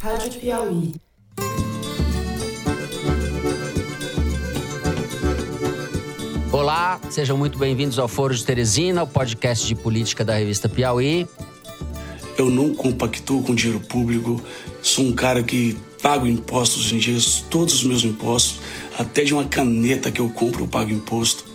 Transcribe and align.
Rádio 0.00 0.40
Piauí. 0.40 0.94
Olá, 6.50 6.98
sejam 7.10 7.36
muito 7.36 7.58
bem-vindos 7.58 7.98
ao 7.98 8.08
Foro 8.08 8.34
de 8.34 8.42
Teresina, 8.42 9.02
o 9.02 9.06
podcast 9.06 9.66
de 9.66 9.74
política 9.74 10.24
da 10.24 10.34
revista 10.34 10.70
Piauí. 10.70 11.28
Eu 12.38 12.48
não 12.48 12.74
compactuo 12.74 13.42
com 13.42 13.54
dinheiro 13.54 13.80
público, 13.80 14.42
sou 14.80 15.04
um 15.04 15.12
cara 15.12 15.42
que 15.42 15.76
pago 16.00 16.26
impostos 16.26 16.90
em 16.92 16.96
dias, 16.96 17.44
todos 17.50 17.74
os 17.74 17.84
meus 17.84 18.02
impostos, 18.02 18.58
até 18.98 19.22
de 19.22 19.34
uma 19.34 19.44
caneta 19.44 20.10
que 20.10 20.22
eu 20.22 20.30
compro 20.30 20.64
eu 20.64 20.68
pago 20.68 20.90
imposto. 20.90 21.49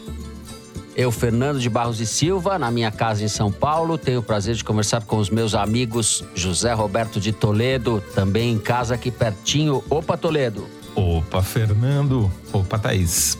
Eu, 0.95 1.11
Fernando 1.11 1.59
de 1.59 1.69
Barros 1.69 1.99
e 1.99 2.05
Silva, 2.05 2.57
na 2.57 2.71
minha 2.71 2.89
casa 2.89 3.21
em 3.21 3.27
São 3.27 3.51
Paulo, 3.51 3.97
tenho 3.97 4.21
o 4.21 4.23
prazer 4.23 4.55
de 4.55 4.63
conversar 4.63 5.03
com 5.03 5.17
os 5.17 5.29
meus 5.29 5.53
amigos 5.53 6.23
José 6.33 6.71
Roberto 6.71 7.19
de 7.19 7.33
Toledo, 7.33 8.01
também 8.13 8.53
em 8.53 8.57
casa 8.57 8.95
aqui 8.95 9.11
pertinho. 9.11 9.83
Opa, 9.89 10.15
Toledo. 10.15 10.65
Opa, 10.95 11.43
Fernando. 11.43 12.31
Opa, 12.53 12.79
Thaís. 12.79 13.37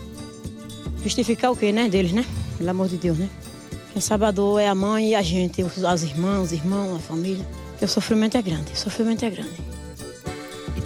Justificar 1.02 1.50
o 1.50 1.56
quê, 1.56 1.72
né, 1.72 1.88
deles, 1.88 2.12
né? 2.12 2.26
Pelo 2.58 2.70
amor 2.70 2.90
de 2.90 2.98
Deus, 2.98 3.18
né? 3.18 3.30
Quem 3.94 4.02
sabe 4.02 4.26
a 4.26 4.32
dor 4.32 4.60
é 4.60 4.68
a 4.68 4.76
mãe 4.76 5.12
e 5.12 5.16
a 5.16 5.22
gente, 5.22 5.64
os, 5.64 5.86
as 5.86 6.04
irmãs, 6.04 6.48
os 6.48 6.52
irmãos, 6.52 6.98
a 6.98 7.00
família. 7.00 7.46
Porque 7.72 7.86
o 7.86 7.88
sofrimento 7.88 8.36
é 8.36 8.42
grande, 8.42 8.74
o 8.74 8.78
sofrimento 8.78 9.24
é 9.24 9.30
grande. 9.30 9.75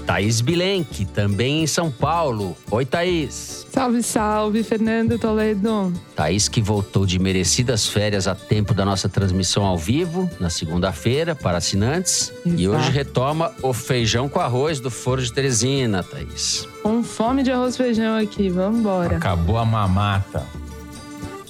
E 0.10 0.12
Thaís 0.12 0.42
Bilenque, 0.42 1.06
também 1.06 1.62
em 1.62 1.68
São 1.68 1.92
Paulo. 1.92 2.58
Oi, 2.72 2.84
Thaís. 2.84 3.68
Salve, 3.72 4.02
salve, 4.02 4.64
Fernando 4.64 5.20
Toledo. 5.20 5.94
Thaís 6.16 6.50
que 6.50 6.64
voltou 6.64 7.06
de 7.06 7.20
merecidas 7.20 7.88
férias 7.88 8.28
a 8.28 8.34
tempo 8.34 8.74
da 8.74 8.84
nossa 8.84 9.08
transmissão 9.08 9.64
ao 9.64 9.78
vivo, 9.78 10.28
na 10.40 10.50
segunda-feira, 10.50 11.36
para 11.36 11.60
assinantes. 11.60 12.34
E 12.44 12.64
Exato. 12.64 12.76
hoje 12.76 12.92
retoma 12.92 13.52
o 13.62 13.72
feijão 13.72 14.28
com 14.28 14.40
arroz 14.40 14.80
do 14.80 14.90
Foro 14.90 15.22
de 15.22 15.32
Teresina, 15.32 16.02
Thaís. 16.02 16.68
Com 16.82 17.04
fome 17.04 17.44
de 17.44 17.52
arroz 17.52 17.76
e 17.76 17.78
feijão 17.78 18.18
aqui, 18.18 18.50
vamos 18.50 18.80
embora. 18.80 19.16
Acabou 19.16 19.60
a 19.60 19.66
mamata. 19.66 20.44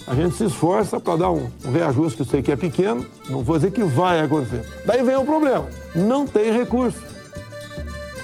A 0.06 0.14
gente 0.14 0.36
se 0.36 0.44
esforça 0.44 1.00
para 1.00 1.16
dar 1.16 1.32
um, 1.32 1.50
um 1.64 1.72
reajuste 1.72 2.18
que 2.18 2.22
eu 2.24 2.26
sei 2.26 2.42
que 2.42 2.52
é 2.52 2.58
pequeno, 2.58 3.06
não 3.30 3.42
vou 3.42 3.56
dizer 3.56 3.72
que 3.72 3.84
vai 3.84 4.20
acontecer. 4.20 4.66
Daí 4.86 5.02
vem 5.02 5.16
o 5.16 5.24
problema, 5.24 5.66
não 5.96 6.28
tem 6.28 6.52
recurso. 6.52 7.09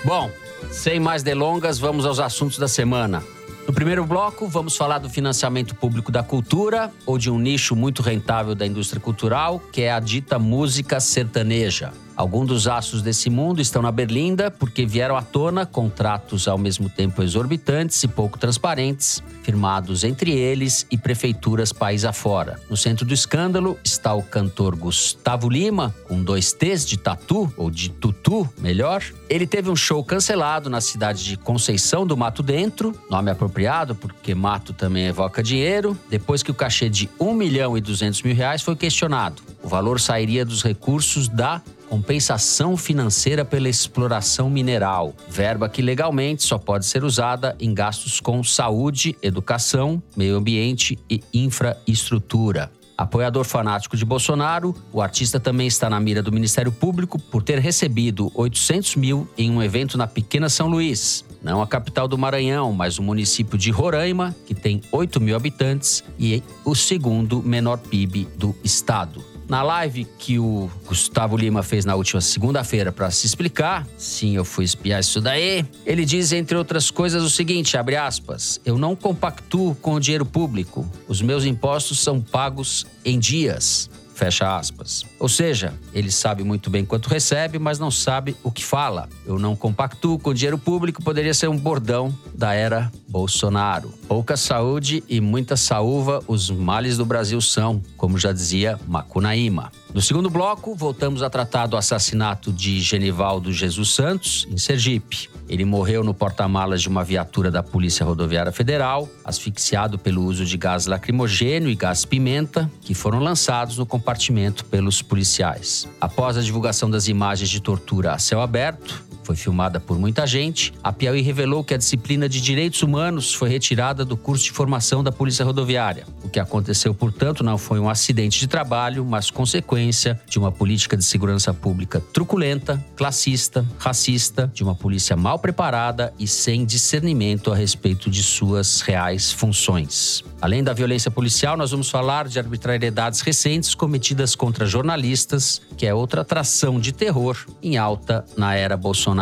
Bom, 0.06 0.30
sem 0.70 1.00
mais 1.00 1.23
delongas, 1.23 1.80
vamos 1.80 2.06
aos 2.06 2.20
assuntos 2.20 2.59
da 2.59 2.67
semana. 2.67 3.23
No 3.67 3.73
primeiro 3.73 4.06
bloco, 4.06 4.47
vamos 4.47 4.78
falar 4.78 5.00
do 5.00 5.09
financiamento 5.09 5.73
público 5.73 6.12
da 6.12 6.22
cultura 6.22 6.92
ou 7.08 7.17
de 7.17 7.31
um 7.31 7.39
nicho 7.39 7.75
muito 7.75 8.03
rentável 8.03 8.53
da 8.53 8.67
indústria 8.67 9.02
cultural, 9.02 9.59
que 9.72 9.81
é 9.81 9.92
a 9.92 10.00
dita 10.00 10.38
música 10.38 11.00
sertaneja. 11.00 11.92
Alguns 12.16 12.47
dos 12.47 12.67
astros 12.67 13.02
desse 13.02 13.30
mundo 13.30 13.61
estão 13.61 13.81
na 13.81 13.91
berlinda 13.91 14.49
porque 14.49 14.85
vieram 14.85 15.17
à 15.17 15.21
tona 15.21 15.66
contratos 15.66 16.47
ao 16.47 16.57
mesmo 16.57 16.89
tempo 16.89 17.22
exorbitantes 17.22 18.02
e 18.03 18.07
pouco 18.07 18.39
transparentes, 18.39 19.22
firmados 19.44 20.03
entre 20.03 20.31
eles 20.31 20.88
e 20.89 20.97
prefeituras 20.97 21.73
país 21.73 22.05
afora. 22.05 22.59
No 22.69 22.77
centro 22.77 23.05
do 23.05 23.13
escândalo 23.13 23.77
está 23.83 24.13
o 24.13 24.23
cantor 24.23 24.75
Gustavo 24.75 25.49
Lima, 25.49 25.94
com 26.07 26.23
dois 26.23 26.53
T's 26.53 26.85
de 26.85 26.97
tatu, 26.97 27.52
ou 27.57 27.69
de 27.69 27.89
tutu, 27.89 28.47
melhor. 28.57 29.03
Ele 29.29 29.45
teve 29.45 29.69
um 29.69 29.75
show 29.75 30.03
cancelado 30.03 30.69
na 30.69 30.79
cidade 30.79 31.23
de 31.23 31.35
Conceição 31.35 32.07
do 32.07 32.16
Mato 32.16 32.41
Dentro, 32.41 32.94
nome 33.09 33.29
apropriado 33.29 33.94
porque 33.94 34.33
mato 34.33 34.72
também 34.72 35.07
evoca 35.07 35.44
dinheiro, 35.44 35.97
depois 36.09 36.41
que 36.41 36.52
o 36.52 36.53
cachê 36.53 36.89
de 36.89 37.09
1 37.19 37.33
milhão 37.33 37.77
e 37.77 37.81
200 37.81 38.22
mil 38.22 38.35
reais 38.35 38.61
foi 38.61 38.75
questionado. 38.75 39.41
O 39.61 39.67
valor 39.67 40.00
sairia 40.00 40.45
dos 40.45 40.63
recursos 40.63 41.27
da 41.27 41.61
compensação 41.89 42.75
financeira 42.75 43.45
pela 43.45 43.69
exploração 43.69 44.50
mineral, 44.50 45.14
verba 45.28 45.69
que 45.69 45.81
legalmente 45.81 46.44
só 46.44 46.58
pode 46.58 46.86
ser 46.86 47.03
usada 47.03 47.55
em 47.59 47.73
gastos 47.73 48.19
com 48.19 48.44
saúde, 48.44 49.16
educação, 49.22 50.02
meio 50.16 50.36
ambiente 50.36 50.97
e 51.09 51.22
infraestrutura. 51.33 52.72
Apoiador 52.97 53.44
fanático 53.44 53.97
de 53.97 54.06
Bolsonaro, 54.06 54.73
o 54.91 55.01
artista 55.01 55.38
também 55.38 55.68
está 55.68 55.90
na 55.90 56.00
mira 56.00 56.23
do 56.23 56.31
Ministério 56.31 56.72
Público 56.72 57.19
por 57.19 57.44
ter 57.44 57.59
recebido 57.59 58.31
800 58.34 58.96
mil 58.96 59.28
em 59.38 59.52
um 59.52 59.62
evento 59.62 59.97
na 59.97 60.07
Pequena 60.07 60.47
São 60.47 60.67
Luís. 60.67 61.25
Não 61.44 61.62
a 61.62 61.67
capital 61.67 62.07
do 62.07 62.17
Maranhão, 62.17 62.72
mas 62.72 62.97
o 62.97 63.03
município 63.03 63.57
de 63.57 63.69
Roraima, 63.69 64.34
que 64.46 64.56
tem 64.56 64.81
8 64.91 65.19
mil 65.19 65.35
habitantes 65.35 66.03
e 66.17 66.41
o 66.63 66.73
segundo 66.73 67.44
menor 67.44 67.78
PIB 67.79 68.29
do 68.38 68.56
estado. 68.63 69.34
Na 69.47 69.61
live 69.61 70.06
que 70.17 70.39
o 70.39 70.72
Gustavo 70.88 71.38
Lima 71.38 71.61
fez 71.61 71.85
na 71.85 71.94
última 71.94 72.19
segunda-feira 72.19 72.91
para 72.91 73.11
se 73.11 73.28
explicar, 73.28 73.85
sim, 73.95 74.35
eu 74.35 74.44
fui 74.44 74.66
espiar 74.66 75.00
isso 75.00 75.22
daí. 75.22 75.63
Ele 75.85 76.03
diz, 76.03 76.31
entre 76.31 76.57
outras 76.57 76.89
coisas, 76.89 77.22
o 77.22 77.29
seguinte: 77.29 77.78
abre 77.78 77.95
aspas, 77.95 78.59
eu 78.66 78.78
não 78.78 78.95
compactuo 78.95 79.75
com 79.75 79.94
o 79.94 80.00
dinheiro 80.00 80.25
público. 80.25 80.88
Os 81.07 81.22
meus 81.22 81.45
impostos 81.45 82.00
são 82.00 82.19
pagos 82.19 82.88
em 83.03 83.19
dias. 83.19 83.89
Fecha 84.16 84.56
aspas. 84.56 85.06
Ou 85.20 85.28
seja, 85.28 85.74
ele 85.94 86.09
sabe 86.09 86.42
muito 86.42 86.70
bem 86.70 86.86
quanto 86.86 87.09
recebe, 87.09 87.59
mas 87.59 87.78
não 87.78 87.92
sabe 87.92 88.36
o 88.42 88.50
que 88.50 88.64
fala. 88.64 89.09
Eu 89.26 89.38
não 89.38 89.58
compactuo 89.58 90.18
com 90.18 90.34
dinheiro 90.34 90.58
público 90.58 91.03
poderia 91.03 91.34
ser 91.34 91.50
um 91.50 91.58
bordão 91.58 92.18
da 92.34 92.53
era 92.53 92.90
Bolsonaro. 93.09 93.94
Pouca 94.08 94.38
saúde 94.38 95.03
e 95.09 95.20
muita 95.20 95.58
saúva, 95.58 96.24
os 96.28 96.50
males 96.50 96.96
do 96.96 97.06
Brasil 97.06 97.42
são, 97.42 97.84
como 97.98 98.18
já 98.18 98.31
dizia 98.31 98.80
Macunaíma. 98.88 99.70
No 99.95 100.01
segundo 100.01 100.29
bloco, 100.29 100.75
voltamos 100.75 101.23
a 101.23 101.29
tratar 101.29 101.67
do 101.67 101.78
assassinato 101.78 102.51
de 102.51 102.81
Genivaldo 102.81 103.53
Jesus 103.53 103.94
Santos, 103.94 104.45
em 104.51 104.57
Sergipe. 104.57 105.29
Ele 105.47 105.63
morreu 105.63 106.03
no 106.03 106.13
porta-malas 106.13 106.81
de 106.81 106.89
uma 106.89 107.01
viatura 107.01 107.50
da 107.50 107.63
Polícia 107.63 108.05
Rodoviária 108.05 108.51
Federal, 108.51 109.07
asfixiado 109.23 109.97
pelo 109.97 110.25
uso 110.25 110.44
de 110.44 110.57
gás 110.57 110.85
lacrimogênio 110.85 111.69
e 111.69 111.75
gás 111.75 112.03
pimenta, 112.03 112.69
que 112.81 112.94
foram 112.94 113.19
lançados 113.19 113.78
no 113.78 113.85
compartimento 113.85 114.66
pelos 114.66 115.01
policiais. 115.01 115.88
Após 116.01 116.35
a 116.35 116.41
divulgação 116.41 116.89
das 116.89 117.07
imagens 117.07 117.50
de 117.50 117.61
tortura 117.61 118.11
a 118.11 118.19
céu 118.19 118.41
aberto, 118.41 119.01
foi 119.25 119.36
filmada 119.36 119.80
por 119.80 119.97
muita 119.97 120.28
gente, 120.28 120.72
a 120.84 120.94
Piauí 120.94 121.22
revelou 121.22 121.63
que 121.63 121.74
a 121.74 121.78
disciplina 121.78 122.30
de 122.30 122.40
direitos 122.40 122.84
humanos 122.84 123.34
foi 123.34 123.50
retirada 123.50 124.06
do 124.06 124.16
curso 124.16 124.46
de 124.46 124.52
formação 124.52 125.03
da 125.03 125.12
Polícia 125.12 125.44
Rodoviária. 125.44 126.06
O 126.24 126.30
que 126.30 126.40
aconteceu, 126.40 126.94
portanto, 126.94 127.44
não 127.44 127.58
foi 127.58 127.80
um 127.80 127.90
acidente 127.90 128.40
de 128.40 128.47
trabalho, 128.47 129.03
mas 129.03 129.31
consequência 129.31 130.22
de 130.30 130.38
uma 130.38 130.52
política 130.52 130.96
de 130.96 131.03
segurança 131.03 131.53
pública 131.53 132.00
truculenta, 132.14 132.84
classista, 132.96 133.66
racista, 133.80 134.52
de 134.53 134.64
uma 134.64 134.75
polícia 134.75 135.16
mal 135.16 135.40
preparada 135.40 136.14
e 136.19 136.28
sem 136.28 136.64
discernimento 136.64 137.52
a 137.52 137.56
respeito 137.56 138.09
de 138.09 138.22
suas 138.22 138.81
reais 138.81 139.31
funções. 139.31 140.24
Além 140.40 140.64
da 140.64 140.74
violência 140.74 141.09
policial, 141.09 141.58
nós 141.58 141.72
vamos 141.72 141.90
falar 141.90 142.28
de 142.28 142.38
arbitrariedades 142.38 143.22
recentes 143.22 143.74
cometidas 143.74 144.35
contra 144.35 144.68
jornalistas, 144.68 145.62
que 145.75 145.88
é 145.88 145.94
outra 145.94 146.22
atração 146.22 146.80
de 146.80 146.91
terror 146.91 147.38
em 147.64 147.78
alta 147.78 148.24
na 148.38 148.53
era 148.53 148.78
Bolsonaro. 148.78 149.15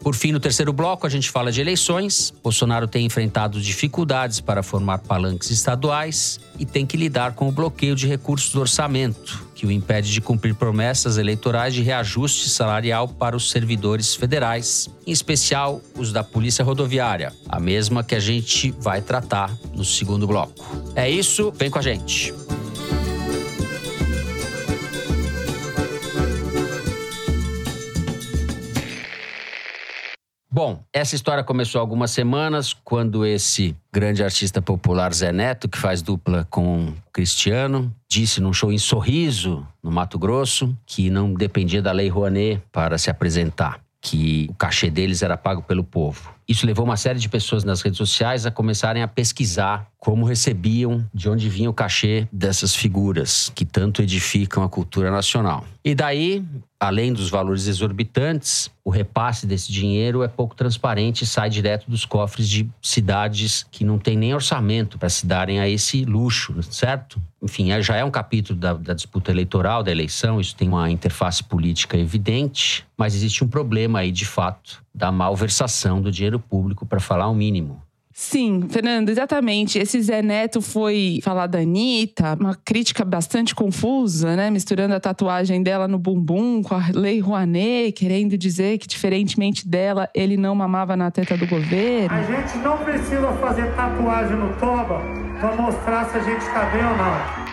Por 0.00 0.14
fim, 0.14 0.32
no 0.32 0.40
terceiro 0.40 0.72
bloco, 0.72 1.06
a 1.06 1.10
gente 1.10 1.30
fala 1.30 1.52
de 1.52 1.60
eleições. 1.60 2.32
Bolsonaro 2.42 2.86
tem 2.86 3.04
enfrentado 3.04 3.60
dificuldades 3.60 4.40
para 4.40 4.62
formar 4.62 4.98
palanques 4.98 5.50
estaduais 5.50 6.40
e 6.58 6.64
tem 6.64 6.86
que 6.86 6.96
lidar 6.96 7.34
com 7.34 7.48
o 7.48 7.52
bloqueio 7.52 7.94
de 7.94 8.06
recursos 8.06 8.52
do 8.52 8.60
orçamento, 8.60 9.46
que 9.54 9.66
o 9.66 9.70
impede 9.70 10.12
de 10.12 10.20
cumprir 10.20 10.54
promessas 10.54 11.18
eleitorais 11.18 11.74
de 11.74 11.82
reajuste 11.82 12.48
salarial 12.48 13.08
para 13.08 13.36
os 13.36 13.50
servidores 13.50 14.14
federais, 14.14 14.88
em 15.06 15.12
especial 15.12 15.80
os 15.96 16.12
da 16.12 16.22
Polícia 16.22 16.64
Rodoviária, 16.64 17.32
a 17.48 17.58
mesma 17.58 18.04
que 18.04 18.14
a 18.14 18.20
gente 18.20 18.70
vai 18.78 19.00
tratar 19.00 19.54
no 19.74 19.84
segundo 19.84 20.26
bloco. 20.26 20.52
É 20.94 21.08
isso, 21.10 21.52
vem 21.56 21.70
com 21.70 21.78
a 21.78 21.82
gente. 21.82 22.32
Bom, 30.62 30.84
essa 30.92 31.14
história 31.14 31.42
começou 31.42 31.78
há 31.78 31.82
algumas 31.82 32.10
semanas 32.10 32.74
quando 32.74 33.24
esse 33.24 33.74
grande 33.90 34.22
artista 34.22 34.60
popular 34.60 35.10
Zé 35.14 35.32
Neto, 35.32 35.66
que 35.66 35.78
faz 35.78 36.02
dupla 36.02 36.46
com 36.50 36.92
Cristiano, 37.14 37.90
disse 38.06 38.42
num 38.42 38.52
show 38.52 38.70
em 38.70 38.76
Sorriso, 38.76 39.66
no 39.82 39.90
Mato 39.90 40.18
Grosso, 40.18 40.76
que 40.84 41.08
não 41.08 41.32
dependia 41.32 41.80
da 41.80 41.92
Lei 41.92 42.10
Rouanet 42.10 42.62
para 42.70 42.98
se 42.98 43.08
apresentar, 43.08 43.80
que 44.02 44.48
o 44.50 44.54
cachê 44.54 44.90
deles 44.90 45.22
era 45.22 45.34
pago 45.34 45.62
pelo 45.62 45.82
povo. 45.82 46.30
Isso 46.46 46.66
levou 46.66 46.84
uma 46.84 46.98
série 46.98 47.18
de 47.18 47.30
pessoas 47.30 47.64
nas 47.64 47.80
redes 47.80 47.96
sociais 47.96 48.44
a 48.44 48.50
começarem 48.50 49.02
a 49.02 49.08
pesquisar 49.08 49.86
como 50.00 50.24
recebiam, 50.24 51.06
de 51.12 51.28
onde 51.28 51.50
vinha 51.50 51.68
o 51.68 51.74
cachê 51.74 52.26
dessas 52.32 52.74
figuras 52.74 53.52
que 53.54 53.66
tanto 53.66 54.00
edificam 54.00 54.62
a 54.62 54.68
cultura 54.68 55.10
nacional. 55.10 55.66
E 55.84 55.94
daí, 55.94 56.42
além 56.80 57.12
dos 57.12 57.28
valores 57.28 57.66
exorbitantes, 57.66 58.70
o 58.82 58.88
repasse 58.88 59.46
desse 59.46 59.70
dinheiro 59.70 60.22
é 60.22 60.28
pouco 60.28 60.54
transparente 60.54 61.22
e 61.22 61.26
sai 61.26 61.50
direto 61.50 61.90
dos 61.90 62.06
cofres 62.06 62.48
de 62.48 62.66
cidades 62.80 63.66
que 63.70 63.84
não 63.84 63.98
têm 63.98 64.16
nem 64.16 64.34
orçamento 64.34 64.98
para 64.98 65.10
se 65.10 65.26
darem 65.26 65.60
a 65.60 65.68
esse 65.68 66.06
luxo, 66.06 66.54
certo? 66.62 67.20
Enfim, 67.42 67.68
já 67.82 67.96
é 67.96 68.04
um 68.04 68.10
capítulo 68.10 68.58
da, 68.58 68.72
da 68.72 68.94
disputa 68.94 69.30
eleitoral, 69.30 69.82
da 69.82 69.90
eleição, 69.90 70.40
isso 70.40 70.56
tem 70.56 70.68
uma 70.68 70.90
interface 70.90 71.44
política 71.44 71.98
evidente, 71.98 72.86
mas 72.96 73.14
existe 73.14 73.44
um 73.44 73.48
problema 73.48 73.98
aí, 73.98 74.10
de 74.10 74.24
fato, 74.24 74.82
da 74.94 75.12
malversação 75.12 76.00
do 76.00 76.10
dinheiro 76.10 76.38
público, 76.38 76.86
para 76.86 77.00
falar 77.00 77.28
o 77.28 77.34
mínimo. 77.34 77.82
Sim, 78.12 78.66
Fernando, 78.68 79.08
exatamente. 79.08 79.78
Esse 79.78 80.00
Zé 80.02 80.20
Neto 80.20 80.60
foi 80.60 81.20
falar 81.22 81.46
da 81.46 81.60
Anitta, 81.60 82.36
uma 82.38 82.54
crítica 82.54 83.04
bastante 83.04 83.54
confusa, 83.54 84.34
né? 84.34 84.50
Misturando 84.50 84.94
a 84.94 85.00
tatuagem 85.00 85.62
dela 85.62 85.86
no 85.86 85.98
bumbum 85.98 86.62
com 86.62 86.74
a 86.74 86.88
Lei 86.92 87.20
Rouanet, 87.20 87.92
querendo 87.92 88.36
dizer 88.36 88.78
que, 88.78 88.88
diferentemente 88.88 89.66
dela, 89.66 90.08
ele 90.14 90.36
não 90.36 90.54
mamava 90.54 90.96
na 90.96 91.10
teta 91.10 91.36
do 91.36 91.46
governo. 91.46 92.14
A 92.14 92.22
gente 92.22 92.58
não 92.58 92.76
precisa 92.78 93.32
fazer 93.40 93.74
tatuagem 93.74 94.36
no 94.36 94.52
toba 94.58 95.00
para 95.38 95.56
mostrar 95.56 96.10
se 96.10 96.18
a 96.18 96.22
gente 96.22 96.40
está 96.40 96.64
bem 96.70 96.84
ou 96.84 96.96
não 96.96 97.50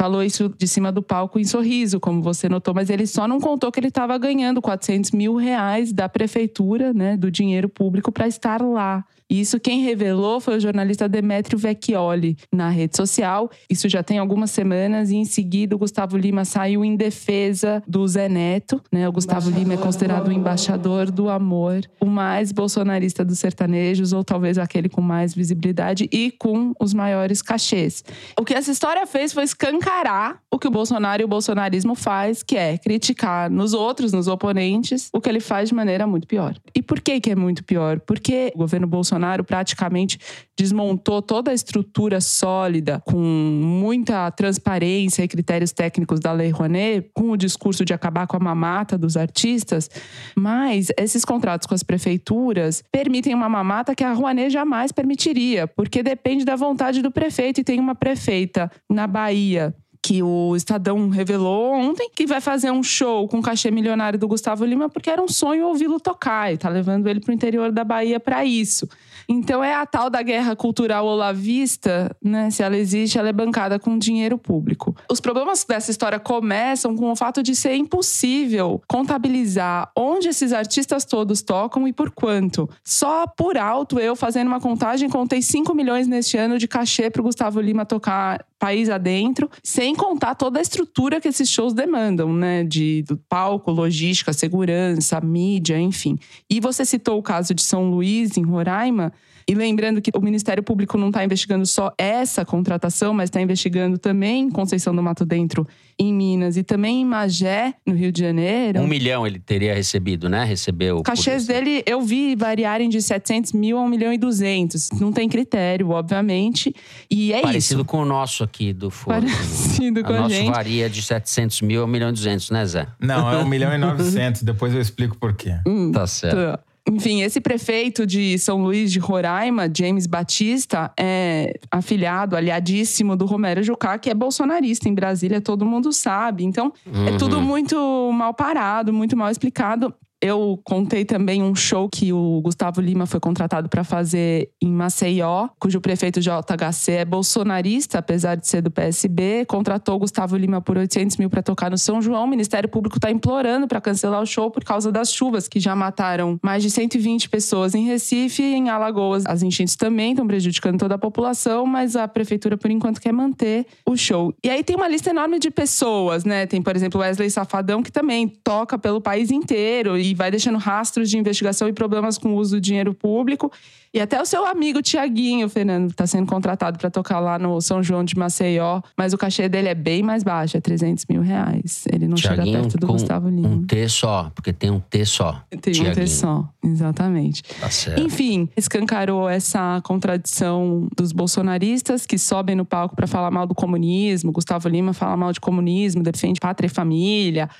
falou 0.00 0.22
isso 0.22 0.48
de 0.56 0.66
cima 0.66 0.90
do 0.90 1.02
palco 1.02 1.38
em 1.38 1.44
sorriso, 1.44 2.00
como 2.00 2.22
você 2.22 2.48
notou, 2.48 2.72
mas 2.72 2.88
ele 2.88 3.06
só 3.06 3.28
não 3.28 3.38
contou 3.38 3.70
que 3.70 3.78
ele 3.78 3.88
estava 3.88 4.16
ganhando 4.16 4.62
400 4.62 5.10
mil 5.10 5.36
reais 5.36 5.92
da 5.92 6.08
prefeitura, 6.08 6.94
né, 6.94 7.18
do 7.18 7.30
dinheiro 7.30 7.68
público 7.68 8.10
para 8.10 8.26
estar 8.26 8.62
lá. 8.62 9.04
Isso 9.30 9.60
quem 9.60 9.82
revelou 9.82 10.40
foi 10.40 10.56
o 10.56 10.60
jornalista 10.60 11.08
Demetrio 11.08 11.56
Vecchioli 11.56 12.36
na 12.52 12.68
rede 12.68 12.96
social. 12.96 13.48
Isso 13.70 13.88
já 13.88 14.02
tem 14.02 14.18
algumas 14.18 14.50
semanas 14.50 15.10
e 15.10 15.16
em 15.16 15.24
seguida 15.24 15.76
o 15.76 15.78
Gustavo 15.78 16.16
Lima 16.16 16.44
saiu 16.44 16.84
em 16.84 16.96
defesa 16.96 17.80
do 17.86 18.06
Zé 18.08 18.28
Neto, 18.28 18.82
né? 18.90 19.08
O 19.08 19.12
Gustavo 19.12 19.48
Lima 19.48 19.74
é 19.74 19.76
considerado 19.76 20.26
o 20.26 20.32
embaixador 20.32 21.12
do 21.12 21.30
amor, 21.30 21.82
o 22.00 22.06
mais 22.06 22.50
bolsonarista 22.50 23.24
dos 23.24 23.38
sertanejos 23.38 24.12
ou 24.12 24.24
talvez 24.24 24.58
aquele 24.58 24.88
com 24.88 25.00
mais 25.00 25.32
visibilidade 25.32 26.08
e 26.10 26.32
com 26.32 26.72
os 26.80 26.92
maiores 26.92 27.40
cachês. 27.40 28.02
O 28.36 28.44
que 28.44 28.52
essa 28.52 28.72
história 28.72 29.06
fez 29.06 29.32
foi 29.32 29.44
escancarar 29.44 30.40
o 30.50 30.58
que 30.58 30.66
o 30.66 30.70
Bolsonaro 30.72 31.22
e 31.22 31.24
o 31.24 31.28
bolsonarismo 31.28 31.94
faz, 31.94 32.42
que 32.42 32.56
é 32.56 32.76
criticar 32.76 33.48
nos 33.48 33.74
outros, 33.74 34.12
nos 34.12 34.26
oponentes, 34.26 35.08
o 35.12 35.20
que 35.20 35.28
ele 35.28 35.40
faz 35.40 35.68
de 35.68 35.74
maneira 35.74 36.04
muito 36.04 36.26
pior. 36.26 36.56
E 36.74 36.82
por 36.82 37.00
que 37.00 37.20
que 37.20 37.30
é 37.30 37.36
muito 37.36 37.62
pior? 37.62 38.00
Porque 38.00 38.50
o 38.56 38.58
governo 38.58 38.88
Bolsonaro 38.88 39.19
Bolsonaro 39.20 39.44
praticamente 39.44 40.18
desmontou 40.56 41.20
toda 41.20 41.50
a 41.50 41.54
estrutura 41.54 42.20
sólida, 42.20 43.02
com 43.04 43.18
muita 43.18 44.30
transparência 44.30 45.22
e 45.22 45.28
critérios 45.28 45.72
técnicos 45.72 46.20
da 46.20 46.32
Lei 46.32 46.50
Rouanet, 46.50 47.10
com 47.14 47.30
o 47.30 47.36
discurso 47.36 47.84
de 47.84 47.92
acabar 47.92 48.26
com 48.26 48.36
a 48.36 48.40
mamata 48.40 48.96
dos 48.96 49.16
artistas. 49.16 49.90
Mas 50.34 50.88
esses 50.98 51.24
contratos 51.24 51.66
com 51.66 51.74
as 51.74 51.82
prefeituras 51.82 52.82
permitem 52.90 53.34
uma 53.34 53.48
mamata 53.48 53.94
que 53.94 54.04
a 54.04 54.12
Rouanet 54.12 54.50
jamais 54.50 54.90
permitiria, 54.90 55.66
porque 55.66 56.02
depende 56.02 56.44
da 56.44 56.56
vontade 56.56 57.02
do 57.02 57.10
prefeito. 57.10 57.60
E 57.60 57.64
tem 57.64 57.78
uma 57.78 57.94
prefeita 57.94 58.70
na 58.88 59.06
Bahia 59.06 59.74
que 60.02 60.22
o 60.22 60.56
Estadão 60.56 61.08
revelou 61.08 61.74
ontem, 61.74 62.10
que 62.14 62.26
vai 62.26 62.40
fazer 62.40 62.70
um 62.70 62.82
show 62.82 63.28
com 63.28 63.38
o 63.38 63.42
cachê 63.42 63.70
milionário 63.70 64.18
do 64.18 64.26
Gustavo 64.26 64.64
Lima, 64.64 64.88
porque 64.88 65.10
era 65.10 65.22
um 65.22 65.28
sonho 65.28 65.66
ouvi-lo 65.66 66.00
tocar, 66.00 66.52
e 66.52 66.56
tá 66.56 66.68
levando 66.68 67.06
ele 67.06 67.20
pro 67.20 67.32
interior 67.32 67.70
da 67.70 67.84
Bahia 67.84 68.18
para 68.18 68.44
isso. 68.44 68.88
Então 69.32 69.62
é 69.62 69.72
a 69.72 69.86
tal 69.86 70.10
da 70.10 70.20
guerra 70.22 70.56
cultural 70.56 71.06
olavista, 71.06 72.10
né? 72.20 72.50
Se 72.50 72.64
ela 72.64 72.76
existe, 72.76 73.16
ela 73.16 73.28
é 73.28 73.32
bancada 73.32 73.78
com 73.78 73.96
dinheiro 73.96 74.36
público. 74.36 74.92
Os 75.08 75.20
problemas 75.20 75.62
dessa 75.62 75.88
história 75.88 76.18
começam 76.18 76.96
com 76.96 77.12
o 77.12 77.14
fato 77.14 77.40
de 77.40 77.54
ser 77.54 77.76
impossível 77.76 78.82
contabilizar 78.88 79.88
onde 79.96 80.26
esses 80.26 80.52
artistas 80.52 81.04
todos 81.04 81.42
tocam 81.42 81.86
e 81.86 81.92
por 81.92 82.10
quanto. 82.10 82.68
Só 82.82 83.24
por 83.24 83.56
alto, 83.56 84.00
eu 84.00 84.16
fazendo 84.16 84.48
uma 84.48 84.60
contagem, 84.60 85.08
contei 85.08 85.40
5 85.40 85.72
milhões 85.76 86.08
neste 86.08 86.36
ano 86.36 86.58
de 86.58 86.66
cachê 86.66 87.08
pro 87.08 87.22
Gustavo 87.22 87.60
Lima 87.60 87.86
tocar 87.86 88.44
país 88.60 88.90
adentro, 88.90 89.50
sem 89.64 89.96
contar 89.96 90.34
toda 90.34 90.58
a 90.58 90.62
estrutura 90.62 91.18
que 91.18 91.26
esses 91.26 91.48
shows 91.48 91.72
demandam, 91.72 92.32
né? 92.32 92.62
De 92.62 93.02
palco, 93.26 93.72
logística, 93.72 94.34
segurança, 94.34 95.18
mídia, 95.20 95.80
enfim. 95.80 96.18
E 96.48 96.60
você 96.60 96.84
citou 96.84 97.18
o 97.18 97.22
caso 97.22 97.54
de 97.54 97.62
São 97.62 97.90
Luís, 97.90 98.36
em 98.36 98.44
Roraima. 98.44 99.12
E 99.50 99.54
lembrando 99.54 100.00
que 100.00 100.12
o 100.14 100.20
Ministério 100.20 100.62
Público 100.62 100.96
não 100.96 101.08
está 101.08 101.24
investigando 101.24 101.66
só 101.66 101.92
essa 101.98 102.44
contratação, 102.44 103.12
mas 103.12 103.24
está 103.24 103.40
investigando 103.40 103.98
também 103.98 104.48
Conceição 104.48 104.94
do 104.94 105.02
Mato 105.02 105.26
Dentro 105.26 105.66
em 105.98 106.14
Minas 106.14 106.56
e 106.56 106.62
também 106.62 107.00
em 107.00 107.04
Magé, 107.04 107.74
no 107.84 107.92
Rio 107.92 108.12
de 108.12 108.20
Janeiro. 108.20 108.80
Um 108.80 108.86
milhão 108.86 109.26
ele 109.26 109.40
teria 109.40 109.74
recebido, 109.74 110.28
né? 110.28 110.44
Recebeu. 110.44 110.98
Os 110.98 111.02
cachês 111.02 111.48
dele 111.48 111.82
eu 111.84 112.00
vi 112.00 112.36
variarem 112.36 112.88
de 112.88 113.02
700 113.02 113.52
mil 113.52 113.76
a 113.76 113.82
1 113.82 113.88
milhão 113.88 114.12
e 114.12 114.18
200. 114.18 114.90
Não 115.00 115.10
tem 115.10 115.28
critério, 115.28 115.90
obviamente. 115.90 116.72
E 117.10 117.32
é 117.32 117.42
Parecido 117.42 117.58
isso. 117.58 117.74
Parecido 117.74 117.84
com 117.84 118.02
o 118.02 118.04
nosso 118.04 118.44
aqui 118.44 118.72
do 118.72 118.88
Foro. 118.88 119.20
Parecido 119.20 120.04
com 120.04 120.12
a, 120.12 120.26
a 120.26 120.28
gente. 120.28 120.44
nosso 120.44 120.52
varia 120.52 120.88
de 120.88 121.02
700 121.02 121.62
mil 121.62 121.82
a 121.82 121.86
1 121.86 121.88
milhão 121.88 122.08
e 122.10 122.12
200, 122.12 122.50
né, 122.50 122.64
Zé? 122.66 122.86
Não, 123.00 123.28
é 123.28 123.36
1 123.38 123.48
milhão 123.48 123.74
e 123.74 123.78
900. 123.78 124.44
Depois 124.44 124.72
eu 124.72 124.80
explico 124.80 125.18
por 125.18 125.34
quê. 125.34 125.56
Hum, 125.66 125.90
tá 125.90 126.06
certo. 126.06 126.36
Tá. 126.36 126.69
Enfim, 126.94 127.22
esse 127.22 127.40
prefeito 127.40 128.06
de 128.06 128.38
São 128.38 128.62
Luís 128.62 128.90
de 128.90 128.98
Roraima, 128.98 129.70
James 129.74 130.06
Batista, 130.06 130.92
é 130.98 131.58
afiliado, 131.70 132.36
aliadíssimo 132.36 133.16
do 133.16 133.26
Romero 133.26 133.62
Jucá, 133.62 133.98
que 133.98 134.10
é 134.10 134.14
bolsonarista 134.14 134.88
em 134.88 134.94
Brasília, 134.94 135.40
todo 135.40 135.64
mundo 135.64 135.92
sabe. 135.92 136.44
Então, 136.44 136.72
uhum. 136.86 137.06
é 137.08 137.16
tudo 137.16 137.36
uhum. 137.36 137.42
muito 137.42 138.12
mal 138.12 138.34
parado, 138.34 138.92
muito 138.92 139.16
mal 139.16 139.30
explicado. 139.30 139.94
Eu 140.22 140.60
contei 140.62 141.04
também 141.04 141.42
um 141.42 141.54
show 141.54 141.88
que 141.88 142.12
o 142.12 142.42
Gustavo 142.42 142.80
Lima 142.80 143.06
foi 143.06 143.18
contratado 143.18 143.70
para 143.70 143.82
fazer 143.82 144.50
em 144.60 144.70
Maceió, 144.70 145.48
cujo 145.58 145.80
prefeito 145.80 146.20
JHC 146.20 146.92
é 146.92 147.04
bolsonarista, 147.06 147.98
apesar 147.98 148.34
de 148.34 148.46
ser 148.46 148.60
do 148.60 148.70
PSB. 148.70 149.46
Contratou 149.46 149.96
o 149.96 150.00
Gustavo 150.00 150.36
Lima 150.36 150.60
por 150.60 150.76
800 150.76 151.16
mil 151.16 151.30
para 151.30 151.42
tocar 151.42 151.70
no 151.70 151.78
São 151.78 152.02
João. 152.02 152.24
O 152.24 152.26
Ministério 152.26 152.68
Público 152.68 152.98
está 152.98 153.10
implorando 153.10 153.66
para 153.66 153.80
cancelar 153.80 154.20
o 154.20 154.26
show 154.26 154.50
por 154.50 154.62
causa 154.62 154.92
das 154.92 155.10
chuvas, 155.10 155.48
que 155.48 155.58
já 155.58 155.74
mataram 155.74 156.38
mais 156.42 156.62
de 156.62 156.70
120 156.70 157.30
pessoas 157.30 157.74
em 157.74 157.86
Recife 157.86 158.42
e 158.42 158.54
em 158.54 158.68
Alagoas. 158.68 159.24
As 159.24 159.42
enchentes 159.42 159.74
também 159.74 160.10
estão 160.10 160.26
prejudicando 160.26 160.78
toda 160.78 160.96
a 160.96 160.98
população, 160.98 161.64
mas 161.64 161.96
a 161.96 162.06
prefeitura, 162.06 162.58
por 162.58 162.70
enquanto, 162.70 163.00
quer 163.00 163.12
manter 163.12 163.64
o 163.86 163.96
show. 163.96 164.34
E 164.44 164.50
aí 164.50 164.62
tem 164.62 164.76
uma 164.76 164.88
lista 164.88 165.08
enorme 165.08 165.38
de 165.38 165.50
pessoas, 165.50 166.24
né? 166.24 166.46
Tem, 166.46 166.60
por 166.60 166.76
exemplo, 166.76 167.00
Wesley 167.00 167.30
Safadão, 167.30 167.82
que 167.82 167.90
também 167.90 168.28
toca 168.28 168.78
pelo 168.78 169.00
país 169.00 169.30
inteiro 169.30 169.96
vai 170.14 170.30
deixando 170.30 170.58
rastros 170.58 171.10
de 171.10 171.18
investigação 171.18 171.68
e 171.68 171.72
problemas 171.72 172.18
com 172.18 172.34
o 172.34 172.36
uso 172.36 172.56
do 172.56 172.60
dinheiro 172.60 172.94
público. 172.94 173.52
E 173.92 174.00
até 174.00 174.22
o 174.22 174.24
seu 174.24 174.46
amigo 174.46 174.80
Tiaguinho, 174.80 175.48
Fernando, 175.48 175.90
está 175.90 176.06
sendo 176.06 176.26
contratado 176.26 176.78
para 176.78 176.88
tocar 176.88 177.18
lá 177.18 177.40
no 177.40 177.60
São 177.60 177.82
João 177.82 178.04
de 178.04 178.16
Maceió, 178.16 178.80
mas 178.96 179.12
o 179.12 179.18
cachê 179.18 179.48
dele 179.48 179.68
é 179.68 179.74
bem 179.74 180.00
mais 180.00 180.22
baixo, 180.22 180.56
é 180.56 180.60
300 180.60 181.06
mil 181.10 181.22
reais. 181.22 181.84
Ele 181.92 182.06
não 182.06 182.16
chega 182.16 182.44
perto 182.44 182.78
do 182.78 182.86
Gustavo 182.86 183.28
Lima. 183.28 183.48
Um 183.48 183.64
T 183.64 183.88
só, 183.88 184.30
porque 184.32 184.52
tem 184.52 184.70
um 184.70 184.78
T 184.78 185.04
só. 185.04 185.42
Tem 185.50 185.58
Thiaguinho. 185.58 185.90
um 185.90 185.94
T 185.94 186.06
só, 186.06 186.48
exatamente. 186.62 187.42
Tá 187.60 187.68
certo. 187.68 188.00
Enfim, 188.00 188.48
escancarou 188.56 189.28
essa 189.28 189.80
contradição 189.82 190.86
dos 190.96 191.10
bolsonaristas 191.10 192.06
que 192.06 192.16
sobem 192.16 192.54
no 192.54 192.64
palco 192.64 192.94
para 192.94 193.08
falar 193.08 193.32
mal 193.32 193.44
do 193.44 193.56
comunismo. 193.56 194.30
Gustavo 194.30 194.68
Lima 194.68 194.92
fala 194.92 195.16
mal 195.16 195.32
de 195.32 195.40
comunismo, 195.40 196.00
defende 196.00 196.38
pátria 196.38 196.68
e 196.68 196.70
família, 196.70 197.50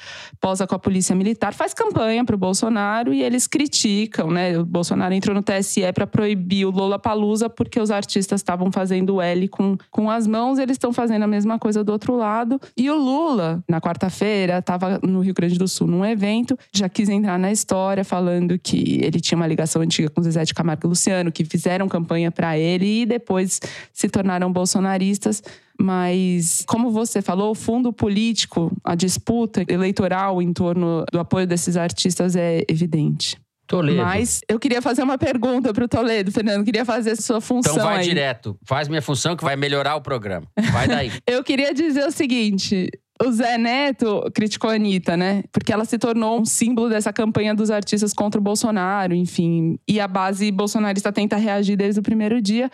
posa 0.40 0.64
com 0.64 0.76
a 0.76 0.78
polícia 0.78 1.16
militar, 1.16 1.52
faz 1.54 1.74
campanha 1.74 2.24
para 2.24 2.36
o 2.36 2.38
Bolsonaro 2.38 3.12
e 3.12 3.20
eles 3.20 3.48
criticam, 3.48 4.30
né? 4.30 4.56
O 4.56 4.64
Bolsonaro 4.64 5.12
entrou 5.12 5.34
no 5.34 5.42
TSE 5.42 5.92
para 5.92 6.06
proibir 6.20 6.66
o 6.66 6.70
Lola 6.70 6.98
Palusa 6.98 7.48
porque 7.48 7.80
os 7.80 7.90
artistas 7.90 8.40
estavam 8.40 8.70
fazendo 8.70 9.22
L 9.22 9.48
com, 9.48 9.78
com 9.90 10.10
as 10.10 10.26
mãos, 10.26 10.58
eles 10.58 10.74
estão 10.74 10.92
fazendo 10.92 11.22
a 11.22 11.26
mesma 11.26 11.58
coisa 11.58 11.82
do 11.82 11.90
outro 11.90 12.14
lado. 12.14 12.60
E 12.76 12.90
o 12.90 12.94
Lula, 12.94 13.64
na 13.66 13.80
quarta-feira, 13.80 14.58
estava 14.58 15.00
no 15.02 15.20
Rio 15.20 15.32
Grande 15.32 15.58
do 15.58 15.66
Sul 15.66 15.86
num 15.86 16.04
evento, 16.04 16.58
já 16.70 16.90
quis 16.90 17.08
entrar 17.08 17.38
na 17.38 17.50
história 17.50 18.04
falando 18.04 18.58
que 18.58 19.00
ele 19.02 19.18
tinha 19.18 19.34
uma 19.34 19.46
ligação 19.46 19.80
antiga 19.80 20.10
com 20.10 20.20
Zezé 20.20 20.44
de 20.44 20.52
Camargo 20.52 20.86
e 20.86 20.88
Luciano, 20.88 21.32
que 21.32 21.42
fizeram 21.42 21.88
campanha 21.88 22.30
para 22.30 22.58
ele 22.58 23.00
e 23.00 23.06
depois 23.06 23.58
se 23.90 24.06
tornaram 24.10 24.52
bolsonaristas. 24.52 25.42
Mas, 25.80 26.66
como 26.68 26.90
você 26.90 27.22
falou, 27.22 27.52
o 27.52 27.54
fundo 27.54 27.94
político, 27.94 28.70
a 28.84 28.94
disputa 28.94 29.64
eleitoral 29.66 30.42
em 30.42 30.52
torno 30.52 31.02
do 31.10 31.18
apoio 31.18 31.46
desses 31.46 31.78
artistas 31.78 32.36
é 32.36 32.62
evidente. 32.68 33.38
Toledo. 33.70 34.02
Mas 34.02 34.40
eu 34.48 34.58
queria 34.58 34.82
fazer 34.82 35.00
uma 35.04 35.16
pergunta 35.16 35.72
para 35.72 35.84
o 35.84 35.88
Toledo, 35.88 36.32
Fernando. 36.32 36.64
Queria 36.64 36.84
fazer 36.84 37.12
a 37.12 37.16
sua 37.16 37.40
função. 37.40 37.72
Então 37.72 37.86
vai 37.86 37.98
aí. 37.98 38.04
direto. 38.04 38.58
Faz 38.64 38.88
minha 38.88 39.00
função 39.00 39.36
que 39.36 39.44
vai 39.44 39.54
melhorar 39.54 39.94
o 39.94 40.00
programa. 40.00 40.44
Vai 40.72 40.88
daí. 40.88 41.12
eu 41.24 41.44
queria 41.44 41.72
dizer 41.72 42.04
o 42.04 42.10
seguinte: 42.10 42.88
O 43.22 43.30
Zé 43.30 43.56
Neto 43.56 44.28
criticou 44.34 44.70
a 44.70 44.74
Anitta, 44.74 45.16
né? 45.16 45.44
Porque 45.52 45.72
ela 45.72 45.84
se 45.84 45.98
tornou 45.98 46.40
um 46.40 46.44
símbolo 46.44 46.88
dessa 46.88 47.12
campanha 47.12 47.54
dos 47.54 47.70
artistas 47.70 48.12
contra 48.12 48.40
o 48.40 48.42
Bolsonaro, 48.42 49.14
enfim. 49.14 49.78
E 49.86 50.00
a 50.00 50.08
base 50.08 50.50
bolsonarista 50.50 51.12
tenta 51.12 51.36
reagir 51.36 51.76
desde 51.76 52.00
o 52.00 52.02
primeiro 52.02 52.42
dia. 52.42 52.68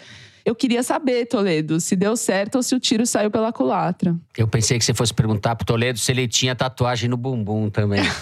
Eu 0.46 0.54
queria 0.54 0.82
saber, 0.84 1.26
Toledo, 1.26 1.80
se 1.80 1.96
deu 1.96 2.16
certo 2.16 2.54
ou 2.54 2.62
se 2.62 2.72
o 2.72 2.78
tiro 2.78 3.04
saiu 3.04 3.30
pela 3.32 3.52
culatra. 3.52 4.16
Eu 4.38 4.46
pensei 4.46 4.78
que 4.78 4.84
você 4.84 4.94
fosse 4.94 5.12
perguntar 5.12 5.56
pro 5.56 5.66
Toledo 5.66 5.98
se 5.98 6.12
ele 6.12 6.28
tinha 6.28 6.54
tatuagem 6.54 7.10
no 7.10 7.16
bumbum 7.16 7.68
também. 7.68 8.00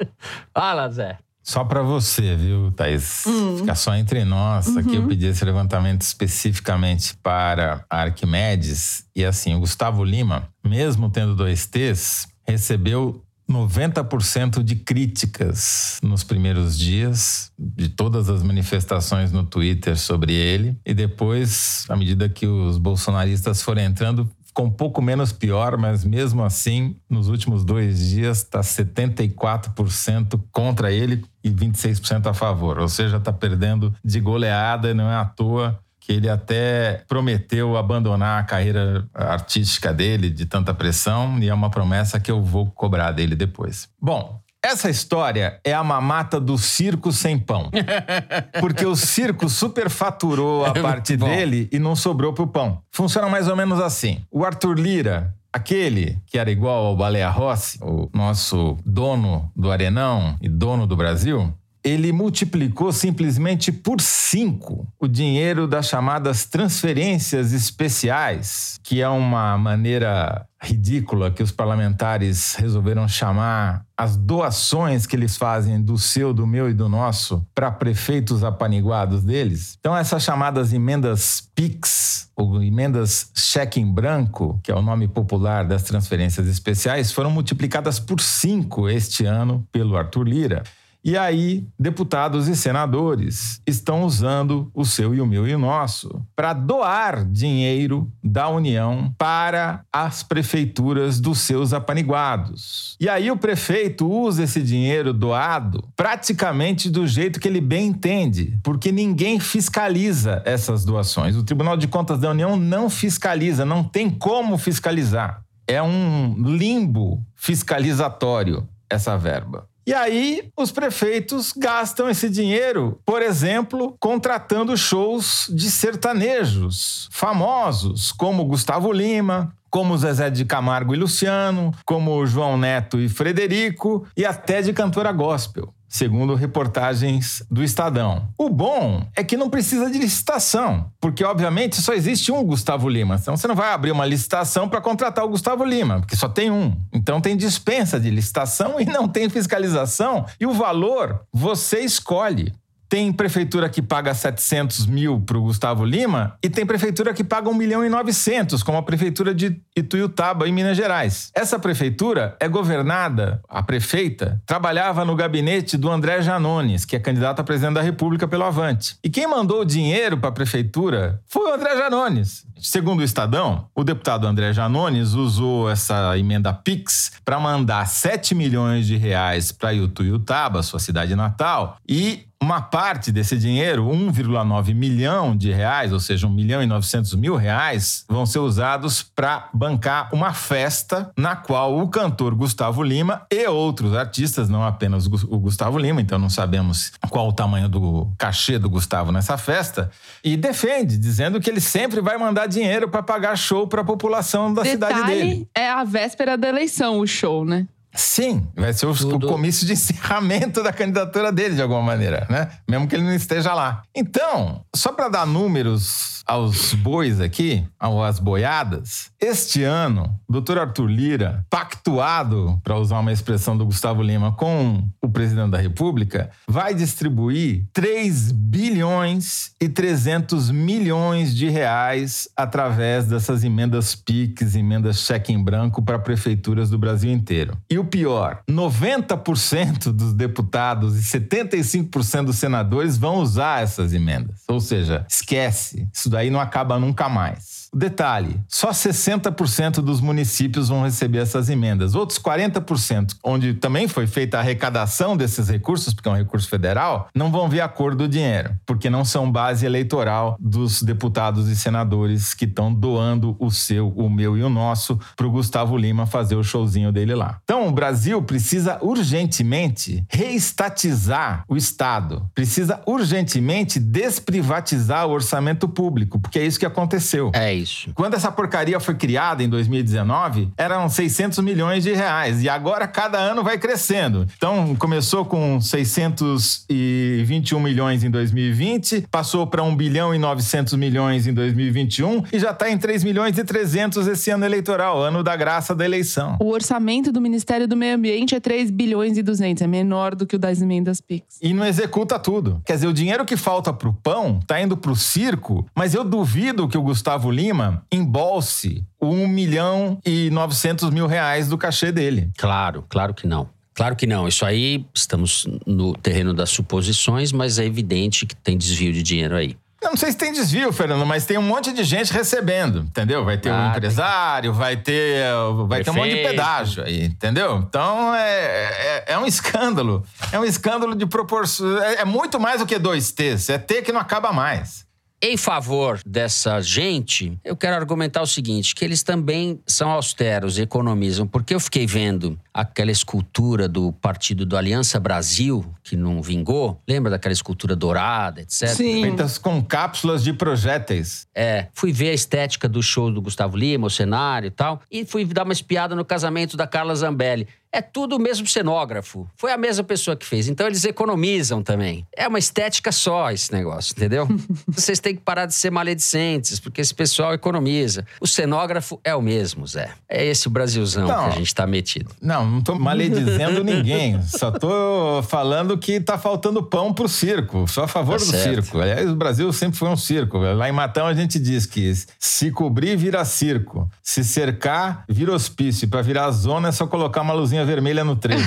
Fala, 0.54 0.88
Zé. 0.90 1.18
Só 1.42 1.64
para 1.64 1.82
você, 1.82 2.36
viu, 2.36 2.70
Thaís? 2.72 3.24
Ficar 3.58 3.74
só 3.74 3.94
entre 3.94 4.22
nós. 4.22 4.76
Aqui 4.76 4.96
eu 4.96 5.06
pedi 5.08 5.26
esse 5.26 5.42
levantamento 5.46 6.02
especificamente 6.02 7.16
para 7.22 7.86
a 7.88 8.02
Arquimedes. 8.02 9.06
E 9.16 9.24
assim, 9.24 9.54
o 9.54 9.60
Gustavo 9.60 10.04
Lima, 10.04 10.46
mesmo 10.62 11.08
tendo 11.08 11.34
dois 11.34 11.66
T's, 11.66 12.28
recebeu 12.46 13.24
90% 13.50 14.62
de 14.62 14.76
críticas 14.76 15.98
nos 16.02 16.22
primeiros 16.22 16.76
dias 16.78 17.50
de 17.58 17.88
todas 17.88 18.28
as 18.28 18.42
manifestações 18.42 19.32
no 19.32 19.42
Twitter 19.42 19.96
sobre 19.96 20.34
ele. 20.34 20.76
E 20.84 20.92
depois, 20.92 21.86
à 21.88 21.96
medida 21.96 22.28
que 22.28 22.46
os 22.46 22.76
bolsonaristas 22.76 23.62
foram 23.62 23.80
entrando, 23.80 24.30
ficou 24.58 24.66
um 24.66 24.70
pouco 24.70 25.00
menos 25.00 25.30
pior, 25.32 25.76
mas 25.78 26.04
mesmo 26.04 26.42
assim, 26.42 26.96
nos 27.08 27.28
últimos 27.28 27.64
dois 27.64 28.10
dias, 28.10 28.38
está 28.38 28.60
74% 28.60 30.40
contra 30.50 30.90
ele 30.90 31.24
e 31.44 31.50
26% 31.50 32.26
a 32.26 32.34
favor. 32.34 32.80
Ou 32.80 32.88
seja, 32.88 33.18
está 33.18 33.32
perdendo 33.32 33.94
de 34.04 34.18
goleada 34.18 34.90
e 34.90 34.94
não 34.94 35.08
é 35.08 35.14
à 35.14 35.24
toa 35.24 35.78
que 36.00 36.12
ele 36.12 36.28
até 36.28 37.04
prometeu 37.06 37.76
abandonar 37.76 38.40
a 38.40 38.44
carreira 38.44 39.06
artística 39.14 39.92
dele 39.92 40.28
de 40.30 40.44
tanta 40.46 40.74
pressão 40.74 41.38
e 41.38 41.48
é 41.48 41.54
uma 41.54 41.70
promessa 41.70 42.18
que 42.18 42.30
eu 42.30 42.42
vou 42.42 42.66
cobrar 42.66 43.12
dele 43.12 43.36
depois. 43.36 43.88
Bom, 44.00 44.40
essa 44.68 44.90
história 44.90 45.60
é 45.64 45.72
a 45.72 45.82
mamata 45.82 46.38
do 46.38 46.58
circo 46.58 47.10
sem 47.10 47.38
pão. 47.38 47.70
Porque 48.60 48.84
o 48.84 48.94
circo 48.94 49.48
superfaturou 49.48 50.64
a 50.64 50.68
É 50.68 50.82
parte 50.82 51.16
dele 51.16 51.68
e 51.72 51.78
não 51.78 51.96
sobrou 51.96 52.32
pro 52.32 52.46
pão. 52.46 52.82
Funciona 52.90 53.28
mais 53.28 53.48
ou 53.48 53.56
menos 53.56 53.80
assim. 53.80 54.20
O 54.30 54.44
Arthur 54.44 54.78
Lira, 54.78 55.34
aquele 55.52 56.18
que 56.26 56.38
era 56.38 56.50
igual 56.50 56.86
ao 56.86 56.96
Baleia 56.96 57.30
Rossi, 57.30 57.78
o 57.82 58.08
nosso 58.12 58.76
dono 58.84 59.50
do 59.56 59.70
Arenão 59.70 60.36
e 60.40 60.48
dono 60.48 60.86
do 60.86 60.96
Brasil, 60.96 61.52
ele 61.82 62.12
multiplicou 62.12 62.92
simplesmente 62.92 63.70
por 63.70 64.00
cinco 64.00 64.86
o 64.98 65.06
dinheiro 65.06 65.66
das 65.66 65.88
chamadas 65.88 66.44
transferências 66.44 67.52
especiais, 67.52 68.78
que 68.82 69.00
é 69.00 69.08
uma 69.08 69.56
maneira 69.56 70.46
ridícula 70.60 71.30
que 71.30 71.42
os 71.42 71.52
parlamentares 71.52 72.56
resolveram 72.56 73.06
chamar 73.06 73.84
as 73.96 74.16
doações 74.16 75.06
que 75.06 75.14
eles 75.14 75.36
fazem 75.36 75.80
do 75.80 75.96
seu, 75.96 76.34
do 76.34 76.46
meu 76.46 76.68
e 76.68 76.74
do 76.74 76.88
nosso 76.88 77.46
para 77.54 77.70
prefeitos 77.70 78.42
apaniguados 78.42 79.22
deles. 79.22 79.76
Então, 79.78 79.96
essas 79.96 80.22
chamadas 80.22 80.72
emendas 80.72 81.48
PIX, 81.54 82.28
ou 82.36 82.62
emendas 82.62 83.30
cheque 83.34 83.80
em 83.80 83.90
branco, 83.90 84.58
que 84.62 84.70
é 84.70 84.74
o 84.74 84.82
nome 84.82 85.06
popular 85.06 85.64
das 85.64 85.84
transferências 85.84 86.46
especiais, 86.48 87.12
foram 87.12 87.30
multiplicadas 87.30 88.00
por 88.00 88.20
cinco 88.20 88.88
este 88.88 89.24
ano 89.24 89.66
pelo 89.70 89.96
Arthur 89.96 90.24
Lira. 90.24 90.62
E 91.08 91.16
aí, 91.16 91.66
deputados 91.80 92.48
e 92.48 92.54
senadores 92.54 93.62
estão 93.66 94.02
usando 94.02 94.70
o 94.74 94.84
seu 94.84 95.14
e 95.14 95.22
o 95.22 95.26
meu 95.26 95.48
e 95.48 95.54
o 95.54 95.58
nosso 95.58 96.22
para 96.36 96.52
doar 96.52 97.24
dinheiro 97.24 98.12
da 98.22 98.50
União 98.50 99.10
para 99.16 99.86
as 99.90 100.22
prefeituras 100.22 101.18
dos 101.18 101.38
seus 101.38 101.72
apaniguados. 101.72 102.94
E 103.00 103.08
aí, 103.08 103.30
o 103.30 103.38
prefeito 103.38 104.06
usa 104.06 104.42
esse 104.42 104.62
dinheiro 104.62 105.14
doado 105.14 105.82
praticamente 105.96 106.90
do 106.90 107.06
jeito 107.06 107.40
que 107.40 107.48
ele 107.48 107.62
bem 107.62 107.86
entende, 107.86 108.58
porque 108.62 108.92
ninguém 108.92 109.40
fiscaliza 109.40 110.42
essas 110.44 110.84
doações. 110.84 111.36
O 111.36 111.42
Tribunal 111.42 111.78
de 111.78 111.88
Contas 111.88 112.20
da 112.20 112.32
União 112.32 112.54
não 112.54 112.90
fiscaliza, 112.90 113.64
não 113.64 113.82
tem 113.82 114.10
como 114.10 114.58
fiscalizar. 114.58 115.42
É 115.66 115.82
um 115.82 116.34
limbo 116.36 117.24
fiscalizatório 117.34 118.68
essa 118.90 119.16
verba. 119.16 119.66
E 119.88 119.94
aí, 119.94 120.50
os 120.54 120.70
prefeitos 120.70 121.50
gastam 121.56 122.10
esse 122.10 122.28
dinheiro, 122.28 123.00
por 123.06 123.22
exemplo, 123.22 123.96
contratando 123.98 124.76
shows 124.76 125.50
de 125.50 125.70
sertanejos 125.70 127.08
famosos, 127.10 128.12
como 128.12 128.44
Gustavo 128.44 128.92
Lima, 128.92 129.50
como 129.70 129.96
Zezé 129.96 130.28
de 130.28 130.44
Camargo 130.44 130.94
e 130.94 130.98
Luciano, 130.98 131.72
como 131.86 132.26
João 132.26 132.58
Neto 132.58 133.00
e 133.00 133.08
Frederico, 133.08 134.06
e 134.14 134.26
até 134.26 134.60
de 134.60 134.74
cantora 134.74 135.10
gospel. 135.10 135.72
Segundo 135.88 136.34
reportagens 136.34 137.42
do 137.50 137.64
Estadão. 137.64 138.28
O 138.36 138.50
bom 138.50 139.06
é 139.16 139.24
que 139.24 139.38
não 139.38 139.48
precisa 139.48 139.90
de 139.90 139.98
licitação, 139.98 140.92
porque 141.00 141.24
obviamente 141.24 141.80
só 141.80 141.94
existe 141.94 142.30
um 142.30 142.44
Gustavo 142.44 142.88
Lima. 142.88 143.16
Então 143.16 143.36
você 143.36 143.48
não 143.48 143.54
vai 143.54 143.72
abrir 143.72 143.90
uma 143.90 144.04
licitação 144.04 144.68
para 144.68 144.82
contratar 144.82 145.24
o 145.24 145.30
Gustavo 145.30 145.64
Lima, 145.64 146.00
porque 146.00 146.14
só 146.14 146.28
tem 146.28 146.50
um. 146.50 146.76
Então 146.92 147.22
tem 147.22 147.36
dispensa 147.36 147.98
de 147.98 148.10
licitação 148.10 148.78
e 148.80 148.84
não 148.84 149.08
tem 149.08 149.30
fiscalização. 149.30 150.26
E 150.38 150.44
o 150.44 150.52
valor 150.52 151.22
você 151.32 151.80
escolhe. 151.80 152.52
Tem 152.88 153.12
prefeitura 153.12 153.68
que 153.68 153.82
paga 153.82 154.14
700 154.14 154.86
mil 154.86 155.20
para 155.20 155.36
o 155.36 155.42
Gustavo 155.42 155.84
Lima 155.84 156.36
e 156.42 156.48
tem 156.48 156.64
prefeitura 156.64 157.12
que 157.12 157.22
paga 157.22 157.50
1 157.50 157.54
milhão 157.54 157.84
e 157.84 157.88
900, 157.88 158.62
como 158.62 158.78
a 158.78 158.82
prefeitura 158.82 159.34
de 159.34 159.60
Ituiutaba, 159.76 160.48
em 160.48 160.52
Minas 160.52 160.76
Gerais. 160.76 161.30
Essa 161.34 161.58
prefeitura 161.58 162.36
é 162.40 162.48
governada, 162.48 163.42
a 163.48 163.62
prefeita, 163.62 164.40
trabalhava 164.46 165.04
no 165.04 165.14
gabinete 165.14 165.76
do 165.76 165.90
André 165.90 166.22
Janones, 166.22 166.84
que 166.84 166.96
é 166.96 166.98
candidato 166.98 167.40
a 167.40 167.44
presidente 167.44 167.74
da 167.74 167.82
República 167.82 168.26
pelo 168.26 168.44
Avante. 168.44 168.96
E 169.04 169.10
quem 169.10 169.26
mandou 169.26 169.60
o 169.60 169.64
dinheiro 169.64 170.16
para 170.16 170.30
a 170.30 170.32
prefeitura 170.32 171.20
foi 171.26 171.50
o 171.50 171.54
André 171.54 171.76
Janones. 171.76 172.46
Segundo 172.60 173.00
o 173.00 173.04
Estadão, 173.04 173.68
o 173.74 173.84
deputado 173.84 174.26
André 174.26 174.52
Janones 174.52 175.12
usou 175.12 175.70
essa 175.70 176.18
emenda 176.18 176.52
PIX 176.52 177.12
para 177.24 177.38
mandar 177.38 177.86
7 177.86 178.34
milhões 178.34 178.86
de 178.86 178.96
reais 178.96 179.52
para 179.52 179.72
Ituiutaba, 179.72 180.62
sua 180.62 180.80
cidade 180.80 181.14
natal, 181.14 181.76
e 181.88 182.27
uma 182.42 182.62
parte 182.62 183.10
desse 183.10 183.36
dinheiro, 183.36 183.84
1,9 183.86 184.72
milhão 184.74 185.36
de 185.36 185.52
reais, 185.52 185.92
ou 185.92 185.98
seja, 186.00 186.26
1 186.26 186.30
milhão 186.30 186.62
e 186.62 186.66
900 186.66 187.14
mil 187.14 187.34
reais, 187.36 188.04
vão 188.08 188.24
ser 188.24 188.38
usados 188.38 189.02
para 189.02 189.48
bancar 189.52 190.08
uma 190.14 190.32
festa 190.32 191.10
na 191.16 191.34
qual 191.34 191.78
o 191.78 191.88
cantor 191.88 192.34
Gustavo 192.34 192.82
Lima 192.82 193.22
e 193.30 193.46
outros 193.48 193.94
artistas, 193.94 194.48
não 194.48 194.62
apenas 194.64 195.06
o 195.06 195.10
Gus- 195.10 195.24
o 195.24 195.38
Gustavo 195.38 195.78
Lima, 195.78 196.00
então 196.00 196.18
não 196.18 196.30
sabemos 196.30 196.92
qual 197.10 197.28
o 197.28 197.32
tamanho 197.32 197.68
do 197.68 198.08
cachê 198.16 198.58
do 198.58 198.70
Gustavo 198.70 199.10
nessa 199.10 199.36
festa, 199.36 199.90
e 200.22 200.36
defende, 200.36 200.96
dizendo 200.96 201.40
que 201.40 201.50
ele 201.50 201.60
sempre 201.60 202.00
vai 202.00 202.16
mandar 202.16 202.46
dinheiro 202.46 202.88
para 202.88 203.02
pagar 203.02 203.36
show 203.36 203.66
para 203.66 203.82
a 203.82 203.84
população 203.84 204.54
da 204.54 204.64
cidade 204.64 205.02
dele. 205.04 205.24
Detalhe, 205.24 205.48
é 205.54 205.68
a 205.70 205.82
véspera 205.84 206.36
da 206.38 206.48
eleição 206.48 207.00
o 207.00 207.06
show, 207.06 207.44
né? 207.44 207.66
Sim, 207.94 208.46
vai 208.54 208.72
ser 208.72 208.86
o, 208.86 208.94
Tudo. 208.94 209.26
o 209.26 209.30
comício 209.30 209.66
de 209.66 209.72
encerramento 209.72 210.62
da 210.62 210.72
candidatura 210.72 211.32
dele, 211.32 211.54
de 211.54 211.62
alguma 211.62 211.82
maneira, 211.82 212.26
né? 212.30 212.48
Mesmo 212.68 212.86
que 212.86 212.94
ele 212.94 213.04
não 213.04 213.14
esteja 213.14 213.54
lá. 213.54 213.82
Então, 213.94 214.64
só 214.74 214.92
para 214.92 215.08
dar 215.08 215.26
números 215.26 216.17
aos 216.28 216.74
bois 216.74 217.20
aqui, 217.20 217.64
às 217.80 218.18
boiadas, 218.18 219.10
este 219.18 219.64
ano, 219.64 220.14
doutor 220.28 220.58
Arthur 220.58 220.86
Lira, 220.86 221.46
pactuado, 221.48 222.60
para 222.62 222.76
usar 222.76 222.98
uma 223.00 223.12
expressão 223.12 223.56
do 223.56 223.64
Gustavo 223.64 224.02
Lima, 224.02 224.32
com 224.32 224.86
o 225.00 225.08
presidente 225.08 225.50
da 225.50 225.58
República, 225.58 226.30
vai 226.46 226.74
distribuir 226.74 227.64
3 227.72 228.30
bilhões 228.30 229.52
e 229.58 229.68
300 229.68 230.50
milhões 230.50 231.34
de 231.34 231.48
reais 231.48 232.28
através 232.36 233.06
dessas 233.06 233.42
emendas 233.42 233.94
PIX, 233.94 234.54
emendas 234.54 235.00
cheque 235.00 235.32
em 235.32 235.42
branco 235.42 235.80
para 235.80 235.98
prefeituras 235.98 236.68
do 236.68 236.78
Brasil 236.78 237.10
inteiro. 237.10 237.56
E 237.70 237.78
o 237.78 237.84
pior, 237.84 238.42
90% 238.48 239.90
dos 239.92 240.12
deputados 240.12 240.98
e 240.98 241.18
75% 241.18 242.26
dos 242.26 242.36
senadores 242.36 242.98
vão 242.98 243.16
usar 243.16 243.62
essas 243.62 243.94
emendas. 243.94 244.42
Ou 244.46 244.60
seja, 244.60 245.06
esquece, 245.08 245.88
isso 245.92 246.10
daí 246.10 246.17
não 246.30 246.40
acaba 246.40 246.78
nunca 246.78 247.08
mais. 247.08 247.67
Detalhe: 247.72 248.40
só 248.48 248.70
60% 248.70 249.76
dos 249.76 250.00
municípios 250.00 250.68
vão 250.68 250.82
receber 250.82 251.18
essas 251.18 251.48
emendas. 251.48 251.94
Outros 251.94 252.18
40%, 252.18 253.16
onde 253.22 253.54
também 253.54 253.86
foi 253.86 254.06
feita 254.06 254.36
a 254.36 254.40
arrecadação 254.40 255.16
desses 255.16 255.48
recursos, 255.48 255.92
porque 255.92 256.08
é 256.08 256.12
um 256.12 256.16
recurso 256.16 256.48
federal, 256.48 257.08
não 257.14 257.30
vão 257.30 257.48
ver 257.48 257.60
a 257.60 257.68
cor 257.68 257.94
do 257.94 258.08
dinheiro, 258.08 258.54
porque 258.66 258.88
não 258.88 259.04
são 259.04 259.30
base 259.30 259.66
eleitoral 259.66 260.36
dos 260.40 260.82
deputados 260.82 261.48
e 261.48 261.56
senadores 261.56 262.34
que 262.34 262.44
estão 262.44 262.72
doando 262.72 263.36
o 263.38 263.50
seu, 263.50 263.88
o 263.88 264.08
meu 264.08 264.36
e 264.36 264.42
o 264.42 264.48
nosso 264.48 264.98
para 265.16 265.26
o 265.26 265.30
Gustavo 265.30 265.76
Lima 265.76 266.06
fazer 266.06 266.36
o 266.36 266.42
showzinho 266.42 266.92
dele 266.92 267.14
lá. 267.14 267.38
Então, 267.44 267.68
o 267.68 267.72
Brasil 267.72 268.22
precisa 268.22 268.78
urgentemente 268.82 270.04
reestatizar 270.08 271.44
o 271.48 271.56
Estado. 271.56 272.28
Precisa 272.34 272.80
urgentemente 272.86 273.78
desprivatizar 273.78 275.06
o 275.06 275.10
orçamento 275.10 275.68
público, 275.68 276.18
porque 276.18 276.38
é 276.38 276.46
isso 276.46 276.58
que 276.58 276.66
aconteceu. 276.66 277.30
É 277.34 277.57
isso. 277.58 277.90
Quando 277.94 278.14
essa 278.14 278.30
porcaria 278.30 278.78
foi 278.80 278.94
criada 278.94 279.42
em 279.42 279.48
2019, 279.48 280.48
eram 280.56 280.88
600 280.88 281.38
milhões 281.40 281.82
de 281.82 281.92
reais. 281.92 282.42
E 282.42 282.48
agora 282.48 282.86
cada 282.86 283.18
ano 283.18 283.42
vai 283.42 283.58
crescendo. 283.58 284.26
Então, 284.36 284.74
começou 284.76 285.24
com 285.24 285.60
621 285.60 287.60
milhões 287.60 288.04
em 288.04 288.10
2020, 288.10 289.06
passou 289.10 289.46
para 289.46 289.62
1 289.62 289.76
bilhão 289.76 290.14
e 290.14 290.18
900 290.18 290.74
milhões 290.74 291.26
em 291.26 291.34
2021 291.34 292.24
e 292.32 292.38
já 292.38 292.50
está 292.50 292.70
em 292.70 292.78
3 292.78 293.04
milhões 293.04 293.38
e 293.38 293.44
300 293.44 294.06
esse 294.06 294.30
ano 294.30 294.44
eleitoral, 294.44 295.02
ano 295.02 295.22
da 295.22 295.36
graça 295.36 295.74
da 295.74 295.84
eleição. 295.84 296.36
O 296.40 296.50
orçamento 296.50 297.12
do 297.12 297.20
Ministério 297.20 297.66
do 297.66 297.76
Meio 297.76 297.96
Ambiente 297.96 298.34
é 298.34 298.40
3 298.40 298.70
bilhões 298.70 299.18
e 299.18 299.22
200, 299.22 299.62
é 299.62 299.66
menor 299.66 300.14
do 300.14 300.26
que 300.26 300.36
o 300.36 300.38
das 300.38 300.60
emendas 300.60 301.00
PIX. 301.00 301.24
E 301.42 301.52
não 301.52 301.66
executa 301.66 302.18
tudo. 302.18 302.62
Quer 302.64 302.74
dizer, 302.74 302.86
o 302.86 302.92
dinheiro 302.92 303.24
que 303.24 303.36
falta 303.36 303.72
pro 303.72 303.92
pão 303.92 304.40
tá 304.46 304.60
indo 304.60 304.76
pro 304.76 304.94
circo, 304.94 305.66
mas 305.74 305.94
eu 305.94 306.04
duvido 306.04 306.68
que 306.68 306.78
o 306.78 306.82
Gustavo 306.82 307.30
Lima 307.30 307.47
embolse 307.90 308.84
1 309.00 309.26
milhão 309.28 309.98
e 310.04 310.30
900 310.30 310.90
mil 310.90 311.06
reais 311.06 311.48
do 311.48 311.56
cachê 311.58 311.92
dele. 311.92 312.30
Claro, 312.36 312.84
claro 312.88 313.14
que 313.14 313.26
não. 313.26 313.48
Claro 313.74 313.94
que 313.94 314.06
não. 314.06 314.26
Isso 314.26 314.44
aí, 314.44 314.84
estamos 314.92 315.46
no 315.64 315.94
terreno 315.94 316.34
das 316.34 316.50
suposições, 316.50 317.30
mas 317.30 317.58
é 317.60 317.64
evidente 317.64 318.26
que 318.26 318.34
tem 318.34 318.58
desvio 318.58 318.92
de 318.92 319.02
dinheiro 319.02 319.36
aí. 319.36 319.56
Eu 319.80 319.90
não 319.90 319.96
sei 319.96 320.10
se 320.10 320.18
tem 320.18 320.32
desvio, 320.32 320.72
Fernando, 320.72 321.06
mas 321.06 321.24
tem 321.24 321.38
um 321.38 321.42
monte 321.42 321.72
de 321.72 321.84
gente 321.84 322.12
recebendo, 322.12 322.80
entendeu? 322.80 323.24
Vai 323.24 323.38
ter 323.38 323.50
Ah, 323.50 323.66
um 323.66 323.70
empresário, 323.70 324.52
vai 324.52 324.76
ter, 324.76 325.22
vai 325.68 325.84
ter 325.84 325.90
um 325.90 325.94
monte 325.94 326.16
de 326.16 326.22
pedágio 326.22 326.82
aí, 326.82 327.04
entendeu? 327.04 327.58
Então 327.58 328.12
é, 328.12 329.04
é, 329.06 329.12
é 329.12 329.18
um 329.18 329.24
escândalo. 329.24 330.04
É 330.32 330.40
um 330.40 330.44
escândalo 330.44 330.96
de 330.96 331.06
proporção. 331.06 331.80
É, 331.80 332.00
é 332.00 332.04
muito 332.04 332.40
mais 332.40 332.58
do 332.58 332.66
que 332.66 332.76
dois 332.76 333.12
T's. 333.12 333.48
É 333.48 333.58
T 333.58 333.82
que 333.82 333.92
não 333.92 334.00
acaba 334.00 334.32
mais. 334.32 334.84
Em 335.20 335.36
favor 335.36 336.00
dessa 336.06 336.60
gente, 336.60 337.36
eu 337.44 337.56
quero 337.56 337.74
argumentar 337.74 338.22
o 338.22 338.26
seguinte: 338.26 338.72
que 338.72 338.84
eles 338.84 339.02
também 339.02 339.60
são 339.66 339.90
austeros, 339.90 340.58
economizam, 340.58 341.26
porque 341.26 341.54
eu 341.54 341.58
fiquei 341.58 341.86
vendo 341.86 342.38
aquela 342.54 342.92
escultura 342.92 343.68
do 343.68 343.92
partido 343.92 344.46
do 344.46 344.56
Aliança 344.56 345.00
Brasil, 345.00 345.64
que 345.82 345.96
não 345.96 346.22
vingou. 346.22 346.80
Lembra 346.88 347.10
daquela 347.10 347.32
escultura 347.32 347.74
dourada, 347.74 348.42
etc? 348.42 348.68
Sim. 348.68 349.02
Feitas 349.02 349.38
com 349.38 349.60
cápsulas 349.60 350.22
de 350.22 350.32
projéteis. 350.32 351.26
É, 351.34 351.66
fui 351.74 351.92
ver 351.92 352.10
a 352.10 352.14
estética 352.14 352.68
do 352.68 352.80
show 352.80 353.10
do 353.10 353.20
Gustavo 353.20 353.56
Lima, 353.56 353.88
o 353.88 353.90
cenário 353.90 354.46
e 354.46 354.50
tal, 354.50 354.80
e 354.90 355.04
fui 355.04 355.24
dar 355.24 355.42
uma 355.42 355.52
espiada 355.52 355.96
no 355.96 356.04
casamento 356.04 356.56
da 356.56 356.66
Carla 356.66 356.94
Zambelli. 356.94 357.48
É 357.72 357.82
tudo 357.82 358.16
o 358.16 358.18
mesmo 358.18 358.46
cenógrafo. 358.46 359.28
Foi 359.36 359.52
a 359.52 359.58
mesma 359.58 359.84
pessoa 359.84 360.16
que 360.16 360.24
fez. 360.24 360.48
Então 360.48 360.66
eles 360.66 360.84
economizam 360.84 361.62
também. 361.62 362.06
É 362.16 362.26
uma 362.26 362.38
estética 362.38 362.90
só 362.90 363.30
esse 363.30 363.52
negócio, 363.52 363.92
entendeu? 363.96 364.26
Vocês 364.68 364.98
têm 365.00 365.14
que 365.14 365.20
parar 365.22 365.46
de 365.46 365.54
ser 365.54 365.70
maledicentes, 365.70 366.58
porque 366.58 366.80
esse 366.80 366.94
pessoal 366.94 367.34
economiza. 367.34 368.06
O 368.20 368.26
cenógrafo 368.26 368.98
é 369.04 369.14
o 369.14 369.20
mesmo, 369.20 369.66
Zé. 369.66 369.90
É 370.08 370.24
esse 370.24 370.46
o 370.46 370.50
Brasilzão 370.50 371.06
Não. 371.06 371.24
que 371.24 371.28
a 371.28 371.38
gente 371.38 371.54
tá 371.54 371.66
metido. 371.66 372.10
Não, 372.22 372.46
não 372.46 372.60
tô 372.62 372.74
maledizendo 372.74 373.62
ninguém. 373.64 374.20
Só 374.22 374.50
tô 374.50 375.22
falando 375.28 375.76
que 375.76 376.00
tá 376.00 376.16
faltando 376.16 376.62
pão 376.62 376.92
pro 376.94 377.08
circo. 377.08 377.66
Sou 377.68 377.84
a 377.84 377.88
favor 377.88 378.18
Tá 378.18 378.24
do 378.24 378.30
certo. 378.30 378.62
circo. 378.62 378.80
Aliás, 378.80 379.10
o 379.10 379.16
Brasil 379.16 379.52
sempre 379.52 379.78
foi 379.78 379.88
um 379.88 379.96
circo. 379.96 380.38
Lá 380.38 380.68
em 380.68 380.72
Matão 380.72 381.06
a 381.06 381.14
gente 381.14 381.38
diz 381.38 381.66
que 381.66 381.92
se 382.18 382.50
cobrir 382.50 382.96
vira 382.96 383.24
circo. 383.24 383.88
Se 384.02 384.24
cercar, 384.24 385.04
vira 385.08 385.32
hospício. 385.32 385.86
Pra 385.88 386.00
virar 386.02 386.30
zona 386.30 386.68
é 386.68 386.72
só 386.72 386.86
colocar 386.86 387.20
uma 387.22 387.34
luzinha 387.34 387.57
vermelha 387.64 388.04
no 388.04 388.16
trevo. 388.16 388.42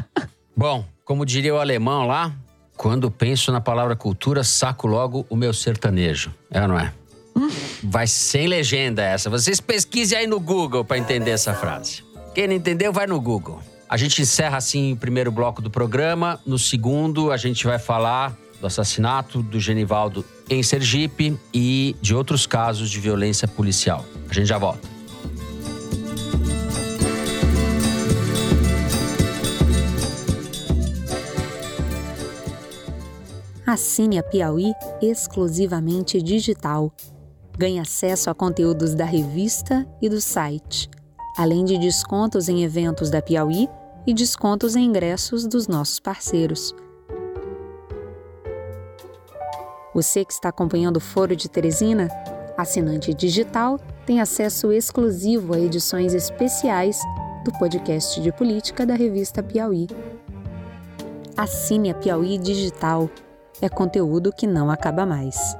Bom, 0.56 0.84
como 1.04 1.24
diria 1.26 1.54
o 1.54 1.58
alemão 1.58 2.06
lá, 2.06 2.32
quando 2.76 3.10
penso 3.10 3.50
na 3.52 3.60
palavra 3.60 3.96
cultura, 3.96 4.44
saco 4.44 4.86
logo 4.86 5.26
o 5.28 5.36
meu 5.36 5.52
sertanejo. 5.52 6.32
É 6.50 6.60
ou 6.62 6.68
não 6.68 6.78
é? 6.78 6.92
Vai 7.82 8.06
sem 8.06 8.46
legenda 8.46 9.02
essa. 9.02 9.28
Vocês 9.28 9.60
pesquisem 9.60 10.18
aí 10.18 10.26
no 10.26 10.40
Google 10.40 10.84
para 10.84 10.98
entender 10.98 11.30
essa 11.30 11.54
frase. 11.54 12.02
Quem 12.34 12.48
não 12.48 12.54
entendeu, 12.54 12.92
vai 12.92 13.06
no 13.06 13.20
Google. 13.20 13.60
A 13.88 13.96
gente 13.96 14.20
encerra 14.20 14.56
assim 14.56 14.92
o 14.92 14.96
primeiro 14.96 15.30
bloco 15.30 15.62
do 15.62 15.70
programa. 15.70 16.40
No 16.44 16.58
segundo, 16.58 17.30
a 17.30 17.36
gente 17.36 17.66
vai 17.66 17.78
falar 17.78 18.36
do 18.60 18.66
assassinato 18.66 19.42
do 19.42 19.60
Genivaldo 19.60 20.24
em 20.48 20.62
Sergipe 20.62 21.38
e 21.52 21.94
de 22.00 22.14
outros 22.14 22.46
casos 22.46 22.90
de 22.90 22.98
violência 22.98 23.46
policial. 23.46 24.04
A 24.28 24.34
gente 24.34 24.46
já 24.46 24.58
volta. 24.58 24.95
Assine 33.66 34.16
a 34.16 34.22
Piauí 34.22 34.72
exclusivamente 35.02 36.22
digital. 36.22 36.92
Ganhe 37.58 37.80
acesso 37.80 38.30
a 38.30 38.34
conteúdos 38.34 38.94
da 38.94 39.04
revista 39.04 39.84
e 40.00 40.08
do 40.08 40.20
site, 40.20 40.88
além 41.36 41.64
de 41.64 41.76
descontos 41.76 42.48
em 42.48 42.62
eventos 42.62 43.10
da 43.10 43.20
Piauí 43.20 43.68
e 44.06 44.14
descontos 44.14 44.76
em 44.76 44.84
ingressos 44.84 45.48
dos 45.48 45.66
nossos 45.66 45.98
parceiros. 45.98 46.72
Você 49.92 50.24
que 50.24 50.32
está 50.32 50.50
acompanhando 50.50 50.98
o 50.98 51.00
Foro 51.00 51.34
de 51.34 51.48
Teresina, 51.48 52.08
assinante 52.56 53.12
digital, 53.12 53.80
tem 54.06 54.20
acesso 54.20 54.70
exclusivo 54.70 55.54
a 55.54 55.58
edições 55.58 56.14
especiais 56.14 57.00
do 57.44 57.50
podcast 57.58 58.20
de 58.20 58.30
política 58.30 58.86
da 58.86 58.94
revista 58.94 59.42
Piauí. 59.42 59.88
Assine 61.36 61.90
a 61.90 61.94
Piauí 61.94 62.38
Digital. 62.38 63.10
É 63.60 63.68
conteúdo 63.68 64.32
que 64.32 64.46
não 64.46 64.70
acaba 64.70 65.06
mais. 65.06 65.56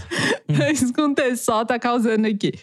Thaís 0.58 0.92
com 0.92 1.02
um 1.02 1.14
T 1.14 1.36
só 1.36 1.66
tá 1.66 1.80
causando 1.80 2.28
aqui. 2.28 2.54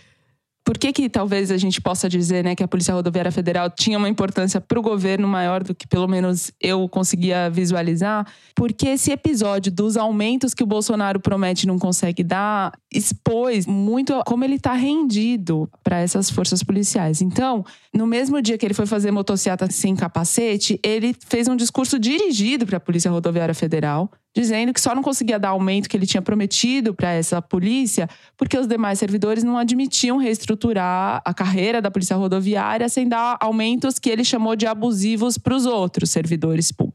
Por 0.67 0.77
que, 0.79 0.93
que 0.93 1.09
talvez 1.09 1.53
a 1.53 1.57
gente 1.57 1.81
possa 1.81 2.09
dizer 2.09 2.43
né, 2.43 2.57
que 2.57 2.63
a 2.63 2.67
Polícia 2.67 2.93
Rodoviária 2.93 3.31
Federal 3.31 3.71
tinha 3.71 3.97
uma 3.97 4.09
importância 4.09 4.61
para 4.61 4.77
o 4.77 4.83
governo 4.83 5.29
maior 5.29 5.63
do 5.63 5.73
que 5.73 5.87
pelo 5.87 6.09
menos 6.09 6.51
eu 6.61 6.89
conseguia 6.89 7.49
visualizar? 7.49 8.27
Porque 8.53 8.89
esse 8.89 9.13
episódio 9.13 9.71
dos 9.71 9.97
aumentos 9.97 10.55
que 10.55 10.65
o 10.65 10.67
Bolsonaro 10.67 11.21
promete 11.21 11.63
e 11.63 11.67
não 11.69 11.79
consegue 11.79 12.25
dar 12.25 12.73
expôs 12.93 13.65
muito 13.65 14.21
como 14.27 14.43
ele 14.43 14.57
está 14.57 14.73
rendido 14.73 15.71
para 15.85 16.01
essas 16.01 16.29
forças 16.29 16.65
policiais. 16.65 17.23
Então, 17.23 17.65
no 17.95 18.05
mesmo 18.05 18.43
dia 18.43 18.59
que 18.59 18.67
ele 18.67 18.75
foi 18.75 18.87
fazer 18.87 19.13
motocicleta 19.13 19.71
sem 19.71 19.95
capacete, 19.95 20.81
ele 20.83 21.15
fez 21.29 21.47
um 21.47 21.55
discurso 21.55 21.97
dirigido 21.97 22.67
para 22.67 22.79
a 22.79 22.81
Polícia 22.81 23.09
Rodoviária 23.09 23.55
Federal, 23.55 24.11
dizendo 24.37 24.75
que 24.75 24.81
só 24.81 24.95
não 24.95 25.03
conseguia 25.03 25.39
dar 25.39 25.49
aumento 25.49 25.89
que 25.89 25.97
ele 25.97 26.07
tinha 26.07 26.21
prometido 26.21 26.93
para 26.93 27.11
essa 27.11 27.41
polícia, 27.41 28.07
porque 28.37 28.59
os 28.59 28.67
demais 28.67 28.99
servidores 28.99 29.43
não 29.43 29.57
admitiam 29.57 30.19
reestruturar 30.19 31.23
a 31.25 31.33
carreira 31.33 31.81
da 31.81 31.91
polícia 31.91 32.15
rodoviária 32.15 32.87
sem 32.91 33.09
dar 33.09 33.39
aumentos 33.41 33.99
que 33.99 34.11
ele 34.11 34.25
chamou 34.25 34.55
de 34.55 34.67
abusivos 34.67 35.39
para 35.39 35.57
os 35.57 35.65
outros 35.65 36.11
servidores 36.11 36.71
públicos. 36.71 36.86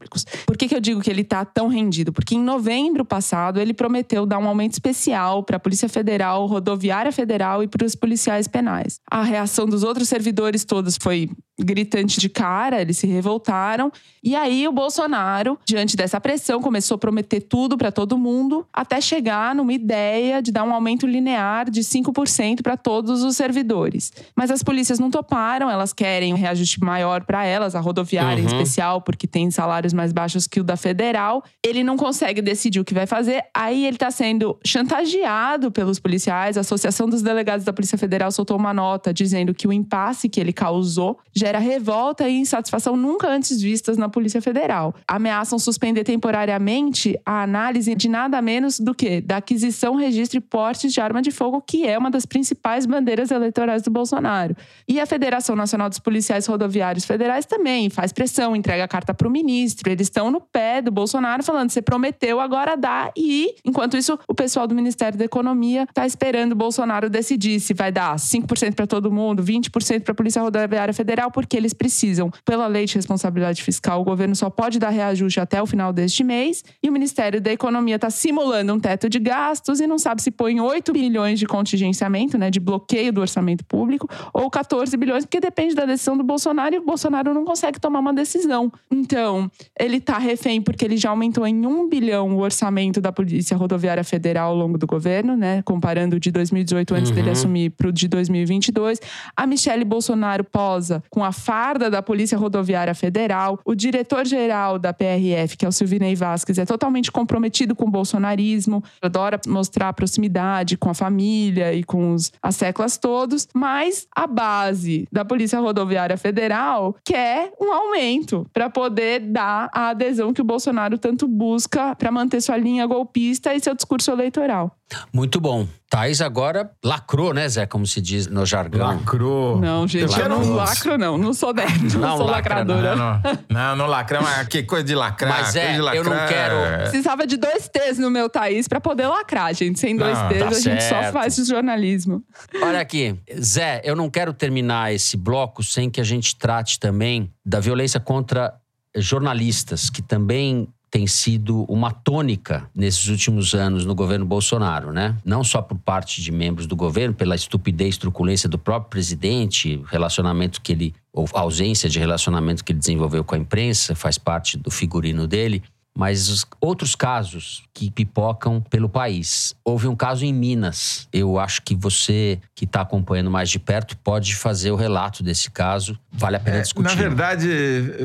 Por 0.46 0.56
que, 0.56 0.68
que 0.68 0.74
eu 0.74 0.80
digo 0.80 1.00
que 1.00 1.10
ele 1.10 1.22
está 1.22 1.44
tão 1.44 1.68
rendido? 1.68 2.12
Porque 2.12 2.34
em 2.34 2.42
novembro 2.42 3.04
passado 3.04 3.60
ele 3.60 3.74
prometeu 3.74 4.26
dar 4.26 4.38
um 4.38 4.46
aumento 4.46 4.72
especial 4.72 5.42
para 5.42 5.56
a 5.56 5.60
Polícia 5.60 5.88
Federal, 5.88 6.46
Rodoviária 6.46 7.12
Federal 7.12 7.62
e 7.62 7.68
para 7.68 7.84
os 7.84 7.94
policiais 7.94 8.46
penais. 8.48 9.00
A 9.10 9.22
reação 9.22 9.66
dos 9.66 9.82
outros 9.82 10.08
servidores 10.08 10.64
todos 10.64 10.96
foi 11.00 11.30
gritante 11.58 12.18
de 12.18 12.28
cara, 12.28 12.80
eles 12.80 12.98
se 12.98 13.06
revoltaram. 13.06 13.92
E 14.22 14.34
aí 14.34 14.66
o 14.66 14.72
Bolsonaro, 14.72 15.58
diante 15.64 15.96
dessa 15.96 16.20
pressão, 16.20 16.60
começou 16.60 16.96
a 16.96 16.98
prometer 16.98 17.40
tudo 17.40 17.76
para 17.76 17.92
todo 17.92 18.18
mundo, 18.18 18.66
até 18.72 19.00
chegar 19.00 19.54
numa 19.54 19.72
ideia 19.72 20.40
de 20.40 20.50
dar 20.50 20.64
um 20.64 20.72
aumento 20.72 21.06
linear 21.06 21.70
de 21.70 21.80
5% 21.80 22.62
para 22.62 22.76
todos 22.76 23.22
os 23.22 23.36
servidores. 23.36 24.12
Mas 24.36 24.50
as 24.50 24.62
polícias 24.62 24.98
não 24.98 25.10
toparam, 25.10 25.70
elas 25.70 25.92
querem 25.92 26.32
um 26.32 26.36
reajuste 26.36 26.80
maior 26.80 27.24
para 27.24 27.44
elas, 27.44 27.74
a 27.74 27.80
rodoviária 27.80 28.42
uhum. 28.42 28.48
em 28.48 28.52
especial, 28.52 29.02
porque 29.02 29.26
tem 29.26 29.50
salários 29.50 29.91
mais 29.92 30.12
baixos 30.12 30.46
que 30.46 30.60
o 30.60 30.64
da 30.64 30.76
federal. 30.76 31.42
Ele 31.64 31.84
não 31.84 31.96
consegue 31.96 32.42
decidir 32.42 32.80
o 32.80 32.84
que 32.84 32.94
vai 32.94 33.06
fazer, 33.06 33.44
aí 33.54 33.84
ele 33.86 33.96
está 33.96 34.10
sendo 34.10 34.58
chantageado 34.64 35.70
pelos 35.70 35.98
policiais. 35.98 36.56
A 36.56 36.60
Associação 36.60 37.08
dos 37.08 37.22
Delegados 37.22 37.64
da 37.64 37.72
Polícia 37.72 37.98
Federal 37.98 38.30
soltou 38.30 38.56
uma 38.56 38.74
nota 38.74 39.12
dizendo 39.12 39.54
que 39.54 39.66
o 39.66 39.72
impasse 39.72 40.28
que 40.28 40.40
ele 40.40 40.52
causou 40.52 41.18
gera 41.34 41.58
revolta 41.58 42.28
e 42.28 42.36
insatisfação 42.36 42.96
nunca 42.96 43.28
antes 43.28 43.60
vistas 43.60 43.96
na 43.96 44.08
Polícia 44.08 44.40
Federal. 44.40 44.94
Ameaçam 45.06 45.58
suspender 45.58 46.04
temporariamente 46.04 47.18
a 47.24 47.42
análise 47.42 47.94
de 47.94 48.08
nada 48.08 48.40
menos 48.42 48.78
do 48.78 48.94
que 48.94 49.20
da 49.20 49.38
aquisição, 49.38 49.94
registro 49.94 50.38
e 50.38 50.40
portes 50.40 50.92
de 50.92 51.00
arma 51.00 51.22
de 51.22 51.30
fogo, 51.30 51.60
que 51.60 51.86
é 51.86 51.98
uma 51.98 52.10
das 52.10 52.26
principais 52.26 52.86
bandeiras 52.86 53.30
eleitorais 53.30 53.82
do 53.82 53.90
Bolsonaro. 53.90 54.56
E 54.88 55.00
a 55.00 55.06
Federação 55.06 55.56
Nacional 55.56 55.88
dos 55.88 55.98
Policiais 55.98 56.46
Rodoviários 56.46 57.04
Federais 57.04 57.46
também 57.46 57.90
faz 57.90 58.12
pressão, 58.12 58.54
entrega 58.54 58.84
a 58.84 58.88
carta 58.88 59.14
para 59.14 59.28
o 59.28 59.30
ministro. 59.30 59.81
Eles 59.90 60.06
estão 60.06 60.30
no 60.30 60.40
pé 60.40 60.80
do 60.80 60.90
Bolsonaro 60.90 61.42
falando: 61.42 61.70
você 61.70 61.82
prometeu, 61.82 62.40
agora 62.40 62.76
dá. 62.76 63.10
E, 63.16 63.54
enquanto 63.64 63.96
isso, 63.96 64.18
o 64.28 64.34
pessoal 64.34 64.66
do 64.66 64.74
Ministério 64.74 65.18
da 65.18 65.24
Economia 65.24 65.84
está 65.84 66.06
esperando 66.06 66.52
o 66.52 66.56
Bolsonaro 66.56 67.08
decidir 67.08 67.60
se 67.60 67.74
vai 67.74 67.90
dar 67.90 68.16
5% 68.16 68.74
para 68.74 68.86
todo 68.86 69.10
mundo, 69.10 69.42
20% 69.42 70.02
para 70.02 70.12
a 70.12 70.14
Polícia 70.14 70.42
Rodoviária 70.42 70.94
Federal, 70.94 71.30
porque 71.30 71.56
eles 71.56 71.72
precisam. 71.72 72.30
Pela 72.44 72.66
lei 72.66 72.84
de 72.84 72.94
responsabilidade 72.94 73.62
fiscal, 73.62 74.00
o 74.00 74.04
governo 74.04 74.34
só 74.34 74.50
pode 74.50 74.78
dar 74.78 74.90
reajuste 74.90 75.40
até 75.40 75.62
o 75.62 75.66
final 75.66 75.92
deste 75.92 76.22
mês. 76.22 76.64
E 76.82 76.88
o 76.88 76.92
Ministério 76.92 77.40
da 77.40 77.52
Economia 77.52 77.96
está 77.96 78.10
simulando 78.10 78.72
um 78.72 78.80
teto 78.80 79.08
de 79.08 79.18
gastos 79.18 79.80
e 79.80 79.86
não 79.86 79.98
sabe 79.98 80.22
se 80.22 80.30
põe 80.30 80.60
8 80.60 80.92
bilhões 80.92 81.38
de 81.38 81.46
contingenciamento, 81.46 82.38
né, 82.38 82.50
de 82.50 82.60
bloqueio 82.60 83.12
do 83.12 83.20
orçamento 83.20 83.64
público, 83.64 84.08
ou 84.32 84.50
14 84.50 84.96
bilhões, 84.96 85.24
porque 85.24 85.40
depende 85.40 85.74
da 85.74 85.84
decisão 85.84 86.16
do 86.16 86.22
Bolsonaro 86.22 86.74
e 86.74 86.78
o 86.78 86.84
Bolsonaro 86.84 87.32
não 87.34 87.44
consegue 87.44 87.80
tomar 87.80 88.00
uma 88.00 88.12
decisão. 88.12 88.72
Então, 88.90 89.50
ele 89.78 89.96
está 89.96 90.18
refém 90.18 90.60
porque 90.60 90.84
ele 90.84 90.96
já 90.96 91.10
aumentou 91.10 91.46
em 91.46 91.66
1 91.66 91.88
bilhão 91.88 92.36
o 92.36 92.40
orçamento 92.40 93.00
da 93.00 93.10
Polícia 93.10 93.56
Rodoviária 93.56 94.04
Federal 94.04 94.50
ao 94.50 94.56
longo 94.56 94.76
do 94.76 94.86
governo, 94.86 95.36
né, 95.36 95.62
comparando 95.62 96.20
de 96.20 96.30
2018 96.30 96.94
antes 96.94 97.10
uhum. 97.10 97.16
dele 97.16 97.30
assumir 97.30 97.70
para 97.70 97.88
o 97.88 97.92
de 97.92 98.06
2022. 98.08 99.00
A 99.36 99.46
Michele 99.46 99.84
Bolsonaro 99.84 100.44
posa 100.44 101.02
com 101.10 101.24
a 101.24 101.32
farda 101.32 101.90
da 101.90 102.02
Polícia 102.02 102.36
Rodoviária 102.36 102.94
Federal. 102.94 103.58
O 103.64 103.74
diretor-geral 103.74 104.78
da 104.78 104.92
PRF, 104.92 105.56
que 105.56 105.64
é 105.64 105.68
o 105.68 105.72
Silvinei 105.72 106.14
Vasquez, 106.14 106.58
é 106.58 106.64
totalmente 106.64 107.10
comprometido 107.10 107.74
com 107.74 107.86
o 107.86 107.90
bolsonarismo, 107.90 108.82
adora 109.00 109.40
mostrar 109.46 109.92
proximidade 109.92 110.76
com 110.76 110.90
a 110.90 110.94
família 110.94 111.72
e 111.72 111.82
com 111.82 112.14
os, 112.14 112.32
as 112.42 112.56
seclas 112.56 112.96
todos, 112.98 113.48
mas 113.54 114.06
a 114.14 114.26
base 114.26 115.06
da 115.10 115.24
Polícia 115.24 115.60
Rodoviária 115.60 116.16
Federal 116.16 116.96
quer 117.04 117.52
um 117.60 117.72
aumento 117.72 118.46
para 118.52 118.68
poder 118.68 119.20
dar 119.20 119.61
a 119.72 119.90
adesão 119.90 120.32
que 120.32 120.40
o 120.40 120.44
Bolsonaro 120.44 120.98
tanto 120.98 121.28
busca 121.28 121.94
para 121.94 122.10
manter 122.10 122.40
sua 122.40 122.56
linha 122.56 122.86
golpista 122.86 123.54
e 123.54 123.60
seu 123.60 123.74
discurso 123.74 124.10
eleitoral. 124.10 124.76
Muito 125.12 125.40
bom. 125.40 125.66
Thais 125.88 126.22
agora 126.22 126.70
lacrou, 126.82 127.34
né, 127.34 127.46
Zé? 127.48 127.66
Como 127.66 127.86
se 127.86 128.00
diz 128.00 128.26
no 128.26 128.46
jargão. 128.46 128.96
Lacrou. 128.96 129.60
Não, 129.60 129.86
gente, 129.86 130.18
eu 130.18 130.28
não 130.28 130.54
lacro, 130.54 130.96
não. 130.96 131.18
Não 131.18 131.34
sou 131.34 131.52
dentro, 131.52 131.98
não, 132.00 132.08
não 132.08 132.16
sou 132.16 132.26
lacra, 132.26 132.56
lacradora. 132.56 132.96
Não, 132.96 133.20
não, 133.20 133.38
não, 133.50 133.76
não 133.76 133.86
lacra, 133.86 134.22
mas 134.22 134.48
que 134.48 134.62
coisa 134.62 134.84
de 134.84 134.94
lacrar. 134.94 135.30
Mas 135.30 135.54
é, 135.54 135.78
lacrar. 135.78 135.96
eu 135.96 136.04
não 136.04 136.26
quero... 136.26 136.82
Precisava 136.82 137.26
de 137.26 137.36
dois 137.36 137.68
T's 137.68 137.98
no 137.98 138.10
meu 138.10 138.30
Thaís 138.30 138.66
pra 138.66 138.80
poder 138.80 139.06
lacrar, 139.06 139.54
gente. 139.54 139.78
Sem 139.78 139.94
dois 139.94 140.16
T's, 140.28 140.38
tá 140.38 140.48
a 140.48 140.52
certo. 140.52 140.62
gente 140.62 140.82
só 140.84 141.12
faz 141.12 141.36
o 141.36 141.44
jornalismo. 141.44 142.22
Olha 142.62 142.80
aqui, 142.80 143.18
Zé, 143.38 143.82
eu 143.84 143.94
não 143.94 144.08
quero 144.08 144.32
terminar 144.32 144.94
esse 144.94 145.16
bloco 145.16 145.62
sem 145.62 145.90
que 145.90 146.00
a 146.00 146.04
gente 146.04 146.36
trate 146.36 146.80
também 146.80 147.30
da 147.44 147.60
violência 147.60 148.00
contra 148.00 148.54
jornalistas, 148.96 149.88
que 149.88 150.02
também 150.02 150.68
tem 150.92 151.06
sido 151.06 151.62
uma 151.70 151.90
tônica 151.90 152.68
nesses 152.74 153.08
últimos 153.08 153.54
anos 153.54 153.86
no 153.86 153.94
governo 153.94 154.26
Bolsonaro, 154.26 154.92
né? 154.92 155.16
Não 155.24 155.42
só 155.42 155.62
por 155.62 155.78
parte 155.78 156.20
de 156.20 156.30
membros 156.30 156.66
do 156.66 156.76
governo, 156.76 157.14
pela 157.14 157.34
estupidez, 157.34 157.96
truculência 157.96 158.46
do 158.46 158.58
próprio 158.58 158.90
presidente, 158.90 159.82
relacionamento 159.86 160.60
que 160.60 160.72
ele 160.72 160.94
ou 161.10 161.26
ausência 161.32 161.88
de 161.88 161.98
relacionamento 161.98 162.64
que 162.64 162.72
ele 162.72 162.78
desenvolveu 162.78 163.22
com 163.22 163.34
a 163.34 163.38
imprensa, 163.38 163.94
faz 163.94 164.16
parte 164.16 164.56
do 164.56 164.70
figurino 164.70 165.26
dele, 165.26 165.62
mas 165.96 166.44
outros 166.60 166.94
casos 166.94 167.62
que 167.74 167.90
pipocam 167.90 168.60
pelo 168.60 168.88
país. 168.88 169.54
Houve 169.64 169.88
um 169.88 169.96
caso 169.96 170.24
em 170.24 170.32
Minas. 170.32 171.06
Eu 171.12 171.38
acho 171.38 171.62
que 171.62 171.74
você 171.74 172.40
que 172.54 172.64
está 172.64 172.80
acompanhando 172.80 173.30
mais 173.30 173.50
de 173.50 173.58
perto 173.58 173.96
pode 173.98 174.34
fazer 174.34 174.70
o 174.70 174.76
relato 174.76 175.22
desse 175.22 175.50
caso. 175.50 175.98
Vale 176.10 176.36
a 176.36 176.40
pena 176.40 176.58
é, 176.58 176.60
discutir. 176.62 176.88
Na 176.88 176.94
verdade, 176.94 177.48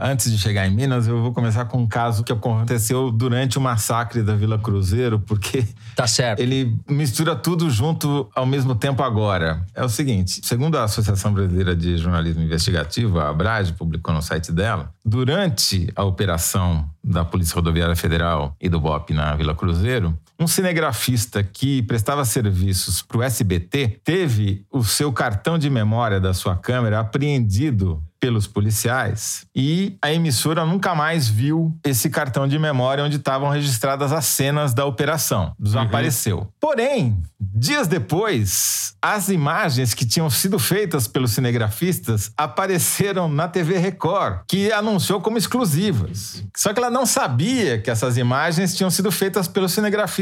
antes 0.02 0.32
de 0.32 0.38
chegar 0.38 0.68
em 0.68 0.76
Minas, 0.76 1.08
eu 1.08 1.22
vou 1.22 1.32
começar 1.32 1.66
com 1.66 1.80
um 1.80 1.88
caso 1.88 2.24
que 2.24 2.32
aconteceu 2.32 3.12
durante 3.12 3.58
o 3.58 3.62
massacre 3.62 4.22
da 4.22 4.36
Vila 4.36 4.58
Cruzeiro, 4.58 5.20
porque 5.20 5.66
tá 5.96 6.08
certo. 6.08 6.40
ele 6.40 6.78
mistura 6.90 7.36
tudo 7.36 7.70
junto 7.70 8.30
ao 8.36 8.46
mesmo 8.46 8.76
tempo 8.76 9.04
agora. 9.04 9.66
É 9.74 9.84
o 9.84 9.90
seguinte, 9.90 10.42
segundo 10.44 10.78
a 10.78 10.84
Associação 10.84 11.34
Brasileira 11.34 11.76
de 11.76 11.98
Jornalismo 11.98 12.42
Investigativo, 12.42 13.20
a 13.20 13.30
ABRAD, 13.30 13.74
publicou 13.74 14.14
no 14.14 14.22
site 14.22 14.52
dela, 14.52 14.92
durante 15.06 15.92
a 15.96 16.04
operação 16.04 16.90
da 17.04 17.24
Polícia 17.24 17.56
Rodoviária 17.56 17.77
Federal 17.96 18.56
e 18.60 18.70
do 18.70 18.80
BOP 18.80 19.14
na 19.14 19.36
Vila 19.36 19.56
Cruzeiro, 19.56 20.18
um 20.40 20.48
cinegrafista 20.48 21.44
que 21.44 21.82
prestava 21.84 22.24
serviços 22.26 23.02
para 23.02 23.18
o 23.18 23.24
SBT 23.24 24.00
teve 24.04 24.66
o 24.72 24.84
seu 24.84 25.12
cartão 25.12 25.58
de 25.58 25.70
memória 25.70 26.20
da 26.20 26.34
sua 26.34 26.56
câmera 26.56 27.00
apreendido 27.00 28.04
pelos 28.20 28.48
policiais 28.48 29.46
e 29.56 29.98
a 30.02 30.12
emissora 30.12 30.66
nunca 30.66 30.96
mais 30.96 31.28
viu 31.28 31.78
esse 31.84 32.10
cartão 32.10 32.48
de 32.48 32.58
memória 32.58 33.04
onde 33.04 33.18
estavam 33.18 33.50
registradas 33.50 34.12
as 34.12 34.26
cenas 34.26 34.74
da 34.74 34.86
operação. 34.86 35.54
Desapareceu. 35.60 36.40
Uhum. 36.40 36.48
Porém, 36.60 37.22
dias 37.40 37.88
depois, 37.88 38.96
as 39.02 39.30
imagens 39.30 39.94
que 39.94 40.06
tinham 40.06 40.30
sido 40.30 40.58
feitas 40.58 41.08
pelos 41.08 41.32
cinegrafistas 41.32 42.32
apareceram 42.36 43.28
na 43.28 43.48
TV 43.48 43.78
Record, 43.78 44.42
que 44.48 44.72
anunciou 44.72 45.22
como 45.22 45.38
exclusivas. 45.38 46.44
Só 46.56 46.74
que 46.74 46.80
ela 46.80 46.90
não 46.90 47.06
sabia 47.06 47.80
que 47.80 47.90
essas 47.90 48.18
imagens 48.18 48.76
tinham 48.76 48.90
sido 48.90 49.12
feitas 49.12 49.48
pelo 49.48 49.70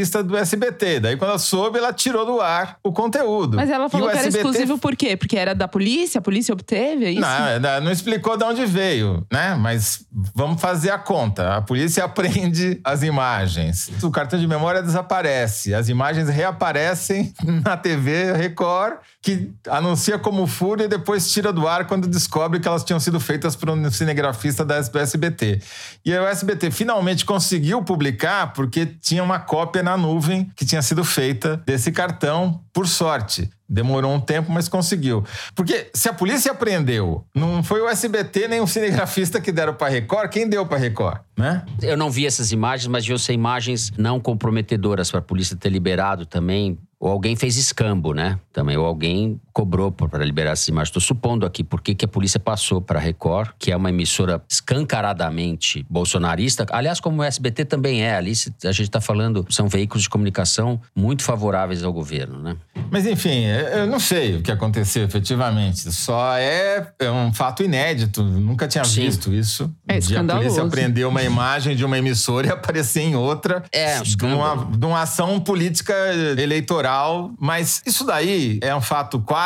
cinegrafista 0.06 0.24
do 0.24 0.38
SBT. 0.38 1.00
Daí, 1.00 1.18
quando 1.18 1.32
ela 1.32 1.40
soube, 1.40 1.78
ela 1.80 1.92
tirou 1.92 2.26
do 2.26 2.40
ar 2.40 2.78
o 2.84 2.92
conteúdo. 2.92 3.58
Mas 3.58 3.70
ela 3.70 3.90
falou 3.90 4.10
que 4.10 4.16
SBT... 4.16 4.38
era 4.38 4.48
exclusivo 4.48 4.78
por 4.78 4.96
quê? 4.96 5.18
Porque 5.18 5.38
era 5.38 5.54
da 5.54 5.68
polícia? 5.68 6.20
A 6.20 6.22
polícia 6.22 6.54
obteve? 6.54 7.06
É 7.06 7.12
isso? 7.12 7.22
Não, 7.22 7.82
não 7.82 7.92
explicou 7.92 8.38
de 8.38 8.44
onde 8.44 8.66
veio, 8.66 9.26
né? 9.32 9.56
Mas 9.56 10.06
vamos 10.34 10.62
fazer 10.62 10.92
a 10.92 10.98
conta. 10.98 11.56
A 11.56 11.62
polícia 11.62 12.04
aprende 12.06 12.80
as 12.84 13.04
imagens. 13.04 13.92
O 14.02 14.12
cartão 14.12 14.40
de 14.40 14.48
memória 14.48 14.82
desaparece. 14.82 15.74
As 15.74 15.90
imagens 15.90 16.30
reaparecem 16.30 17.34
na 17.66 17.76
TV 17.76 18.34
Record, 18.34 18.98
que 19.22 19.52
anuncia 19.68 20.20
como 20.20 20.46
fúria 20.46 20.86
e 20.86 20.88
depois 20.88 21.32
tira 21.32 21.52
do 21.52 21.68
ar 21.68 21.88
quando 21.88 22.08
descobre 22.08 22.60
que 22.60 22.68
elas 22.68 22.84
tinham 22.84 23.00
sido 23.00 23.20
feitas 23.20 23.56
por 23.56 23.70
um 23.70 23.92
cinegrafista 23.92 24.64
da 24.64 24.76
SBT. 24.78 25.62
E 26.06 26.14
o 26.14 26.26
SBT 26.26 26.72
finalmente 26.72 27.26
conseguiu 27.26 27.82
publicar 27.84 28.54
porque 28.54 28.86
tinha 28.86 29.24
uma 29.24 29.40
cópia 29.40 29.82
na 29.82 29.95
nuvem 29.98 30.50
que 30.56 30.66
tinha 30.66 30.82
sido 30.82 31.04
feita 31.04 31.58
desse 31.66 31.92
cartão, 31.92 32.62
por 32.74 32.88
sorte. 32.88 33.50
Demorou 33.68 34.14
um 34.14 34.20
tempo, 34.20 34.52
mas 34.52 34.68
conseguiu. 34.68 35.24
Porque 35.56 35.90
se 35.94 36.08
a 36.08 36.14
polícia 36.14 36.52
apreendeu, 36.52 37.26
não 37.34 37.64
foi 37.64 37.82
o 37.82 37.90
SBT 37.90 38.48
nem 38.48 38.62
o 38.62 38.68
cinegrafista 38.68 39.42
que 39.42 39.52
deram 39.52 39.74
para 39.74 39.90
Record, 39.90 40.30
quem 40.30 40.48
deu 40.48 40.66
para 40.66 40.78
Record, 40.78 41.22
né? 41.36 41.64
Eu 41.82 41.98
não 41.98 42.12
vi 42.12 42.28
essas 42.28 42.52
imagens, 42.52 42.88
mas 42.88 43.08
eu 43.08 43.18
sei 43.18 43.34
imagens 43.34 43.92
não 43.98 44.20
comprometedoras 44.20 45.10
para 45.10 45.20
a 45.20 45.24
polícia 45.24 45.56
ter 45.56 45.70
liberado 45.70 46.26
também 46.26 46.78
ou 47.00 47.12
alguém 47.12 47.36
fez 47.36 47.56
escambo, 47.58 48.14
né? 48.14 48.40
Também, 48.52 48.78
ou 48.78 48.86
alguém 48.86 49.40
cobrou 49.56 49.90
para 49.90 50.26
liberar 50.26 50.52
essas 50.52 50.68
imagens. 50.68 50.90
Estou 50.90 51.02
supondo 51.02 51.46
aqui 51.46 51.64
por 51.64 51.82
que 51.82 52.04
a 52.04 52.08
polícia 52.08 52.38
passou 52.38 52.82
para 52.82 53.00
a 53.00 53.02
Record, 53.02 53.52
que 53.58 53.72
é 53.72 53.78
uma 53.78 53.90
emissora 53.90 54.44
escancaradamente 54.50 55.86
bolsonarista. 55.90 56.66
Aliás, 56.72 57.00
como 57.00 57.22
o 57.22 57.24
SBT 57.24 57.64
também 57.64 58.04
é, 58.04 58.18
ali 58.18 58.34
a 58.66 58.72
gente 58.74 58.88
está 58.88 59.00
falando, 59.00 59.46
são 59.50 59.70
veículos 59.70 60.04
de 60.04 60.10
comunicação 60.10 60.82
muito 60.94 61.24
favoráveis 61.24 61.86
ao 61.86 61.94
governo, 61.94 62.42
né? 62.42 62.58
Mas 62.92 63.06
enfim, 63.06 63.46
eu 63.46 63.88
não 63.88 64.00
sei 64.00 64.36
o 64.36 64.42
que 64.42 64.52
aconteceu 64.52 65.06
efetivamente. 65.06 65.90
Só 65.90 66.36
é, 66.36 66.92
é 67.00 67.10
um 67.10 67.34
fato 67.34 67.64
inédito. 67.64 68.24
Nunca 68.24 68.68
tinha 68.68 68.84
Sim. 68.84 69.06
visto 69.06 69.34
isso. 69.34 69.74
É 69.88 70.00
de 70.00 70.18
a 70.18 70.24
polícia 70.24 70.64
aprender 70.64 71.06
uma 71.06 71.24
imagem 71.24 71.78
de 71.78 71.86
uma 71.86 71.98
emissora 71.98 72.48
e 72.48 72.52
aparecer 72.52 73.04
em 73.04 73.16
outra. 73.16 73.64
É, 73.72 74.02
de 74.02 74.26
uma, 74.26 74.66
de 74.66 74.86
uma 74.86 75.02
ação 75.02 75.40
política 75.40 75.94
eleitoral, 76.38 77.32
mas 77.40 77.82
isso 77.86 78.06
daí 78.06 78.60
é 78.62 78.76
um 78.76 78.82
fato 78.82 79.20
quase 79.22 79.45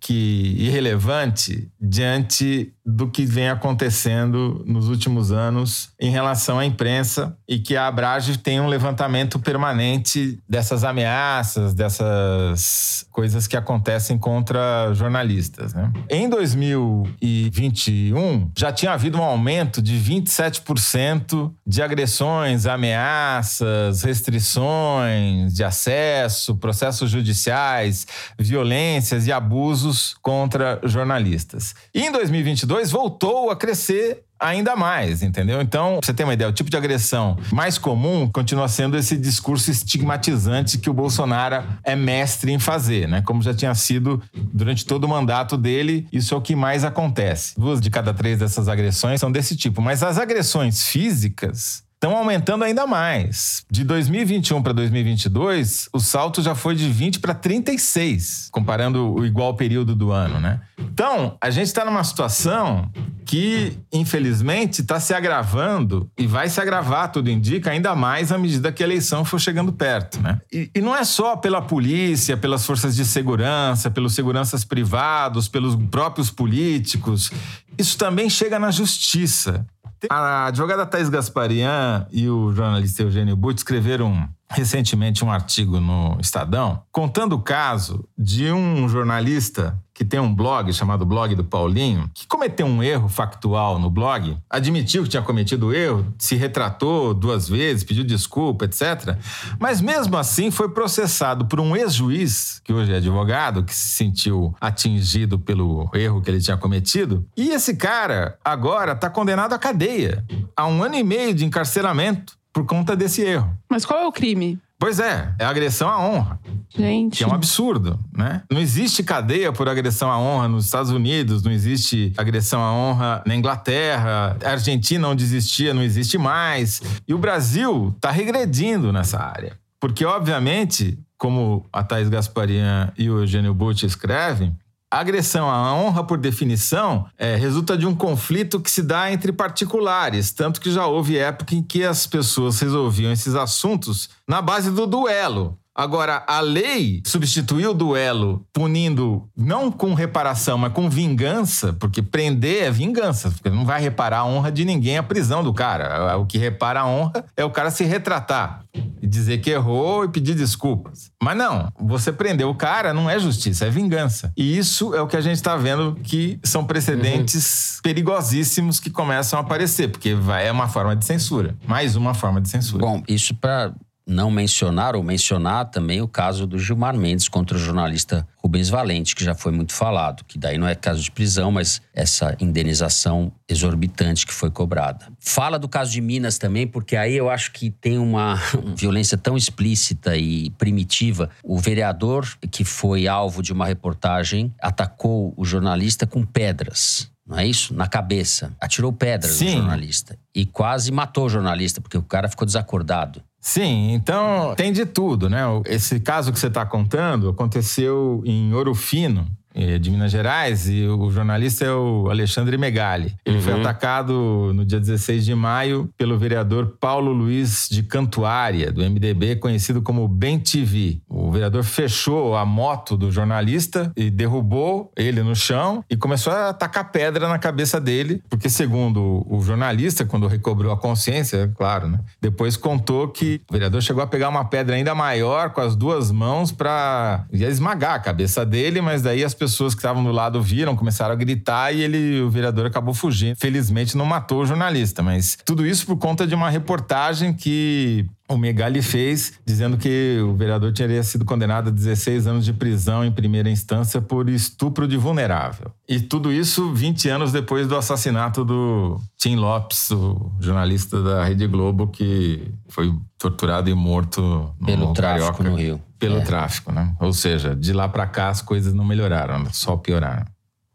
que 0.00 0.12
irrelevante 0.58 1.70
diante 1.78 2.73
do 2.84 3.08
que 3.08 3.24
vem 3.24 3.48
acontecendo 3.48 4.62
nos 4.66 4.88
últimos 4.88 5.30
anos 5.32 5.88
em 5.98 6.10
relação 6.10 6.58
à 6.58 6.66
imprensa 6.66 7.34
e 7.48 7.58
que 7.58 7.74
a 7.76 7.86
Abrage 7.86 8.36
tem 8.38 8.60
um 8.60 8.66
levantamento 8.66 9.38
permanente 9.38 10.38
dessas 10.46 10.84
ameaças, 10.84 11.72
dessas 11.72 13.06
coisas 13.10 13.46
que 13.46 13.56
acontecem 13.56 14.18
contra 14.18 14.92
jornalistas. 14.92 15.72
Né? 15.72 15.90
Em 16.10 16.28
2021, 16.28 18.50
já 18.56 18.70
tinha 18.70 18.92
havido 18.92 19.18
um 19.18 19.22
aumento 19.22 19.80
de 19.80 19.98
27% 19.98 21.50
de 21.66 21.80
agressões, 21.80 22.66
ameaças, 22.66 24.02
restrições 24.02 25.54
de 25.54 25.64
acesso, 25.64 26.56
processos 26.56 27.10
judiciais, 27.10 28.06
violências 28.38 29.26
e 29.26 29.32
abusos 29.32 30.14
contra 30.20 30.78
jornalistas. 30.84 31.74
E 31.94 32.02
em 32.02 32.12
2022, 32.12 32.73
2022 32.74 32.90
voltou 32.90 33.50
a 33.50 33.56
crescer 33.56 34.24
ainda 34.38 34.74
mais, 34.74 35.22
entendeu? 35.22 35.60
Então, 35.60 35.98
pra 35.98 36.06
você 36.06 36.12
ter 36.12 36.24
uma 36.24 36.34
ideia, 36.34 36.50
o 36.50 36.52
tipo 36.52 36.68
de 36.68 36.76
agressão 36.76 37.38
mais 37.52 37.78
comum 37.78 38.28
continua 38.28 38.68
sendo 38.68 38.96
esse 38.96 39.16
discurso 39.16 39.70
estigmatizante 39.70 40.78
que 40.78 40.90
o 40.90 40.92
Bolsonaro 40.92 41.64
é 41.84 41.94
mestre 41.94 42.52
em 42.52 42.58
fazer, 42.58 43.08
né? 43.08 43.22
Como 43.22 43.42
já 43.42 43.54
tinha 43.54 43.74
sido 43.74 44.20
durante 44.52 44.84
todo 44.84 45.04
o 45.04 45.08
mandato 45.08 45.56
dele, 45.56 46.06
isso 46.12 46.34
é 46.34 46.36
o 46.36 46.42
que 46.42 46.56
mais 46.56 46.84
acontece. 46.84 47.54
Duas 47.56 47.80
de 47.80 47.90
cada 47.90 48.12
três 48.12 48.40
dessas 48.40 48.68
agressões 48.68 49.20
são 49.20 49.30
desse 49.30 49.56
tipo. 49.56 49.80
Mas 49.80 50.02
as 50.02 50.18
agressões 50.18 50.82
físicas 50.82 51.84
estão 52.04 52.16
aumentando 52.18 52.64
ainda 52.64 52.86
mais. 52.86 53.64
De 53.70 53.82
2021 53.82 54.62
para 54.62 54.74
2022, 54.74 55.88
o 55.90 55.98
salto 55.98 56.42
já 56.42 56.54
foi 56.54 56.74
de 56.74 56.86
20 56.90 57.18
para 57.18 57.32
36, 57.32 58.48
comparando 58.52 59.14
o 59.14 59.24
igual 59.24 59.54
período 59.54 59.94
do 59.94 60.12
ano, 60.12 60.38
né? 60.38 60.60
Então, 60.78 61.38
a 61.40 61.48
gente 61.48 61.66
está 61.66 61.82
numa 61.82 62.04
situação 62.04 62.90
que, 63.24 63.78
infelizmente, 63.90 64.82
está 64.82 65.00
se 65.00 65.14
agravando 65.14 66.10
e 66.18 66.26
vai 66.26 66.48
se 66.50 66.60
agravar, 66.60 67.10
tudo 67.10 67.30
indica, 67.30 67.70
ainda 67.70 67.94
mais 67.94 68.30
à 68.30 68.36
medida 68.36 68.70
que 68.70 68.82
a 68.82 68.86
eleição 68.86 69.24
for 69.24 69.40
chegando 69.40 69.72
perto, 69.72 70.20
né? 70.20 70.38
E, 70.52 70.70
e 70.74 70.80
não 70.82 70.94
é 70.94 71.04
só 71.04 71.36
pela 71.36 71.62
polícia, 71.62 72.36
pelas 72.36 72.66
forças 72.66 72.94
de 72.94 73.06
segurança, 73.06 73.90
pelos 73.90 74.14
seguranças 74.14 74.62
privados, 74.62 75.48
pelos 75.48 75.74
próprios 75.90 76.30
políticos. 76.30 77.32
Isso 77.78 77.96
também 77.96 78.28
chega 78.28 78.58
na 78.58 78.70
justiça. 78.70 79.66
A 80.10 80.46
advogada 80.46 80.86
Thais 80.86 81.08
Gasparian 81.08 82.06
e 82.10 82.28
o 82.28 82.52
jornalista 82.52 83.02
Eugênio 83.02 83.36
Butt 83.36 83.58
escreveram 83.58 84.28
recentemente 84.50 85.24
um 85.24 85.30
artigo 85.30 85.80
no 85.80 86.16
Estadão 86.20 86.82
contando 86.92 87.34
o 87.34 87.42
caso 87.42 88.06
de 88.16 88.50
um 88.52 88.88
jornalista 88.88 89.78
que 89.94 90.04
tem 90.04 90.18
um 90.18 90.34
blog 90.34 90.72
chamado 90.72 91.06
Blog 91.06 91.36
do 91.36 91.44
Paulinho, 91.44 92.10
que 92.12 92.26
cometeu 92.26 92.66
um 92.66 92.82
erro 92.82 93.08
factual 93.08 93.78
no 93.78 93.88
blog, 93.88 94.36
admitiu 94.50 95.04
que 95.04 95.08
tinha 95.08 95.22
cometido 95.22 95.68
o 95.68 95.72
erro, 95.72 96.12
se 96.18 96.34
retratou 96.34 97.14
duas 97.14 97.48
vezes, 97.48 97.84
pediu 97.84 98.02
desculpa, 98.02 98.64
etc. 98.64 99.16
Mas 99.58 99.80
mesmo 99.80 100.16
assim 100.16 100.50
foi 100.50 100.68
processado 100.68 101.46
por 101.46 101.60
um 101.60 101.76
ex-juiz, 101.76 102.60
que 102.64 102.72
hoje 102.72 102.92
é 102.92 102.96
advogado, 102.96 103.62
que 103.62 103.74
se 103.74 103.90
sentiu 103.90 104.52
atingido 104.60 105.38
pelo 105.38 105.88
erro 105.94 106.20
que 106.20 106.28
ele 106.28 106.40
tinha 106.40 106.56
cometido. 106.56 107.24
E 107.36 107.50
esse 107.50 107.76
cara 107.76 108.36
agora 108.44 108.92
está 108.92 109.08
condenado 109.08 109.52
à 109.52 109.58
cadeia, 109.58 110.24
a 110.56 110.66
um 110.66 110.82
ano 110.82 110.96
e 110.96 111.04
meio 111.04 111.32
de 111.32 111.44
encarceramento 111.44 112.36
por 112.52 112.64
conta 112.66 112.96
desse 112.96 113.22
erro. 113.22 113.56
Mas 113.68 113.84
qual 113.84 114.00
é 114.00 114.06
o 114.06 114.12
crime? 114.12 114.58
Pois 114.78 114.98
é, 114.98 115.34
é 115.38 115.44
agressão 115.44 115.88
à 115.88 115.98
honra. 115.98 116.38
Gente. 116.76 117.18
Que 117.18 117.24
é 117.24 117.26
um 117.26 117.32
absurdo, 117.32 117.98
né? 118.12 118.42
Não 118.50 118.60
existe 118.60 119.02
cadeia 119.02 119.52
por 119.52 119.68
agressão 119.68 120.10
à 120.10 120.18
honra 120.18 120.48
nos 120.48 120.64
Estados 120.64 120.90
Unidos, 120.90 121.42
não 121.42 121.52
existe 121.52 122.12
agressão 122.16 122.60
à 122.60 122.72
honra 122.72 123.22
na 123.24 123.34
Inglaterra, 123.34 124.36
a 124.44 124.50
Argentina 124.50 125.08
onde 125.08 125.22
existia 125.22 125.72
não 125.72 125.82
existe 125.82 126.18
mais. 126.18 126.82
E 127.06 127.14
o 127.14 127.18
Brasil 127.18 127.92
está 127.94 128.10
regredindo 128.10 128.92
nessa 128.92 129.18
área. 129.20 129.56
Porque, 129.78 130.04
obviamente, 130.04 130.98
como 131.16 131.66
a 131.72 131.82
Thais 131.82 132.08
Gasparian 132.08 132.92
e 132.98 133.08
o 133.08 133.20
Eugênio 133.20 133.54
Butti 133.54 133.86
escrevem, 133.86 134.54
a 134.94 135.00
agressão 135.00 135.50
à 135.50 135.74
honra, 135.74 136.04
por 136.04 136.16
definição, 136.16 137.04
é, 137.18 137.34
resulta 137.34 137.76
de 137.76 137.84
um 137.84 137.96
conflito 137.96 138.60
que 138.60 138.70
se 138.70 138.80
dá 138.80 139.10
entre 139.10 139.32
particulares, 139.32 140.30
tanto 140.30 140.60
que 140.60 140.70
já 140.70 140.86
houve 140.86 141.18
época 141.18 141.56
em 141.56 141.64
que 141.64 141.82
as 141.82 142.06
pessoas 142.06 142.60
resolviam 142.60 143.10
esses 143.10 143.34
assuntos 143.34 144.08
na 144.26 144.40
base 144.40 144.70
do 144.70 144.86
duelo. 144.86 145.58
Agora, 145.74 146.22
a 146.28 146.40
lei 146.40 147.02
substituiu 147.04 147.72
o 147.72 147.74
duelo 147.74 148.46
punindo 148.52 149.28
não 149.36 149.72
com 149.72 149.92
reparação, 149.92 150.56
mas 150.56 150.72
com 150.72 150.88
vingança, 150.88 151.72
porque 151.72 152.00
prender 152.00 152.64
é 152.64 152.70
vingança, 152.70 153.30
porque 153.30 153.50
não 153.50 153.64
vai 153.64 153.80
reparar 153.80 154.18
a 154.18 154.24
honra 154.24 154.52
de 154.52 154.64
ninguém 154.64 154.98
a 154.98 155.02
prisão 155.02 155.42
do 155.42 155.52
cara. 155.52 156.16
O 156.16 156.26
que 156.26 156.38
repara 156.38 156.82
a 156.82 156.86
honra 156.86 157.24
é 157.36 157.44
o 157.44 157.50
cara 157.50 157.72
se 157.72 157.82
retratar 157.84 158.64
e 159.02 159.06
dizer 159.06 159.38
que 159.38 159.50
errou 159.50 160.04
e 160.04 160.08
pedir 160.08 160.34
desculpas. 160.34 161.10
Mas 161.22 161.36
não, 161.36 161.68
você 161.78 162.12
prender 162.12 162.46
o 162.46 162.54
cara 162.54 162.94
não 162.94 163.10
é 163.10 163.18
justiça, 163.18 163.66
é 163.66 163.70
vingança. 163.70 164.32
E 164.36 164.56
isso 164.56 164.94
é 164.94 165.00
o 165.00 165.06
que 165.06 165.16
a 165.16 165.20
gente 165.20 165.36
está 165.36 165.56
vendo 165.56 165.98
que 166.02 166.38
são 166.42 166.64
precedentes 166.64 167.76
uhum. 167.76 167.82
perigosíssimos 167.82 168.78
que 168.78 168.90
começam 168.90 169.38
a 169.38 169.42
aparecer, 169.42 169.90
porque 169.90 170.16
é 170.40 170.52
uma 170.52 170.68
forma 170.68 170.94
de 170.94 171.04
censura, 171.04 171.56
mais 171.66 171.96
uma 171.96 172.14
forma 172.14 172.40
de 172.40 172.48
censura. 172.48 172.84
Bom, 172.84 173.02
isso 173.08 173.34
para 173.34 173.72
não 174.06 174.30
mencionar 174.30 174.94
ou 174.94 175.02
mencionar 175.02 175.70
também 175.70 176.00
o 176.00 176.08
caso 176.08 176.46
do 176.46 176.58
Gilmar 176.58 176.96
Mendes 176.96 177.28
contra 177.28 177.56
o 177.56 177.60
jornalista 177.60 178.26
Rubens 178.36 178.68
Valente, 178.68 179.14
que 179.16 179.24
já 179.24 179.34
foi 179.34 179.52
muito 179.52 179.72
falado, 179.72 180.24
que 180.24 180.38
daí 180.38 180.58
não 180.58 180.68
é 180.68 180.74
caso 180.74 181.02
de 181.02 181.10
prisão, 181.10 181.50
mas 181.50 181.80
essa 181.94 182.36
indenização 182.38 183.32
exorbitante 183.48 184.26
que 184.26 184.34
foi 184.34 184.50
cobrada. 184.50 185.06
Fala 185.18 185.58
do 185.58 185.68
caso 185.68 185.92
de 185.92 186.00
Minas 186.00 186.36
também, 186.36 186.66
porque 186.66 186.96
aí 186.96 187.16
eu 187.16 187.30
acho 187.30 187.52
que 187.52 187.70
tem 187.70 187.98
uma, 187.98 188.38
violência 188.76 189.16
tão 189.16 189.36
explícita 189.36 190.16
e 190.16 190.50
primitiva. 190.50 191.30
O 191.42 191.58
vereador 191.58 192.28
que 192.50 192.64
foi 192.64 193.08
alvo 193.08 193.42
de 193.42 193.52
uma 193.52 193.66
reportagem 193.66 194.54
atacou 194.60 195.32
o 195.36 195.44
jornalista 195.44 196.06
com 196.06 196.24
pedras 196.24 197.12
não 197.26 197.38
é 197.38 197.46
isso? 197.46 197.72
Na 197.74 197.86
cabeça. 197.86 198.52
Atirou 198.60 198.92
pedras 198.92 199.36
Sim. 199.36 199.46
no 199.46 199.52
jornalista. 199.52 200.18
E 200.34 200.44
quase 200.44 200.92
matou 200.92 201.24
o 201.24 201.28
jornalista, 201.28 201.80
porque 201.80 201.96
o 201.96 202.02
cara 202.02 202.28
ficou 202.28 202.44
desacordado. 202.44 203.22
Sim, 203.46 203.92
então 203.92 204.54
tem 204.56 204.72
de 204.72 204.86
tudo, 204.86 205.28
né? 205.28 205.42
Esse 205.66 206.00
caso 206.00 206.32
que 206.32 206.38
você 206.38 206.46
está 206.46 206.64
contando 206.64 207.28
aconteceu 207.28 208.22
em 208.24 208.54
Ouro 208.54 208.74
Fino, 208.74 209.26
de 209.54 209.90
Minas 209.90 210.10
Gerais 210.10 210.68
e 210.68 210.86
o 210.86 211.10
jornalista 211.10 211.64
é 211.64 211.72
o 211.72 212.08
Alexandre 212.10 212.58
Megali. 212.58 213.14
Ele 213.24 213.36
uhum. 213.36 213.42
foi 213.42 213.60
atacado 213.60 214.52
no 214.52 214.64
dia 214.64 214.80
16 214.80 215.24
de 215.24 215.34
maio 215.34 215.88
pelo 215.96 216.18
vereador 216.18 216.76
Paulo 216.80 217.12
Luiz 217.12 217.68
de 217.70 217.82
Cantuária, 217.84 218.72
do 218.72 218.82
MDB, 218.82 219.36
conhecido 219.36 219.80
como 219.80 220.08
Bem 220.08 220.40
TV. 220.40 221.00
O 221.08 221.30
vereador 221.30 221.62
fechou 221.62 222.36
a 222.36 222.44
moto 222.44 222.96
do 222.96 223.12
jornalista 223.12 223.92
e 223.96 224.10
derrubou 224.10 224.92
ele 224.96 225.22
no 225.22 225.36
chão 225.36 225.84
e 225.88 225.96
começou 225.96 226.32
a 226.32 226.48
atacar 226.48 226.90
pedra 226.90 227.28
na 227.28 227.38
cabeça 227.38 227.80
dele, 227.80 228.22
porque 228.28 228.50
segundo 228.50 229.24
o 229.28 229.40
jornalista, 229.40 230.04
quando 230.04 230.26
recobrou 230.26 230.72
a 230.72 230.76
consciência, 230.76 231.52
claro, 231.56 231.88
né? 231.88 232.00
Depois 232.20 232.56
contou 232.56 233.08
que 233.08 233.40
o 233.48 233.52
vereador 233.52 233.80
chegou 233.82 234.02
a 234.02 234.06
pegar 234.06 234.28
uma 234.28 234.44
pedra 234.44 234.74
ainda 234.74 234.94
maior 234.94 235.50
com 235.50 235.60
as 235.60 235.76
duas 235.76 236.10
mãos 236.10 236.50
para 236.50 237.24
esmagar 237.32 237.94
a 237.94 238.00
cabeça 238.00 238.44
dele, 238.44 238.80
mas 238.80 239.02
daí 239.02 239.22
as 239.22 239.32
pessoas 239.32 239.43
pessoas 239.50 239.74
que 239.74 239.80
estavam 239.80 240.02
do 240.02 240.10
lado 240.10 240.40
viram, 240.42 240.74
começaram 240.76 241.12
a 241.12 241.16
gritar 241.16 241.72
e 241.72 241.80
ele, 241.82 242.20
o 242.20 242.30
vereador 242.30 242.66
acabou 242.66 242.94
fugindo. 242.94 243.36
Felizmente 243.36 243.96
não 243.96 244.06
matou 244.06 244.42
o 244.42 244.46
jornalista, 244.46 245.02
mas 245.02 245.36
tudo 245.44 245.66
isso 245.66 245.86
por 245.86 245.96
conta 245.96 246.26
de 246.26 246.34
uma 246.34 246.50
reportagem 246.50 247.32
que 247.32 248.06
o 248.28 248.38
Megali 248.38 248.80
fez, 248.80 249.34
dizendo 249.44 249.76
que 249.76 250.18
o 250.22 250.34
vereador 250.34 250.72
teria 250.72 251.02
sido 251.02 251.24
condenado 251.24 251.68
a 251.68 251.70
16 251.70 252.26
anos 252.26 252.44
de 252.44 252.52
prisão 252.52 253.04
em 253.04 253.12
primeira 253.12 253.50
instância 253.50 254.00
por 254.00 254.28
estupro 254.28 254.88
de 254.88 254.96
vulnerável. 254.96 255.70
E 255.86 256.00
tudo 256.00 256.32
isso 256.32 256.72
20 256.72 257.08
anos 257.10 257.32
depois 257.32 257.68
do 257.68 257.76
assassinato 257.76 258.44
do 258.44 258.98
Tim 259.18 259.36
Lopes, 259.36 259.90
o 259.90 260.32
jornalista 260.40 261.02
da 261.02 261.24
Rede 261.24 261.46
Globo, 261.46 261.88
que 261.88 262.50
foi 262.68 262.94
torturado 263.18 263.68
e 263.68 263.74
morto 263.74 264.22
no 264.58 264.66
pelo 264.66 264.92
tráfico 264.94 265.38
Carioca, 265.38 265.50
no 265.50 265.56
Rio. 265.56 265.82
Pelo 265.98 266.18
é. 266.18 266.20
tráfico, 266.22 266.72
né? 266.72 266.94
Ou 267.00 267.12
seja, 267.12 267.54
de 267.54 267.72
lá 267.72 267.88
para 267.88 268.06
cá 268.06 268.28
as 268.28 268.40
coisas 268.40 268.72
não 268.72 268.84
melhoraram, 268.84 269.44
só 269.52 269.76
pioraram. 269.76 270.24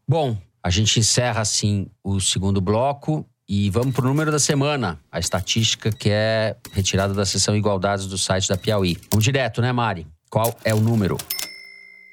Bom, 0.08 0.36
a 0.62 0.70
gente 0.70 1.00
encerra 1.00 1.40
assim 1.40 1.88
o 2.02 2.20
segundo 2.20 2.60
bloco 2.60 3.26
e 3.52 3.68
vamos 3.68 3.92
para 3.92 4.04
o 4.04 4.08
número 4.08 4.30
da 4.30 4.38
semana, 4.38 5.00
a 5.10 5.18
estatística 5.18 5.90
que 5.90 6.08
é 6.08 6.56
retirada 6.70 7.12
da 7.12 7.26
seção 7.26 7.56
Igualdades 7.56 8.06
do 8.06 8.16
site 8.16 8.48
da 8.48 8.56
Piauí. 8.56 8.96
Vamos 9.10 9.24
direto, 9.24 9.60
né, 9.60 9.72
Mari? 9.72 10.06
Qual 10.30 10.54
é 10.62 10.72
o 10.72 10.80
número? 10.80 11.16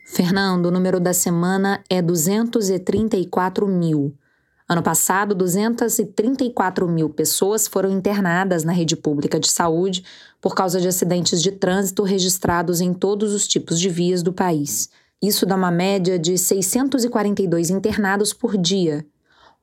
Fernando, 0.08 0.66
o 0.66 0.72
número 0.72 1.00
da 1.00 1.14
semana 1.14 1.84
é 1.88 2.02
234 2.02 3.68
mil. 3.68 4.18
Ano 4.68 4.82
passado, 4.82 5.36
234 5.36 6.88
mil 6.88 7.08
pessoas 7.08 7.68
foram 7.68 7.92
internadas 7.92 8.64
na 8.64 8.74
rede 8.74 8.96
pública 8.96 9.40
de 9.40 9.52
saúde 9.52 10.04
por 10.42 10.56
causa 10.56 10.82
de 10.82 10.88
acidentes 10.88 11.40
de 11.40 11.52
trânsito 11.52 12.02
registrados 12.02 12.82
em 12.82 12.96
todos 12.96 13.36
os 13.36 13.48
tipos 13.48 13.80
de 13.80 13.90
vias 13.90 14.24
do 14.24 14.34
país. 14.34 14.90
Isso 15.22 15.46
dá 15.46 15.56
uma 15.56 15.70
média 15.70 16.18
de 16.18 16.36
642 16.36 17.70
internados 17.70 18.34
por 18.34 18.58
dia, 18.58 19.06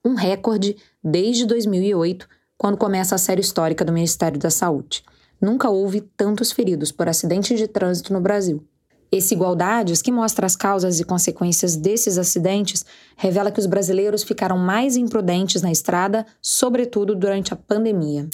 um 0.05 0.15
recorde 0.15 0.77
desde 1.03 1.47
2008, 1.47 2.29
quando 2.59 2.77
começa 2.77 3.15
a 3.15 3.19
série 3.19 3.41
histórica 3.41 3.85
do 3.85 3.93
Ministério 3.93 4.39
da 4.39 4.51
Saúde. 4.51 5.03
Nunca 5.41 5.71
houve 5.71 6.01
tantos 6.01 6.53
feridos 6.53 6.93
por 6.93 7.09
acidente 7.09 7.57
de 7.57 7.67
trânsito 7.67 8.13
no 8.13 8.21
Brasil. 8.21 8.63
Esse 9.11 9.35
Igualdades, 9.35 10.03
que 10.03 10.11
mostra 10.11 10.45
as 10.45 10.57
causas 10.57 10.99
e 10.99 11.05
consequências 11.05 11.77
desses 11.77 12.19
acidentes, 12.19 12.85
revela 13.17 13.51
que 13.51 13.61
os 13.61 13.67
brasileiros 13.67 14.25
ficaram 14.25 14.59
mais 14.59 14.97
imprudentes 14.97 15.63
na 15.63 15.71
estrada, 15.71 16.27
sobretudo 16.43 17.15
durante 17.15 17.53
a 17.53 17.57
pandemia. 17.57 18.29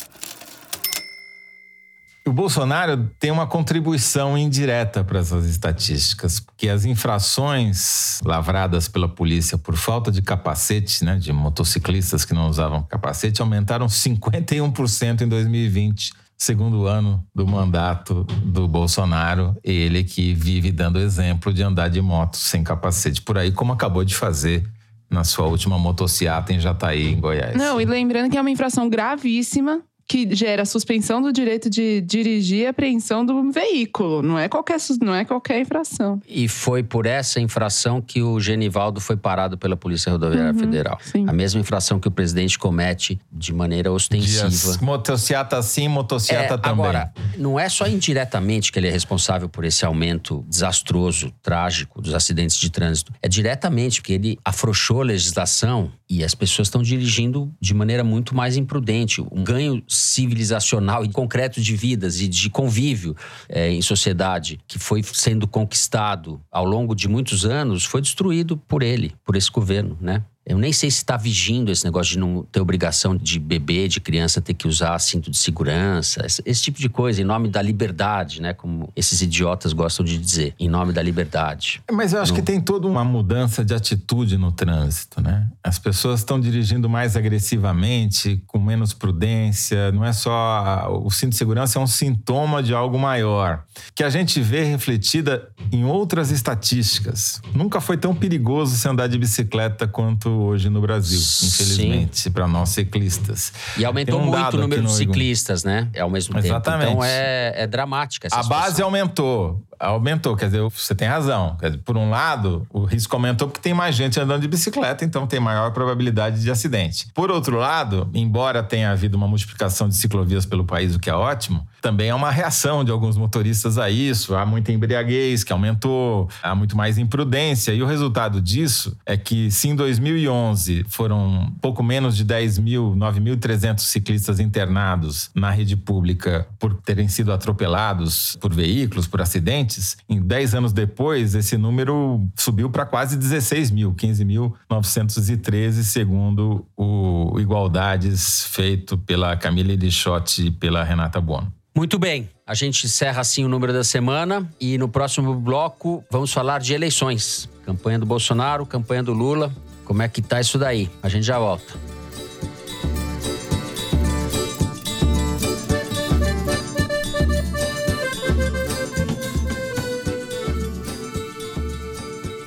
O 2.30 2.32
Bolsonaro 2.32 3.10
tem 3.18 3.32
uma 3.32 3.44
contribuição 3.44 4.38
indireta 4.38 5.02
para 5.02 5.18
essas 5.18 5.46
estatísticas, 5.46 6.38
porque 6.38 6.68
as 6.68 6.84
infrações 6.84 8.20
lavradas 8.24 8.86
pela 8.86 9.08
polícia 9.08 9.58
por 9.58 9.74
falta 9.74 10.12
de 10.12 10.22
capacete, 10.22 11.04
né, 11.04 11.16
de 11.16 11.32
motociclistas 11.32 12.24
que 12.24 12.32
não 12.32 12.48
usavam 12.48 12.84
capacete, 12.84 13.42
aumentaram 13.42 13.88
51% 13.88 15.22
em 15.22 15.28
2020 15.28 16.12
segundo 16.38 16.86
ano 16.86 17.26
do 17.34 17.44
mandato 17.48 18.22
do 18.44 18.68
Bolsonaro, 18.68 19.56
ele 19.64 20.04
que 20.04 20.32
vive 20.32 20.70
dando 20.70 21.00
exemplo 21.00 21.52
de 21.52 21.64
andar 21.64 21.88
de 21.88 22.00
moto 22.00 22.36
sem 22.36 22.62
capacete 22.62 23.20
por 23.22 23.38
aí, 23.38 23.50
como 23.50 23.72
acabou 23.72 24.04
de 24.04 24.14
fazer 24.14 24.64
na 25.10 25.24
sua 25.24 25.46
última 25.46 25.76
motociata 25.76 26.52
em 26.52 26.60
Jataí, 26.60 27.12
em 27.12 27.20
Goiás. 27.20 27.56
Não, 27.56 27.80
e 27.80 27.84
lembrando 27.84 28.30
que 28.30 28.38
é 28.38 28.40
uma 28.40 28.50
infração 28.50 28.88
gravíssima, 28.88 29.82
que 30.10 30.26
gera 30.34 30.64
suspensão 30.64 31.22
do 31.22 31.32
direito 31.32 31.70
de 31.70 32.00
dirigir 32.00 32.62
e 32.62 32.66
apreensão 32.66 33.24
do 33.24 33.52
veículo. 33.52 34.22
Não 34.22 34.36
é 34.36 34.48
qualquer, 34.48 34.78
não 35.00 35.14
é 35.14 35.24
qualquer 35.24 35.60
infração. 35.60 36.20
E 36.28 36.48
foi 36.48 36.82
por 36.82 37.06
essa 37.06 37.38
infração 37.40 38.02
que 38.02 38.20
o 38.20 38.40
Genivaldo 38.40 39.00
foi 39.00 39.16
parado 39.16 39.56
pela 39.56 39.76
Polícia 39.76 40.10
Rodoviária 40.10 40.50
Uhum, 40.52 40.58
Federal. 40.58 40.98
sim. 41.00 41.24
A 41.28 41.32
mesma 41.32 41.60
infração 41.60 42.00
que 42.00 42.08
o 42.08 42.10
presidente 42.10 42.58
comete 42.58 43.20
de 43.30 43.52
maneira 43.54 43.92
ostensiva. 43.92 44.48
Dias, 44.48 44.78
motociata 44.78 45.62
sim, 45.62 45.86
motociata 45.86 46.54
É, 46.54 46.58
também. 46.58 46.70
Agora, 46.72 47.12
não 47.38 47.60
é 47.60 47.68
só 47.68 47.86
indiretamente 47.86 48.72
que 48.72 48.80
ele 48.80 48.88
é 48.88 48.90
responsável 48.90 49.48
por 49.48 49.64
esse 49.64 49.84
aumento 49.84 50.44
desastroso, 50.48 51.32
trágico 51.40 52.02
dos 52.02 52.14
acidentes 52.14 52.56
de 52.56 52.68
trânsito. 52.68 53.12
É 53.22 53.28
diretamente, 53.28 54.00
porque 54.00 54.14
ele 54.14 54.38
afrouxou 54.44 55.02
a 55.02 55.04
legislação 55.04 55.92
e 56.10 56.24
as 56.24 56.34
pessoas 56.34 56.66
estão 56.66 56.82
dirigindo 56.82 57.54
de 57.60 57.72
maneira 57.72 58.02
muito 58.02 58.34
mais 58.34 58.56
imprudente. 58.56 59.22
Um 59.30 59.44
ganho 59.44 59.80
civilizacional 59.86 61.04
e 61.04 61.08
concreto 61.08 61.60
de 61.60 61.76
vidas 61.76 62.20
e 62.20 62.26
de 62.26 62.50
convívio 62.50 63.16
é, 63.48 63.70
em 63.70 63.80
sociedade 63.80 64.58
que 64.66 64.76
foi 64.76 65.04
sendo 65.04 65.46
conquistado 65.46 66.40
ao 66.50 66.64
longo 66.64 66.96
de 66.96 67.06
muitos 67.08 67.44
anos 67.44 67.84
foi 67.84 68.00
destruído 68.00 68.56
por 68.56 68.82
ele, 68.82 69.14
por 69.24 69.36
esse 69.36 69.50
governo, 69.50 69.96
né? 70.00 70.24
Eu 70.50 70.58
nem 70.58 70.72
sei 70.72 70.90
se 70.90 70.96
está 70.96 71.16
vigindo 71.16 71.70
esse 71.70 71.84
negócio 71.84 72.12
de 72.14 72.18
não 72.18 72.42
ter 72.50 72.60
obrigação 72.60 73.16
de 73.16 73.38
bebê, 73.38 73.86
de 73.86 74.00
criança 74.00 74.40
ter 74.40 74.52
que 74.52 74.66
usar 74.66 74.98
cinto 74.98 75.30
de 75.30 75.36
segurança, 75.36 76.26
esse, 76.26 76.42
esse 76.44 76.60
tipo 76.60 76.80
de 76.80 76.88
coisa, 76.88 77.22
em 77.22 77.24
nome 77.24 77.48
da 77.48 77.62
liberdade, 77.62 78.42
né? 78.42 78.52
Como 78.52 78.92
esses 78.96 79.22
idiotas 79.22 79.72
gostam 79.72 80.04
de 80.04 80.18
dizer, 80.18 80.52
em 80.58 80.68
nome 80.68 80.92
da 80.92 81.00
liberdade. 81.00 81.80
Mas 81.92 82.12
eu 82.12 82.20
acho 82.20 82.32
Não. 82.32 82.40
que 82.40 82.44
tem 82.44 82.60
toda 82.60 82.88
uma 82.88 83.04
mudança 83.04 83.64
de 83.64 83.72
atitude 83.72 84.36
no 84.36 84.50
trânsito, 84.50 85.22
né? 85.22 85.48
As 85.62 85.78
pessoas 85.78 86.18
estão 86.18 86.40
dirigindo 86.40 86.88
mais 86.88 87.16
agressivamente, 87.16 88.42
com 88.48 88.58
menos 88.58 88.92
prudência. 88.92 89.92
Não 89.92 90.04
é 90.04 90.12
só. 90.12 90.90
O 91.04 91.12
cinto 91.12 91.30
de 91.30 91.36
segurança 91.36 91.78
é 91.78 91.82
um 91.82 91.86
sintoma 91.86 92.60
de 92.60 92.74
algo 92.74 92.98
maior. 92.98 93.62
Que 93.94 94.02
a 94.02 94.10
gente 94.10 94.40
vê 94.40 94.64
refletida 94.64 95.48
em 95.70 95.84
outras 95.84 96.32
estatísticas. 96.32 97.40
Nunca 97.54 97.80
foi 97.80 97.96
tão 97.96 98.14
perigoso 98.14 98.74
se 98.74 98.88
andar 98.88 99.06
de 99.06 99.16
bicicleta 99.16 99.86
quanto 99.86 100.39
hoje 100.40 100.68
no 100.68 100.80
Brasil, 100.80 101.18
infelizmente, 101.18 102.30
para 102.30 102.46
nós 102.48 102.70
ciclistas. 102.70 103.52
E 103.76 103.84
aumentou 103.84 104.20
um 104.20 104.26
muito 104.26 104.56
o 104.56 104.60
número 104.60 104.82
de 104.82 104.92
ciclistas, 104.92 105.64
né? 105.64 105.88
Ao 105.98 106.10
mesmo 106.10 106.38
Exatamente. 106.38 106.88
tempo. 106.88 106.92
Então 106.92 107.04
é, 107.04 107.52
é 107.62 107.66
dramática 107.66 108.26
essa 108.26 108.36
A 108.40 108.42
base 108.42 108.76
situação. 108.76 108.84
aumentou. 108.86 109.62
Aumentou, 109.80 110.36
quer 110.36 110.46
dizer, 110.46 110.60
você 110.60 110.94
tem 110.94 111.08
razão. 111.08 111.56
Dizer, 111.60 111.78
por 111.78 111.96
um 111.96 112.10
lado, 112.10 112.66
o 112.68 112.84
risco 112.84 113.16
aumentou 113.16 113.48
porque 113.48 113.62
tem 113.62 113.72
mais 113.72 113.96
gente 113.96 114.20
andando 114.20 114.42
de 114.42 114.48
bicicleta, 114.48 115.04
então 115.04 115.26
tem 115.26 115.40
maior 115.40 115.72
probabilidade 115.72 116.42
de 116.42 116.50
acidente. 116.50 117.08
Por 117.14 117.30
outro 117.30 117.56
lado, 117.56 118.08
embora 118.12 118.62
tenha 118.62 118.90
havido 118.90 119.16
uma 119.16 119.26
multiplicação 119.26 119.88
de 119.88 119.96
ciclovias 119.96 120.44
pelo 120.44 120.64
país, 120.64 120.94
o 120.94 120.98
que 120.98 121.08
é 121.08 121.14
ótimo, 121.14 121.66
também 121.80 122.10
há 122.10 122.16
uma 122.16 122.30
reação 122.30 122.84
de 122.84 122.90
alguns 122.90 123.16
motoristas 123.16 123.78
a 123.78 123.88
isso. 123.88 124.34
Há 124.34 124.44
muita 124.44 124.72
embriaguez 124.72 125.42
que 125.42 125.52
aumentou, 125.52 126.28
há 126.42 126.54
muito 126.54 126.76
mais 126.76 126.98
imprudência. 126.98 127.72
E 127.72 127.82
o 127.82 127.86
resultado 127.86 128.40
disso 128.40 128.96
é 129.06 129.16
que, 129.16 129.50
se 129.50 129.68
em 129.68 129.74
2011 129.74 130.84
foram 130.88 131.52
pouco 131.60 131.82
menos 131.82 132.16
de 132.16 132.24
10 132.24 132.58
mil, 132.58 132.94
9.300 132.96 133.80
ciclistas 133.80 134.40
internados 134.40 135.30
na 135.34 135.50
rede 135.50 135.76
pública 135.76 136.46
por 136.58 136.74
terem 136.74 137.08
sido 137.08 137.32
atropelados 137.32 138.36
por 138.40 138.52
veículos, 138.52 139.06
por 139.06 139.20
acidentes, 139.20 139.69
em 140.08 140.20
10 140.20 140.54
anos 140.54 140.72
depois, 140.72 141.34
esse 141.34 141.56
número 141.56 142.26
subiu 142.36 142.70
para 142.70 142.86
quase 142.86 143.16
16 143.16 143.70
mil, 143.70 143.94
15.913, 143.94 145.82
segundo 145.82 146.66
o 146.76 147.38
Igualdades 147.38 148.44
feito 148.46 148.96
pela 148.98 149.36
Camila 149.36 149.72
Elichotti 149.72 150.46
e 150.46 150.50
pela 150.50 150.82
Renata 150.82 151.20
Bono. 151.20 151.52
Muito 151.76 151.98
bem, 151.98 152.28
a 152.46 152.54
gente 152.54 152.86
encerra 152.86 153.20
assim 153.20 153.44
o 153.44 153.48
número 153.48 153.72
da 153.72 153.84
semana 153.84 154.48
e 154.60 154.76
no 154.76 154.88
próximo 154.88 155.34
bloco 155.34 156.04
vamos 156.10 156.32
falar 156.32 156.60
de 156.60 156.74
eleições. 156.74 157.48
Campanha 157.64 157.98
do 157.98 158.06
Bolsonaro, 158.06 158.66
campanha 158.66 159.02
do 159.02 159.12
Lula. 159.12 159.54
Como 159.84 160.02
é 160.02 160.08
que 160.08 160.20
tá 160.20 160.40
isso 160.40 160.58
daí? 160.58 160.90
A 161.02 161.08
gente 161.08 161.24
já 161.24 161.38
volta. 161.38 161.99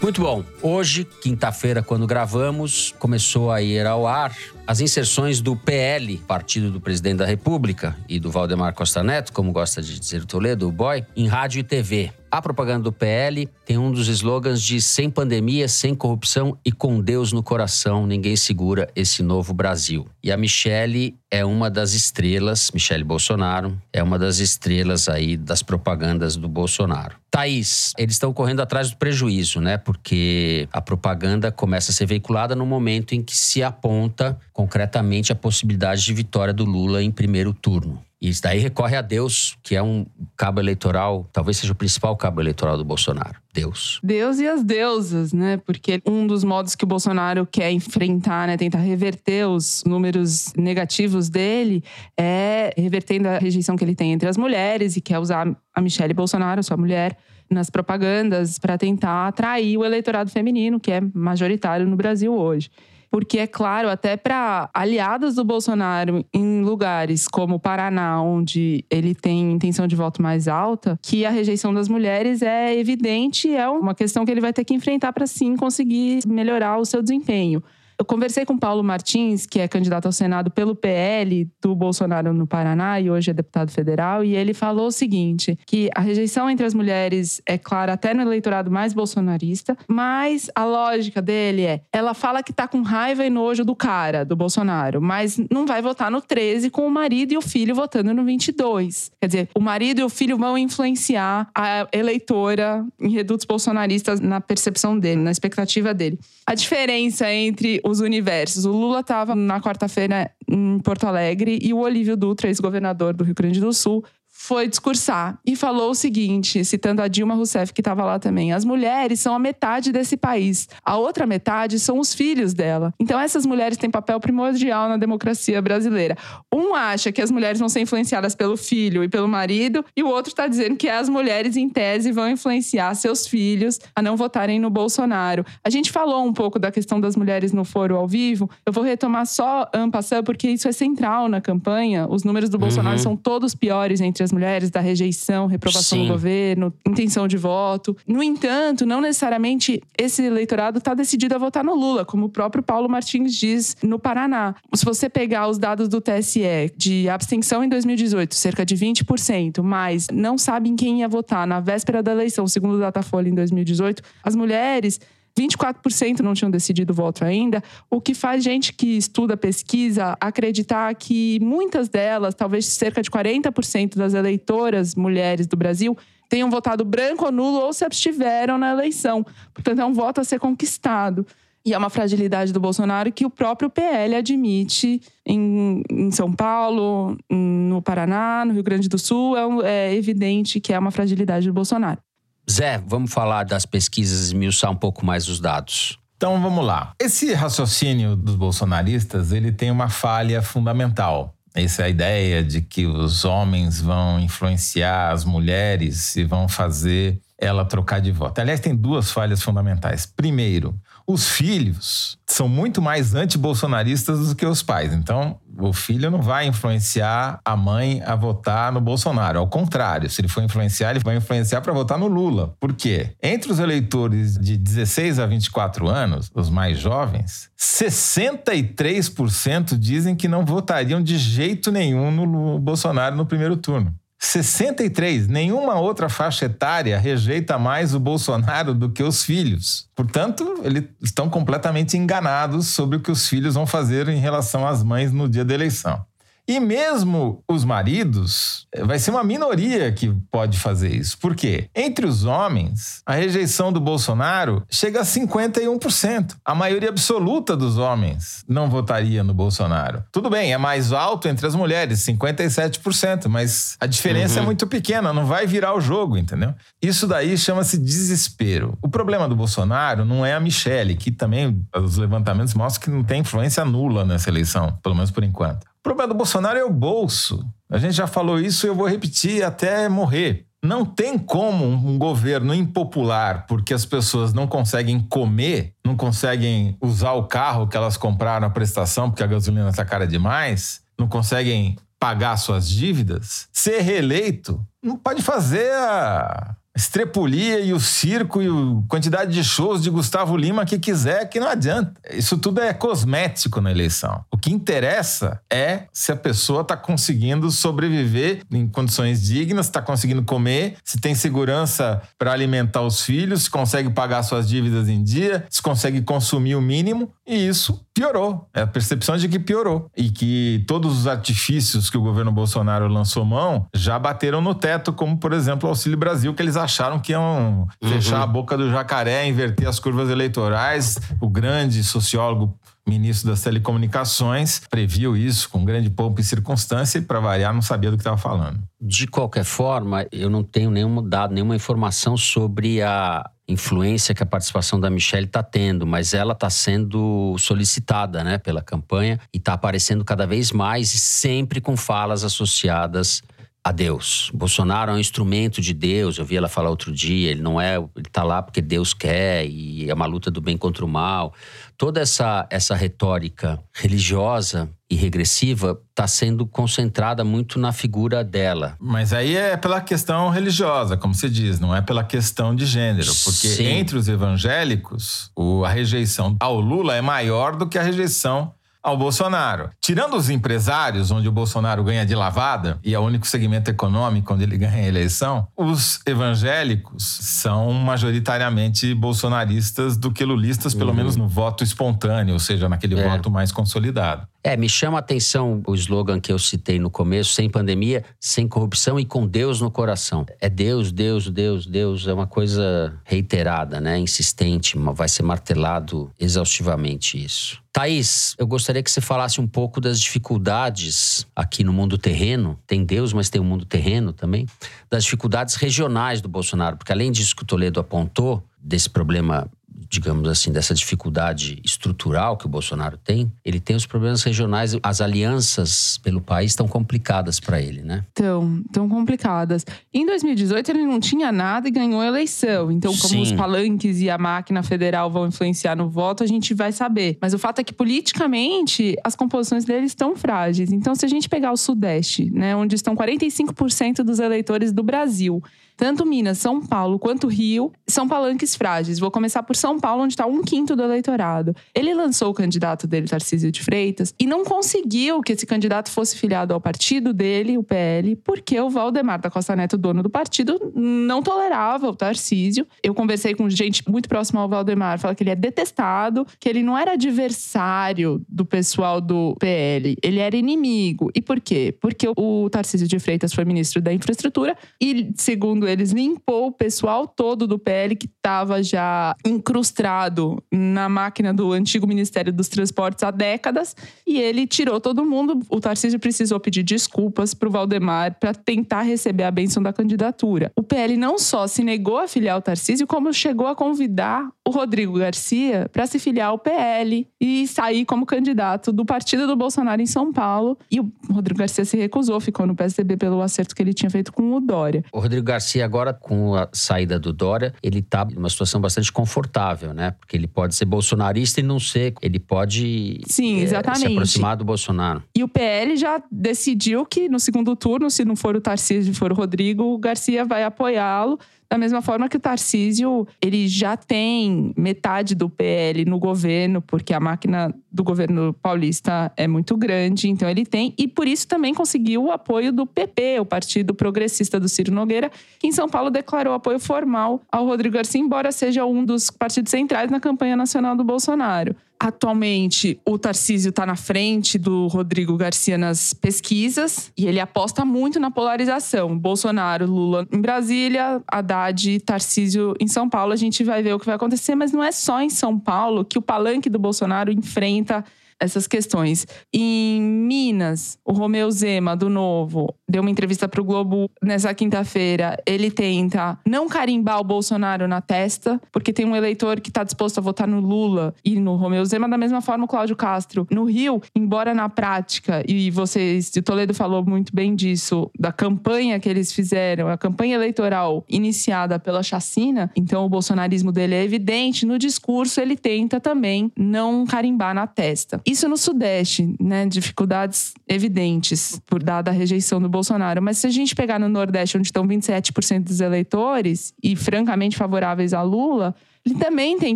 Muito 0.04 0.20
bom. 0.20 0.44
Hoje, 0.62 1.06
quinta-feira, 1.06 1.82
quando 1.82 2.06
gravamos, 2.06 2.94
começou 3.00 3.50
a 3.50 3.62
ir 3.62 3.88
ao 3.88 4.06
ar 4.06 4.36
as 4.68 4.82
inserções 4.82 5.40
do 5.40 5.56
PL, 5.56 6.18
Partido 6.28 6.70
do 6.70 6.82
Presidente 6.82 7.20
da 7.20 7.26
República, 7.26 7.96
e 8.10 8.20
do 8.20 8.30
Valdemar 8.30 8.74
Costa 8.74 9.02
Neto, 9.02 9.32
como 9.32 9.54
gosta 9.54 9.82
de 9.82 9.98
dizer 9.98 10.24
o 10.24 10.26
Toledo, 10.26 10.68
o 10.68 10.72
boy, 10.74 11.06
em 11.16 11.26
rádio 11.26 11.62
e 11.62 11.64
TV. 11.64 12.12
A 12.34 12.42
propaganda 12.42 12.86
do 12.86 12.92
PL 12.92 13.48
tem 13.64 13.78
um 13.78 13.92
dos 13.92 14.08
slogans 14.08 14.60
de 14.60 14.82
sem 14.82 15.08
pandemia, 15.08 15.68
sem 15.68 15.94
corrupção 15.94 16.58
e 16.66 16.72
com 16.72 17.00
Deus 17.00 17.32
no 17.32 17.44
coração, 17.44 18.08
ninguém 18.08 18.36
segura 18.36 18.90
esse 18.96 19.22
novo 19.22 19.54
Brasil. 19.54 20.08
E 20.24 20.32
a 20.32 20.36
Michele 20.36 21.16
é 21.30 21.46
uma 21.46 21.70
das 21.70 21.94
estrelas, 21.94 22.72
Michele 22.74 23.04
Bolsonaro, 23.04 23.80
é 23.94 24.02
uma 24.02 24.18
das 24.18 24.40
estrelas 24.40 25.08
aí 25.08 25.38
das 25.38 25.62
propagandas 25.62 26.36
do 26.36 26.50
Bolsonaro. 26.50 27.18
Thaís, 27.30 27.94
eles 28.00 28.16
estão 28.16 28.34
correndo 28.34 28.62
atrás 28.62 28.90
do 28.90 28.98
prejuízo, 28.98 29.62
né? 29.62 29.78
Porque 29.78 30.68
a 30.74 30.82
propaganda 30.82 31.52
começa 31.52 31.92
a 31.92 31.94
ser 31.94 32.08
veiculada 32.08 32.56
no 32.56 32.66
momento 32.66 33.14
em 33.14 33.22
que 33.22 33.38
se 33.38 33.62
aponta 33.62 34.40
concretamente 34.52 35.32
a 35.32 35.36
possibilidade 35.36 36.04
de 36.04 36.14
vitória 36.16 36.54
do 36.54 36.66
Lula 36.66 37.04
em 37.04 37.12
primeiro 37.12 37.54
turno. 37.54 38.04
E 38.24 38.32
daí 38.42 38.58
recorre 38.58 38.96
a 38.96 39.02
Deus, 39.02 39.58
que 39.62 39.76
é 39.76 39.84
um 39.84 40.06
cabo 40.38 40.62
eleitoral, 40.62 41.28
talvez 41.34 41.58
seja 41.58 41.74
o 41.74 41.76
principal 41.76 42.16
cabo 42.16 42.40
eleitoral 42.40 42.78
do 42.78 42.86
Bolsonaro. 42.86 43.36
Deus. 43.54 44.00
Deus 44.02 44.40
e 44.40 44.48
as 44.48 44.64
deusas, 44.64 45.34
né? 45.34 45.58
Porque 45.58 46.02
um 46.06 46.26
dos 46.26 46.42
modos 46.46 46.74
que 46.74 46.86
o 46.86 46.88
Bolsonaro 46.88 47.46
quer 47.46 47.70
enfrentar, 47.70 48.48
né, 48.48 48.56
tentar 48.56 48.78
reverter 48.78 49.46
os 49.46 49.84
números 49.86 50.54
negativos 50.56 51.30
dele, 51.30 51.84
é 52.18 52.74
revertendo 52.78 53.28
a 53.28 53.40
rejeição 53.40 53.76
que 53.76 53.84
ele 53.84 53.94
tem 53.94 54.14
entre 54.14 54.30
as 54.30 54.38
mulheres 54.38 54.96
e 54.96 55.02
quer 55.02 55.20
usar 55.20 55.46
a 55.76 55.82
Michelle 55.82 56.14
Bolsonaro, 56.14 56.64
sua 56.64 56.78
mulher, 56.78 57.18
nas 57.50 57.70
propagandas 57.70 58.58
para 58.58 58.78
tentar 58.78 59.28
atrair 59.28 59.78
o 59.78 59.84
eleitorado 59.84 60.32
feminino, 60.32 60.80
que 60.80 60.94
é 60.94 61.02
majoritário 61.14 61.86
no 61.86 61.98
Brasil 61.98 62.34
hoje. 62.34 62.70
Porque, 63.14 63.38
é 63.38 63.46
claro, 63.46 63.90
até 63.90 64.18
para 64.18 64.72
aliadas 64.74 65.36
do 65.36 65.44
Bolsonaro 65.44 66.26
em 66.34 66.64
lugares 66.64 67.28
como 67.28 67.58
o 67.58 67.60
Paraná, 67.60 68.20
onde 68.20 68.84
ele 68.90 69.14
tem 69.14 69.52
intenção 69.52 69.86
de 69.86 69.96
voto 69.96 70.20
mais 70.20 70.48
alta, 70.48 71.00
que 71.00 71.24
a 71.24 71.30
rejeição 71.30 71.72
das 71.72 71.88
mulheres 71.88 72.42
é 72.42 72.76
evidente 72.76 73.50
e 73.50 73.56
é 73.56 73.70
uma 73.70 73.94
questão 73.94 74.26
que 74.26 74.32
ele 74.32 74.42
vai 74.42 74.52
ter 74.52 74.66
que 74.66 74.74
enfrentar 74.74 75.14
para 75.14 75.28
sim 75.28 75.56
conseguir 75.56 76.22
melhorar 76.26 76.80
o 76.80 76.86
seu 76.86 77.04
desempenho. 77.04 77.62
Eu 78.04 78.06
conversei 78.06 78.44
com 78.44 78.58
Paulo 78.58 78.84
Martins, 78.84 79.46
que 79.46 79.62
é 79.62 79.66
candidato 79.66 80.08
ao 80.08 80.12
Senado 80.12 80.52
pelo 80.52 80.76
PL 80.76 81.50
do 81.62 81.74
Bolsonaro 81.74 82.34
no 82.34 82.46
Paraná 82.46 83.00
e 83.00 83.10
hoje 83.10 83.32
é 83.32 83.34
deputado 83.34 83.72
federal, 83.72 84.26
e 84.26 84.36
ele 84.36 84.54
falou 84.54 84.88
o 84.88 84.92
seguinte: 84.92 85.58
que 85.66 85.90
a 85.96 86.02
rejeição 86.02 86.50
entre 86.50 86.66
as 86.66 86.74
mulheres 86.74 87.42
é 87.46 87.58
clara 87.58 87.94
até 87.94 88.14
no 88.14 88.22
eleitorado 88.22 88.70
mais 88.70 88.94
bolsonarista, 88.94 89.78
mas 89.88 90.52
a 90.54 90.66
lógica 90.66 91.22
dele 91.22 91.62
é: 91.62 91.82
ela 91.94 92.14
fala 92.14 92.44
que 92.44 92.52
tá 92.52 92.68
com 92.68 92.82
raiva 92.82 93.26
e 93.26 93.30
nojo 93.30 93.64
do 93.64 93.74
cara, 93.74 94.26
do 94.26 94.36
Bolsonaro, 94.36 95.02
mas 95.02 95.40
não 95.50 95.66
vai 95.66 95.82
votar 95.82 96.12
no 96.12 96.20
13 96.20 96.70
com 96.72 96.86
o 96.86 96.92
marido 96.92 97.32
e 97.32 97.38
o 97.38 97.42
filho 97.42 97.74
votando 97.74 98.14
no 98.14 98.26
22. 98.26 99.14
Quer 99.22 99.28
dizer, 99.28 99.50
o 99.56 99.62
marido 99.62 100.02
e 100.02 100.04
o 100.04 100.10
filho 100.10 100.38
vão 100.38 100.58
influenciar 100.58 101.50
a 101.56 101.88
eleitora 101.94 102.86
em 103.00 103.12
redutos 103.12 103.46
bolsonaristas 103.46 104.20
na 104.20 104.42
percepção 104.42 105.00
dele, 105.00 105.22
na 105.22 105.32
expectativa 105.32 105.94
dele. 105.94 106.20
A 106.46 106.54
diferença 106.54 107.32
entre 107.32 107.80
os 107.94 108.02
universos. 108.02 108.66
O 108.66 108.72
Lula 108.72 109.00
estava 109.00 109.36
na 109.36 109.62
quarta-feira 109.62 110.30
em 110.48 110.80
Porto 110.80 111.06
Alegre 111.06 111.60
e 111.62 111.74
o 111.74 111.80
Olívio 111.80 112.18
Dutra, 112.18 112.48
ex-governador 112.48 113.14
do 113.14 113.24
Rio 113.24 113.36
Grande 113.36 113.60
do 113.60 113.72
Sul, 113.72 114.04
foi 114.44 114.68
discursar 114.68 115.40
e 115.46 115.56
falou 115.56 115.92
o 115.92 115.96
seguinte, 115.96 116.66
citando 116.66 117.02
a 117.02 117.08
Dilma 117.08 117.34
Rousseff, 117.34 117.72
que 117.72 117.80
estava 117.80 118.04
lá 118.04 118.20
também: 118.20 118.52
as 118.52 118.66
mulheres 118.66 119.22
são 119.22 119.34
a 119.34 119.40
metade 119.40 119.90
desse 119.94 120.18
país, 120.18 120.68
a 120.84 120.98
outra 120.98 121.26
metade 121.26 121.80
são 121.80 121.98
os 121.98 122.14
filhos 122.14 122.54
dela. 122.54 122.94
Então, 123.00 123.18
essas 123.18 123.46
mulheres 123.46 123.78
têm 123.78 123.90
papel 123.90 124.20
primordial 124.20 124.90
na 124.90 124.98
democracia 124.98 125.62
brasileira. 125.62 126.18
Um 126.54 126.76
acha 126.76 127.10
que 127.10 127.22
as 127.22 127.32
mulheres 127.32 127.58
vão 127.58 127.70
ser 127.70 127.80
influenciadas 127.80 128.36
pelo 128.36 128.58
filho 128.58 129.02
e 129.02 129.08
pelo 129.08 129.30
marido, 129.30 129.86
e 129.96 130.04
o 130.04 130.10
outro 130.10 130.32
está 130.32 130.46
dizendo 130.46 130.76
que 130.76 130.90
as 130.90 131.08
mulheres, 131.08 131.56
em 131.56 131.70
tese, 131.70 132.12
vão 132.12 132.30
influenciar 132.30 132.94
seus 132.96 133.26
filhos 133.26 133.80
a 133.96 134.02
não 134.02 134.18
votarem 134.18 134.60
no 134.60 134.70
Bolsonaro. 134.70 135.46
A 135.64 135.70
gente 135.70 135.90
falou 135.90 136.22
um 136.26 136.34
pouco 136.34 136.60
da 136.60 136.70
questão 136.70 137.00
das 137.00 137.16
mulheres 137.16 137.54
no 137.54 137.64
foro 137.64 137.96
ao 137.96 138.10
vivo, 138.10 138.50
eu 138.66 138.74
vou 138.74 138.84
retomar 138.84 139.26
só 139.26 139.70
Ampassando, 139.74 140.26
porque 140.26 140.50
isso 140.50 140.68
é 140.68 140.74
central 140.74 141.30
na 141.30 141.40
campanha. 141.40 142.08
Os 142.10 142.26
números 142.26 142.50
do 142.50 142.58
Bolsonaro 142.58 142.98
uhum. 142.98 143.04
são 143.04 143.16
todos 143.16 143.56
piores 143.56 144.02
entre 144.02 144.22
as 144.22 144.33
mulheres, 144.34 144.70
da 144.70 144.80
rejeição, 144.80 145.46
reprovação 145.46 146.00
Sim. 146.00 146.08
do 146.08 146.12
governo, 146.12 146.74
intenção 146.86 147.28
de 147.28 147.38
voto. 147.38 147.96
No 148.08 148.22
entanto, 148.22 148.86
não 148.86 149.00
necessariamente 149.00 149.82
esse 149.98 150.24
eleitorado 150.24 150.80
está 150.80 150.94
decidido 150.94 151.36
a 151.36 151.38
votar 151.38 151.64
no 151.64 151.76
Lula, 151.76 152.04
como 152.04 152.26
o 152.26 152.30
próprio 152.30 152.64
Paulo 152.64 152.90
Martins 152.90 153.34
diz 153.36 153.78
no 153.84 154.00
Paraná. 154.00 154.56
Se 154.74 154.84
você 154.84 155.10
pegar 155.10 155.48
os 155.48 155.58
dados 155.58 155.88
do 155.88 156.02
TSE 156.02 156.74
de 156.76 157.08
abstenção 157.08 157.64
em 157.64 157.70
2018, 157.70 158.36
cerca 158.36 158.66
de 158.66 158.76
20%, 158.76 159.62
mas 159.62 160.08
não 160.12 160.38
sabem 160.38 160.76
quem 160.76 161.00
ia 161.00 161.08
votar 161.08 161.46
na 161.46 161.60
véspera 161.60 162.02
da 162.02 162.12
eleição, 162.12 162.48
segundo 162.48 162.76
o 162.76 162.80
Datafolha 162.80 163.30
em 163.30 163.36
2018, 163.36 164.02
as 164.24 164.36
mulheres 164.36 165.00
24% 165.38 166.20
não 166.20 166.34
tinham 166.34 166.52
decidido 166.52 166.94
voto 166.94 167.26
ainda, 167.26 167.64
o 167.90 168.00
que 168.00 168.14
faz 168.14 168.44
gente 168.44 168.74
que 168.74 168.98
estuda 168.98 169.36
pesquisa 169.36 170.16
acreditar 170.20 170.94
que 170.96 171.40
muitas 171.42 171.90
delas, 171.90 172.36
talvez 172.36 172.66
cerca 172.66 173.02
de 173.02 173.10
40% 173.10 173.96
das 173.96 174.14
eleitoras 174.14 174.96
mulheres 174.96 175.48
do 175.48 175.58
Brasil, 175.58 175.98
tenham 176.30 176.50
votado 176.50 176.86
branco 176.86 177.26
ou 177.26 177.32
nulo 177.32 177.60
ou 177.60 177.74
se 177.74 177.84
abstiveram 177.84 178.58
na 178.58 178.72
eleição. 178.72 179.26
Portanto, 179.54 179.80
é 179.80 179.86
um 179.86 179.94
voto 179.94 180.22
a 180.22 180.24
ser 180.24 180.40
conquistado. 180.40 181.26
E 181.66 181.74
é 181.74 181.78
uma 181.78 181.90
fragilidade 181.90 182.52
do 182.52 182.60
Bolsonaro 182.60 183.12
que 183.12 183.26
o 183.26 183.30
próprio 183.30 183.70
PL 183.70 184.16
admite 184.16 185.02
em, 185.26 185.82
em 185.90 186.12
São 186.12 186.34
Paulo, 186.34 187.18
no 187.32 187.82
Paraná, 187.82 188.44
no 188.44 188.52
Rio 188.52 188.64
Grande 188.64 188.90
do 188.90 188.98
Sul. 188.98 189.38
É, 189.64 189.92
é 189.92 189.96
evidente 189.96 190.60
que 190.60 190.74
é 190.74 190.80
uma 190.80 190.92
fragilidade 190.92 191.48
do 191.48 191.54
Bolsonaro. 191.54 192.02
Zé, 192.50 192.82
vamos 192.86 193.14
falar 193.14 193.44
das 193.44 193.66
pesquisas 193.66 194.22
e 194.22 194.24
esmiuçar 194.26 194.72
um 194.72 194.76
pouco 194.76 195.06
mais 195.06 195.28
os 195.28 195.40
dados. 195.40 195.98
Então 196.18 196.42
vamos 196.42 196.66
lá. 196.66 196.94
Esse 197.00 197.34
raciocínio 197.34 198.16
dos 198.16 198.36
bolsonaristas, 198.36 199.32
ele 199.32 199.52
tem 199.52 199.72
uma 199.72 199.90
falha 199.90 200.42
fundamental. 200.42 201.34
Essa 201.54 201.84
é 201.84 201.86
a 201.86 201.90
ideia 201.90 202.44
de 202.44 202.62
que 202.62 202.86
os 202.86 203.26
homens 203.26 203.80
vão 203.80 204.20
influenciar 204.20 205.12
as 205.12 205.24
mulheres 205.24 206.16
e 206.16 206.24
vão 206.24 206.48
fazer 206.48 207.22
ela 207.38 207.66
trocar 207.66 208.00
de 208.00 208.12
voto. 208.12 208.40
Aliás, 208.40 208.60
tem 208.60 208.76
duas 208.76 209.12
falhas 209.12 209.42
fundamentais. 209.42 210.06
Primeiro, 210.06 210.74
os 211.06 211.30
filhos 211.30 212.18
são 212.26 212.48
muito 212.48 212.82
mais 212.82 213.14
anti-bolsonaristas 213.14 214.30
do 214.30 214.36
que 214.36 214.46
os 214.46 214.64
pais. 214.64 214.94
Então, 214.94 215.38
o 215.60 215.72
filho 215.72 216.10
não 216.10 216.20
vai 216.22 216.48
influenciar 216.48 217.40
a 217.46 217.56
mãe 217.56 218.02
a 218.06 218.16
votar 218.16 218.72
no 218.72 218.82
Bolsonaro. 218.82 219.38
Ao 219.40 219.48
contrário, 219.48 220.10
se 220.10 220.22
ele 220.22 220.28
for 220.28 220.44
influenciar, 220.44 220.90
ele 220.92 221.00
vai 221.00 221.16
influenciar 221.16 221.62
para 221.62 221.72
votar 221.74 222.00
no 222.00 222.08
Lula. 222.08 222.56
Por 222.60 222.74
quê? 222.74 223.12
Entre 223.22 223.52
os 223.52 223.60
eleitores 223.60 224.38
de 224.38 224.58
16 224.58 225.20
a 225.20 225.26
24 225.26 225.88
anos, 225.88 226.30
os 226.34 226.50
mais 226.50 226.80
jovens, 226.80 227.50
63% 227.60 229.78
dizem 229.78 230.16
que 230.16 230.28
não 230.28 230.46
votariam 230.46 231.04
de 231.04 231.18
jeito 231.18 231.72
nenhum 231.72 232.12
no 232.12 232.60
Bolsonaro 232.60 233.16
no 233.16 233.26
primeiro 233.26 233.58
turno. 233.58 233.94
63, 234.26 235.28
nenhuma 235.28 235.76
outra 235.76 236.08
faixa 236.08 236.46
etária 236.46 236.98
rejeita 236.98 237.60
mais 237.60 237.94
o 237.94 238.00
Bolsonaro 238.00 238.74
do 238.74 238.90
que 238.90 239.04
os 239.04 239.22
filhos. 239.24 239.88
Portanto, 239.94 240.62
eles 240.64 240.86
estão 241.02 241.30
completamente 241.30 241.98
enganados 241.98 242.68
sobre 242.68 242.98
o 242.98 243.00
que 243.02 243.12
os 243.12 243.28
filhos 243.28 243.56
vão 243.56 243.68
fazer 243.68 244.08
em 244.08 244.20
relação 244.20 244.66
às 244.66 244.82
mães 244.82 245.12
no 245.12 245.28
dia 245.28 245.44
da 245.44 245.54
eleição. 245.54 246.06
E 246.48 246.60
mesmo 246.60 247.42
os 247.50 247.64
maridos, 247.64 248.68
vai 248.86 249.00
ser 249.00 249.12
uma 249.12 249.24
minoria 249.24 249.92
que 249.94 250.14
pode 250.30 250.60
fazer 250.60 250.94
isso. 250.94 251.18
Por 251.18 251.36
quê? 251.36 251.70
Entre 251.74 252.06
os 252.06 252.26
homens, 252.26 253.02
a 253.06 253.14
rejeição 253.14 253.72
do 253.72 253.80
Bolsonaro 253.80 254.64
chega 254.70 255.00
a 255.00 255.04
51%. 255.04 256.36
A 256.44 256.54
maioria 256.54 256.90
absoluta 256.90 257.56
dos 257.56 257.78
homens 257.78 258.44
não 258.48 258.70
votaria 258.70 259.24
no 259.24 259.34
Bolsonaro. 259.34 260.04
Tudo 260.12 260.30
bem, 260.30 260.52
é 260.52 260.58
mais 260.58 260.92
alto 260.92 261.30
entre 261.30 261.48
as 261.48 261.56
mulheres, 261.56 262.00
57%, 262.00 263.28
mas 263.30 263.78
a 263.80 263.86
diferença 263.86 264.36
é 264.36 264.38
uhum. 264.38 264.44
é 264.44 264.46
muito 264.48 264.68
pequena, 264.68 265.14
não 265.14 265.26
vai 265.26 265.48
virar 265.48 265.74
o 265.74 265.80
jogo, 265.80 266.18
entendeu? 266.18 266.54
Isso 266.82 267.08
daí 267.08 267.38
chama-se 267.38 267.78
desespero. 267.78 268.78
O 268.82 268.90
problema 268.90 269.30
do 269.30 269.36
Bolsonaro 269.36 270.04
não 270.04 270.26
é 270.26 270.34
a 270.34 270.40
Michelle, 270.40 270.96
que 270.96 271.12
também 271.12 271.66
os 271.74 271.98
levantamentos 271.98 272.54
mostram 272.54 272.84
que 272.84 272.90
não 272.90 273.04
tem 273.04 273.22
influência 273.22 273.64
nula 273.64 274.04
nessa 274.04 274.30
eleição, 274.30 274.78
pelo 274.84 274.96
menos 274.96 275.10
por 275.10 275.24
enquanto. 275.24 275.73
O 275.84 275.90
problema 275.92 276.08
do 276.08 276.18
Bolsonaro 276.18 276.58
é 276.58 276.64
o 276.64 276.70
bolso. 276.70 277.46
A 277.70 277.78
gente 277.78 277.94
já 277.94 278.08
falou 278.08 278.40
isso 278.40 278.66
e 278.66 278.70
eu 278.70 278.76
vou 278.76 278.88
repetir 278.88 279.44
até 279.44 279.90
morrer. 279.90 280.46
Não 280.64 280.86
tem 280.86 281.20
como 281.20 281.66
um 281.66 281.98
governo 281.98 282.54
impopular, 282.54 283.46
porque 283.48 283.74
as 283.74 283.86
pessoas 283.86 284.32
não 284.32 284.48
conseguem 284.48 285.02
comer, 285.02 285.74
não 285.86 285.98
conseguem 285.98 286.78
usar 286.80 287.12
o 287.12 287.28
carro 287.28 287.68
que 287.68 287.76
elas 287.76 287.98
compraram 287.98 288.48
a 288.48 288.50
prestação 288.50 289.10
porque 289.10 289.24
a 289.24 289.28
gasolina 289.28 289.70
está 289.70 289.84
cara 289.84 290.08
demais, 290.08 290.82
não 290.98 291.06
conseguem 291.06 291.76
pagar 292.00 292.38
suas 292.38 292.70
dívidas, 292.70 293.50
ser 293.52 293.82
reeleito, 293.82 294.66
não 294.82 294.96
pode 294.96 295.22
fazer 295.22 295.70
a, 295.74 296.56
estrepulia 296.76 297.60
e 297.60 297.72
o 297.74 297.80
circo 297.80 298.42
e 298.42 298.48
a 298.48 298.88
quantidade 298.88 299.32
de 299.32 299.44
shows 299.44 299.82
de 299.82 299.90
Gustavo 299.90 300.36
Lima 300.36 300.66
que 300.66 300.80
quiser, 300.80 301.30
que 301.30 301.40
não 301.40 301.48
adianta. 301.48 301.94
Isso 302.12 302.38
tudo 302.38 302.62
é 302.62 302.74
cosmético 302.74 303.62
na 303.62 303.72
eleição. 303.72 304.24
O 304.32 304.38
que 304.38 304.52
interessa 304.52 305.40
é 305.50 305.84
se 305.94 306.12
a 306.12 306.16
pessoa 306.16 306.62
está 306.62 306.76
conseguindo 306.76 307.50
sobreviver 307.52 308.42
em 308.52 308.68
condições 308.68 309.22
dignas, 309.22 309.68
está 309.68 309.82
conseguindo 309.82 310.24
comer, 310.24 310.76
se 310.84 311.00
tem 311.00 311.14
segurança 311.14 312.02
para 312.18 312.32
alimentar 312.32 312.82
os 312.82 313.02
filhos, 313.02 313.44
se 313.44 313.50
consegue 313.50 313.90
pagar 313.90 314.24
suas 314.24 314.48
dívidas 314.48 314.90
em 314.90 315.04
dia, 315.04 315.46
se 315.50 315.62
consegue 315.62 316.02
consumir 316.02 316.56
o 316.56 316.62
mínimo. 316.62 317.12
E 317.26 317.48
isso 317.48 317.86
piorou. 317.94 318.50
É 318.54 318.62
a 318.62 318.68
percepção 318.68 319.16
de 319.18 319.30
que 319.30 319.40
piorou. 319.40 319.90
E 319.96 320.10
que 320.10 320.64
todos 320.68 320.98
os 320.98 321.08
artifícios 321.08 321.90
que 321.90 321.98
o 321.98 322.02
governo 322.02 322.32
Bolsonaro 322.32 322.88
lançou 322.88 323.24
mão 323.24 323.68
já 323.74 324.00
bateram 324.00 324.42
no 324.42 324.56
teto, 324.56 324.92
como, 324.92 325.18
por 325.18 325.32
exemplo, 325.34 325.68
o 325.68 325.70
Auxílio 325.70 325.98
Brasil, 325.98 326.34
que 326.34 326.42
eles 326.42 326.58
acharam 326.58 327.00
que 327.00 327.12
iam 327.12 327.68
uhum. 327.82 327.90
fechar 327.90 328.24
a 328.24 328.28
boca 328.28 328.58
do 328.58 328.70
jacaré, 328.72 329.28
inverter 329.28 329.68
as 329.68 329.80
curvas 329.80 330.10
eleitorais. 330.10 331.00
O 331.22 331.30
grande 331.30 331.84
sociólogo 331.84 332.58
ministro 332.88 333.30
das 333.30 333.42
Telecomunicações 333.42 334.62
previu 334.70 335.16
isso 335.16 335.50
com 335.50 335.64
grande 335.64 335.90
pompa 335.90 336.22
e 336.22 336.24
circunstância 336.24 336.98
e, 336.98 337.02
para 337.02 337.20
variar, 337.20 337.54
não 337.54 337.62
sabia 337.62 337.90
do 337.90 337.98
que 337.98 338.02
estava 338.02 338.18
falando. 338.18 338.60
De 338.80 339.08
qualquer 339.08 339.46
forma, 339.46 340.06
eu 340.12 340.30
não 340.30 340.44
tenho 340.44 340.70
nenhum 340.70 341.08
dado, 341.08 341.34
nenhuma 341.34 341.56
informação 341.56 342.18
sobre 342.18 342.82
a 342.82 343.30
influência 343.48 344.16
que 344.16 344.24
a 344.24 344.26
participação 344.26 344.80
da 344.80 344.90
Michelle 344.90 345.26
está 345.26 345.44
tendo, 345.44 345.86
mas 345.86 346.14
ela 346.14 346.34
está 346.34 346.50
sendo 346.50 347.36
solicitada 347.38 348.24
né, 348.24 348.38
pela 348.38 348.62
campanha 348.62 349.20
e 349.34 349.38
está 349.38 349.54
aparecendo 349.54 350.04
cada 350.06 350.26
vez 350.26 350.52
mais 350.52 350.94
e 350.94 351.00
sempre 351.00 351.60
com 351.60 351.76
falas 351.76 352.24
associadas 352.24 353.22
a 353.64 353.72
Deus. 353.72 354.30
Bolsonaro 354.34 354.92
é 354.92 354.96
um 354.96 355.00
instrumento 355.00 355.62
de 355.62 355.74
Deus. 355.74 356.18
Eu 356.18 356.26
vi 356.26 356.36
ela 356.36 356.50
falar 356.50 356.70
outro 356.70 356.92
dia. 356.92 357.32
Ele 357.32 357.42
não 357.42 357.62
é, 357.62 357.78
ele 357.78 358.08
está 358.08 358.22
lá 358.24 358.42
porque 358.42 358.62
Deus 358.62 358.94
quer 358.94 359.46
e 359.46 359.90
é 359.90 359.94
uma 359.94 360.06
luta 360.06 360.30
do 360.30 360.42
bem 360.42 360.58
contra 360.58 360.84
o 360.84 360.88
mal. 360.88 361.34
Toda 361.78 362.02
essa 362.02 362.46
essa 362.50 362.76
retórica 362.76 363.64
religiosa 363.74 364.70
e 364.90 364.96
regressiva 364.96 365.80
está 365.90 366.08
sendo 366.08 366.46
concentrada 366.46 367.24
muito 367.24 367.58
na 367.58 367.72
figura 367.72 368.24
dela. 368.24 368.76
Mas 368.80 369.14
aí 369.14 369.36
é 369.36 369.56
pela 369.56 369.80
questão 369.80 370.30
religiosa, 370.30 370.98
como 370.98 371.16
se 371.16 371.30
diz, 371.30 371.60
não 371.60 371.76
é 371.76 371.82
pela 371.82 372.04
questão 372.04 372.54
de 372.56 372.66
gênero, 372.66 373.12
porque 373.24 373.48
Sim. 373.48 373.66
entre 373.66 373.98
os 373.98 374.08
evangélicos, 374.08 375.32
a 375.66 375.70
rejeição 375.70 376.36
ao 376.40 376.60
Lula 376.60 376.96
é 376.96 377.02
maior 377.02 377.56
do 377.56 377.68
que 377.68 377.78
a 377.78 377.82
rejeição 377.82 378.54
ao 378.84 378.98
Bolsonaro. 378.98 379.70
Tirando 379.80 380.18
os 380.18 380.30
empresários, 380.30 381.10
onde 381.10 381.28
o 381.28 381.32
Bolsonaro 381.32 381.84
ganha 381.84 382.06
de 382.06 382.14
lavada, 382.14 382.78
e 382.84 382.94
é 382.94 383.00
o 383.00 383.02
único 383.02 383.26
segmento 383.26 383.72
econômico 383.72 384.34
onde 384.34 384.44
ele 384.44 384.58
ganha 384.58 384.84
a 384.84 384.88
eleição, 384.88 385.48
os 385.56 386.02
evangélicos 386.06 387.04
são 387.04 387.72
majoritariamente 387.72 388.94
bolsonaristas 388.94 389.96
do 389.96 390.12
que 390.12 390.26
lulistas, 390.26 390.74
pelo 390.74 390.90
uhum. 390.90 390.98
menos 390.98 391.16
no 391.16 391.28
voto 391.28 391.64
espontâneo, 391.64 392.34
ou 392.34 392.40
seja, 392.40 392.68
naquele 392.68 393.00
é. 393.00 393.10
voto 393.10 393.32
mais 393.32 393.52
consolidado. 393.52 394.28
É, 394.46 394.58
me 394.58 394.68
chama 394.68 394.98
a 394.98 395.00
atenção 395.00 395.64
o 395.66 395.74
slogan 395.74 396.20
que 396.20 396.30
eu 396.30 396.38
citei 396.38 396.78
no 396.78 396.90
começo: 396.90 397.34
sem 397.34 397.50
pandemia, 397.50 398.04
sem 398.20 398.46
corrupção 398.46 399.00
e 399.00 399.06
com 399.06 399.26
Deus 399.26 399.62
no 399.62 399.72
coração. 399.72 400.26
É 400.42 400.50
Deus, 400.50 400.92
Deus, 400.92 401.30
Deus, 401.30 401.66
Deus. 401.66 402.08
É 402.08 402.14
uma 402.14 402.28
coisa 402.28 402.94
reiterada, 403.06 403.80
né? 403.80 403.98
Insistente, 403.98 404.78
vai 404.78 405.08
ser 405.08 405.24
martelado 405.24 406.12
exaustivamente 406.20 407.24
isso. 407.24 407.64
Thaís, 407.72 408.36
eu 408.38 408.46
gostaria 408.46 408.84
que 408.84 408.92
você 408.92 409.02
falasse 409.02 409.40
um 409.40 409.48
pouco 409.48 409.80
das 409.80 410.00
dificuldades 410.00 411.26
aqui 411.34 411.64
no 411.64 411.72
mundo 411.72 411.98
terreno. 411.98 412.60
Tem 412.68 412.84
Deus, 412.84 413.14
mas 413.14 413.30
tem 413.30 413.40
o 413.40 413.46
mundo 413.46 413.66
terreno 413.66 414.12
também. 414.12 414.46
Das 414.92 415.06
dificuldades 415.06 415.56
regionais 415.56 416.20
do 416.20 416.28
Bolsonaro, 416.28 416.76
porque 416.76 416.92
além 416.92 417.12
disso 417.12 417.36
que 417.36 417.44
o 417.44 417.46
Toledo 417.46 417.80
apontou, 417.80 418.44
desse 418.64 418.90
problema 418.90 419.50
digamos 419.90 420.28
assim, 420.28 420.52
dessa 420.52 420.74
dificuldade 420.74 421.62
estrutural 421.64 422.38
que 422.38 422.46
o 422.46 422.50
Bolsonaro 422.50 422.98
tem, 422.98 423.32
ele 423.44 423.60
tem 423.60 423.76
os 423.76 423.86
problemas 423.86 424.24
regionais, 424.24 424.76
as 424.82 425.02
alianças 425.02 426.00
pelo 426.04 426.22
país 426.22 426.52
estão 426.52 426.68
complicadas 426.68 427.40
para 427.40 427.62
ele, 427.62 427.82
né? 427.82 428.04
Estão, 428.10 428.64
tão 428.72 428.90
complicadas. 428.90 429.66
Em 429.94 430.06
2018 430.06 430.72
ele 430.72 430.86
não 430.86 431.00
tinha 431.00 431.32
nada 431.32 431.68
e 431.68 431.72
ganhou 431.72 432.02
a 432.02 432.08
eleição. 432.08 432.72
Então, 432.72 432.92
como 432.98 433.14
Sim. 433.14 433.22
os 433.22 433.32
palanques 433.32 434.00
e 434.00 434.10
a 434.10 434.18
máquina 434.18 434.64
federal 434.64 435.12
vão 435.12 435.28
influenciar 435.28 435.76
no 435.76 435.90
voto, 435.90 436.24
a 436.24 436.28
gente 436.28 436.54
vai 436.54 436.72
saber. 436.72 437.18
Mas 437.22 437.34
o 437.34 437.40
fato 437.40 437.60
é 437.60 437.64
que 437.64 437.74
politicamente 437.74 438.96
as 439.04 439.16
composições 439.16 439.66
dele 439.66 439.86
estão 439.86 440.16
frágeis. 440.16 440.72
Então, 440.72 440.96
se 440.96 441.06
a 441.06 441.10
gente 441.10 441.30
pegar 441.30 441.52
o 441.52 441.58
Sudeste, 441.58 442.32
né, 442.32 442.56
onde 442.56 442.76
estão 442.76 442.96
45% 442.96 444.04
dos 444.04 444.20
eleitores 444.20 444.72
do 444.72 444.84
Brasil, 444.84 445.42
tanto 445.76 446.06
Minas, 446.06 446.38
São 446.38 446.62
Paulo 446.62 447.00
quanto 447.00 447.28
Rio 447.28 447.72
são 447.88 448.08
palanques 448.08 448.56
frágeis. 448.56 449.00
Vou 449.00 449.12
começar 449.12 449.44
por 449.44 449.56
São 449.56 449.80
Paulo, 449.80 450.04
onde 450.04 450.14
está 450.14 450.26
um 450.26 450.42
quinto 450.42 450.76
do 450.76 450.84
eleitorado. 450.84 451.56
Ele 451.74 451.94
lançou 451.94 452.30
o 452.30 452.34
candidato 452.34 452.88
dele, 452.88 453.08
Tarcísio 453.08 453.52
de 453.52 453.62
Freitas, 453.62 454.14
e 454.20 454.26
não 454.26 454.44
conseguiu 454.44 455.22
que 455.22 455.34
esse 455.34 455.46
candidato 455.46 455.90
fosse 455.90 456.18
filiado 456.18 456.54
ao 456.54 456.62
partido 456.62 457.14
dele, 457.14 457.58
o 457.58 457.64
PL, 457.64 458.16
porque 458.18 458.60
o 458.60 458.70
Valdemar 458.70 459.22
da 459.22 459.30
Costa 459.30 459.56
Neto, 459.56 459.78
dono 459.78 460.04
do 460.04 460.10
partido, 460.10 460.72
não 460.76 461.22
tolerava 461.22 461.88
o 461.88 461.96
Tarcísio. 461.96 462.68
Eu 462.82 462.94
conversei 462.94 463.34
com 463.36 463.50
gente 463.50 463.84
muito 463.90 464.08
próxima 464.08 464.42
ao 464.42 464.50
Valdemar, 464.50 465.00
fala 465.00 465.16
que 465.16 465.24
ele 465.24 465.32
é 465.32 465.36
detestado, 465.36 466.26
que 466.40 466.48
ele 466.48 466.64
não 466.64 466.78
era 466.78 466.94
adversário 466.94 468.22
do 468.28 468.46
pessoal 468.46 469.02
do 469.02 469.36
PL, 469.40 469.96
ele 470.02 470.20
era 470.20 470.36
inimigo. 470.36 471.10
E 471.16 471.22
por 471.22 471.40
quê? 471.40 471.76
Porque 471.80 472.08
o 472.16 472.50
Tarcísio 472.50 472.88
de 472.88 473.00
Freitas 473.00 473.34
foi 473.34 473.46
ministro 473.46 473.82
da 473.82 473.94
Infraestrutura 473.94 474.56
e, 474.80 475.12
segundo 475.16 475.63
segundo 475.64 475.68
eles, 475.68 475.92
limpou 475.92 476.48
o 476.48 476.52
pessoal 476.52 477.08
todo 477.08 477.48
do 477.48 477.58
PL 477.58 477.96
que 477.96 478.08
estava 478.08 478.62
já 478.62 479.16
incrustado 479.26 480.42
na 480.52 480.90
máquina 480.90 481.34
do 481.34 481.52
antigo 481.52 481.88
Ministério 481.88 482.32
dos 482.32 482.48
Transportes 482.48 483.04
há 483.04 483.12
décadas 483.12 483.76
e 484.06 484.20
ele 484.20 484.46
tirou 484.46 484.80
todo 484.80 485.06
mundo. 485.06 485.40
O 485.50 485.60
Tarcísio 485.60 486.00
precisou 486.00 486.40
pedir 486.40 486.64
desculpas 486.64 487.34
para 487.34 487.48
o 487.48 487.52
Valdemar 487.52 488.18
para 488.20 488.34
tentar 488.34 488.82
receber 488.82 489.24
a 489.24 489.32
benção 489.32 489.64
da 489.64 489.74
candidatura. 489.74 490.52
O 490.56 490.64
PL 490.64 490.98
não 490.98 491.18
só 491.18 491.48
se 491.48 491.64
negou 491.64 491.98
a 491.98 492.08
filiar 492.08 492.38
o 492.38 492.42
Tarcísio, 492.42 492.88
como 492.88 493.14
chegou 493.14 493.48
a 493.48 493.56
convidar 493.56 494.28
o 494.46 494.52
Rodrigo 494.52 494.98
Garcia 494.98 495.70
para 495.72 495.88
se 495.88 495.98
filiar 495.98 496.30
ao 496.30 496.38
PL 496.38 497.08
e 497.20 497.48
sair 497.48 497.86
como 497.86 498.06
candidato 498.06 498.72
do 498.72 498.86
partido 498.86 499.26
do 499.26 499.36
Bolsonaro 499.36 499.82
em 499.82 499.86
São 499.86 500.12
Paulo. 500.12 500.58
E 500.70 500.80
o 500.80 500.92
Rodrigo 501.10 501.40
Garcia 501.40 501.64
se 501.64 501.78
recusou, 501.78 502.20
ficou 502.20 502.46
no 502.46 502.56
PSDB 502.56 502.98
pelo 502.98 503.22
acerto 503.22 503.56
que 503.56 503.62
ele 503.62 503.74
tinha 503.74 503.90
feito 503.90 504.12
com 504.12 504.34
o 504.34 504.42
Dória. 504.42 504.84
O 504.92 505.00
Rodrigo 505.00 505.26
Garcia 505.26 505.64
agora, 505.64 505.94
com 505.94 506.36
a 506.36 506.50
saída 506.52 507.00
do 507.00 507.14
Dória, 507.14 507.54
ele 507.64 507.80
está 507.80 508.06
numa 508.06 508.30
situação 508.30 508.60
bastante 508.60 508.92
confortável, 508.92 509.74
né? 509.74 509.92
Porque 509.92 510.18
ele 510.18 510.28
pode 510.28 510.56
ser 510.56 510.66
bolsonarista 510.66 511.40
e 511.40 511.44
não 511.44 511.60
ser. 511.60 511.94
Ele 512.02 512.20
pode 512.20 513.02
Sim, 513.08 513.40
exatamente. 513.40 513.86
É, 513.86 513.88
se 513.88 513.94
aproximar 513.94 514.36
do 514.36 514.44
Bolsonaro. 514.44 515.04
E 515.16 515.24
o 515.24 515.28
PL 515.28 515.78
já 515.78 516.04
decidiu 516.12 516.86
que 516.86 517.08
no 517.08 517.20
segundo 517.20 517.56
turno, 517.56 517.90
se 517.90 518.04
não 518.04 518.16
for 518.16 518.36
o 518.36 518.42
Tarcísio 518.42 518.92
e 518.92 518.96
for 518.96 519.12
o 519.12 519.16
Rodrigo, 519.16 519.64
o 519.64 519.78
Garcia 519.78 520.26
vai 520.26 520.44
apoiá-lo. 520.44 521.18
Da 521.54 521.58
mesma 521.60 521.84
forma 521.84 522.10
que 522.10 522.18
o 522.18 522.20
Tarcísio, 522.20 523.08
ele 523.22 523.48
já 523.48 523.78
tem 523.78 524.52
metade 524.58 525.14
do 525.14 525.30
PL 525.30 525.86
no 525.86 526.00
governo, 526.00 526.64
porque 526.64 526.96
a 526.96 527.00
máquina 527.00 527.54
do 527.72 527.84
governo 527.84 528.34
paulista 528.42 529.12
é 529.16 529.28
muito 529.28 529.56
grande, 529.56 530.10
então 530.10 530.28
ele 530.28 530.48
tem, 530.48 530.74
e 530.76 530.88
por 530.88 531.08
isso 531.08 531.28
também 531.28 531.54
conseguiu 531.54 532.06
o 532.06 532.12
apoio 532.12 532.52
do 532.52 532.66
PP, 532.66 533.20
o 533.20 533.26
Partido 533.26 533.72
Progressista 533.76 534.40
do 534.40 534.50
Ciro 534.50 534.74
Nogueira, 534.74 535.12
que 535.38 535.46
em 535.46 535.52
São 535.52 535.70
Paulo 535.70 535.92
declarou 535.92 536.34
apoio 536.34 536.60
formal 536.60 537.22
ao 537.32 537.46
Rodrigo 537.46 537.76
Garcia, 537.76 538.02
embora 538.02 538.32
seja 538.32 538.66
um 538.66 538.84
dos 538.84 539.12
partidos 539.12 539.52
centrais 539.52 539.92
na 539.92 540.00
campanha 540.00 540.36
nacional 540.36 540.76
do 540.76 540.84
Bolsonaro. 540.84 541.56
Atualmente, 541.84 542.80
o 542.88 542.98
Tarcísio 542.98 543.50
está 543.50 543.66
na 543.66 543.76
frente 543.76 544.38
do 544.38 544.68
Rodrigo 544.68 545.18
Garcia 545.18 545.58
nas 545.58 545.94
pesquisas 545.94 546.90
e 546.98 547.06
ele 547.06 547.20
aposta 547.20 547.66
muito 547.66 548.00
na 548.00 548.10
polarização. 548.10 548.98
Bolsonaro, 548.98 549.66
Lula 549.66 550.08
em 550.10 550.22
Brasília, 550.22 551.04
Haddad, 551.06 551.82
Tarcísio 551.82 552.54
em 552.58 552.70
São 552.70 552.90
Paulo. 552.90 553.12
A 553.12 553.18
gente 553.18 553.44
vai 553.44 553.62
ver 553.62 553.74
o 553.74 553.80
que 553.80 553.86
vai 553.86 553.96
acontecer, 553.96 554.34
mas 554.34 554.54
não 554.54 554.64
é 554.64 554.72
só 554.72 555.02
em 555.02 555.10
São 555.10 555.38
Paulo 555.38 555.84
que 555.84 555.98
o 555.98 556.02
palanque 556.02 556.50
do 556.50 556.58
Bolsonaro 556.58 557.12
enfrenta 557.12 557.84
essas 558.20 558.48
questões. 558.48 559.06
Em 559.34 559.82
Minas, 559.82 560.78
o 560.86 560.94
Romeu 560.94 561.30
Zema, 561.32 561.76
do 561.76 561.90
Novo, 561.90 562.54
deu 562.70 562.82
uma 562.82 562.92
entrevista 562.92 563.28
para 563.28 563.42
o 563.42 563.44
Globo 563.44 563.90
nessa 564.02 564.34
quinta-feira. 564.34 565.18
Ele 565.26 565.52
tenta 565.52 566.18
não 566.26 566.48
carimbar 566.48 567.00
o 567.00 567.04
Bolsonaro 567.04 567.68
na 567.68 567.82
testa, 567.82 568.42
porque 568.52 568.74
tem 568.74 568.86
um 568.86 568.96
eleitor 568.96 569.40
que 569.40 569.50
está 569.50 569.64
disposto 569.64 569.98
a 569.98 570.02
votar 570.02 570.28
no 570.28 570.40
Lula 570.40 570.94
e 571.04 571.20
no 571.20 571.36
Romeu 571.36 571.64
Zema, 571.66 571.88
da 571.88 571.98
mesma 571.98 572.22
forma 572.22 572.46
o 572.46 572.48
Cláudio 572.48 572.76
Castro. 572.76 573.28
No 573.32 573.46
Rio, 573.46 573.82
embora 573.96 574.34
na 574.34 574.50
prática, 574.50 575.24
e 575.28 575.52
vocês, 575.52 576.12
o 576.18 576.22
Toledo 576.22 576.54
falou 576.54 576.84
muito 576.86 577.14
bem 577.14 577.36
disso, 577.36 577.90
da 577.98 578.12
campanha 578.12 578.80
que 578.80 578.90
eles 578.90 579.12
fizeram, 579.12 579.68
a 579.68 579.78
campanha 579.78 580.16
eleitoral 580.16 580.84
iniciada 580.90 581.60
pela 581.60 581.84
chacina, 581.84 582.52
então 582.56 582.86
o 582.86 582.90
bolsonarismo 582.90 583.52
dele 583.52 583.76
é 583.76 583.84
evidente, 583.84 584.46
no 584.46 584.58
discurso 584.58 585.20
ele 585.22 585.36
tenta 585.36 585.80
também 585.80 586.32
não 586.38 586.86
carimbar 586.86 587.34
na 587.34 587.48
testa. 587.48 588.02
Isso 588.06 588.28
no 588.28 588.38
Sudeste, 588.38 589.16
né? 589.20 589.46
Dificuldades 589.46 590.34
evidentes 590.48 591.42
por 591.46 591.64
dada 591.64 591.92
a 591.92 591.94
rejeição 591.94 592.42
do 592.42 592.50
Bolsonaro. 592.50 593.02
Mas 593.02 593.18
se 593.18 593.28
a 593.28 593.30
gente 593.30 593.56
pegar 593.56 593.80
no 593.80 593.88
Nordeste, 593.88 594.38
onde 594.38 594.48
estão 594.48 594.68
27% 594.68 595.44
dos 595.44 595.62
eleitores 595.62 596.54
e 596.62 596.76
francamente 596.76 597.38
favoráveis 597.38 597.94
a 597.94 598.02
Lula, 598.02 598.54
ele 598.86 598.96
também 598.96 599.38
tem 599.38 599.56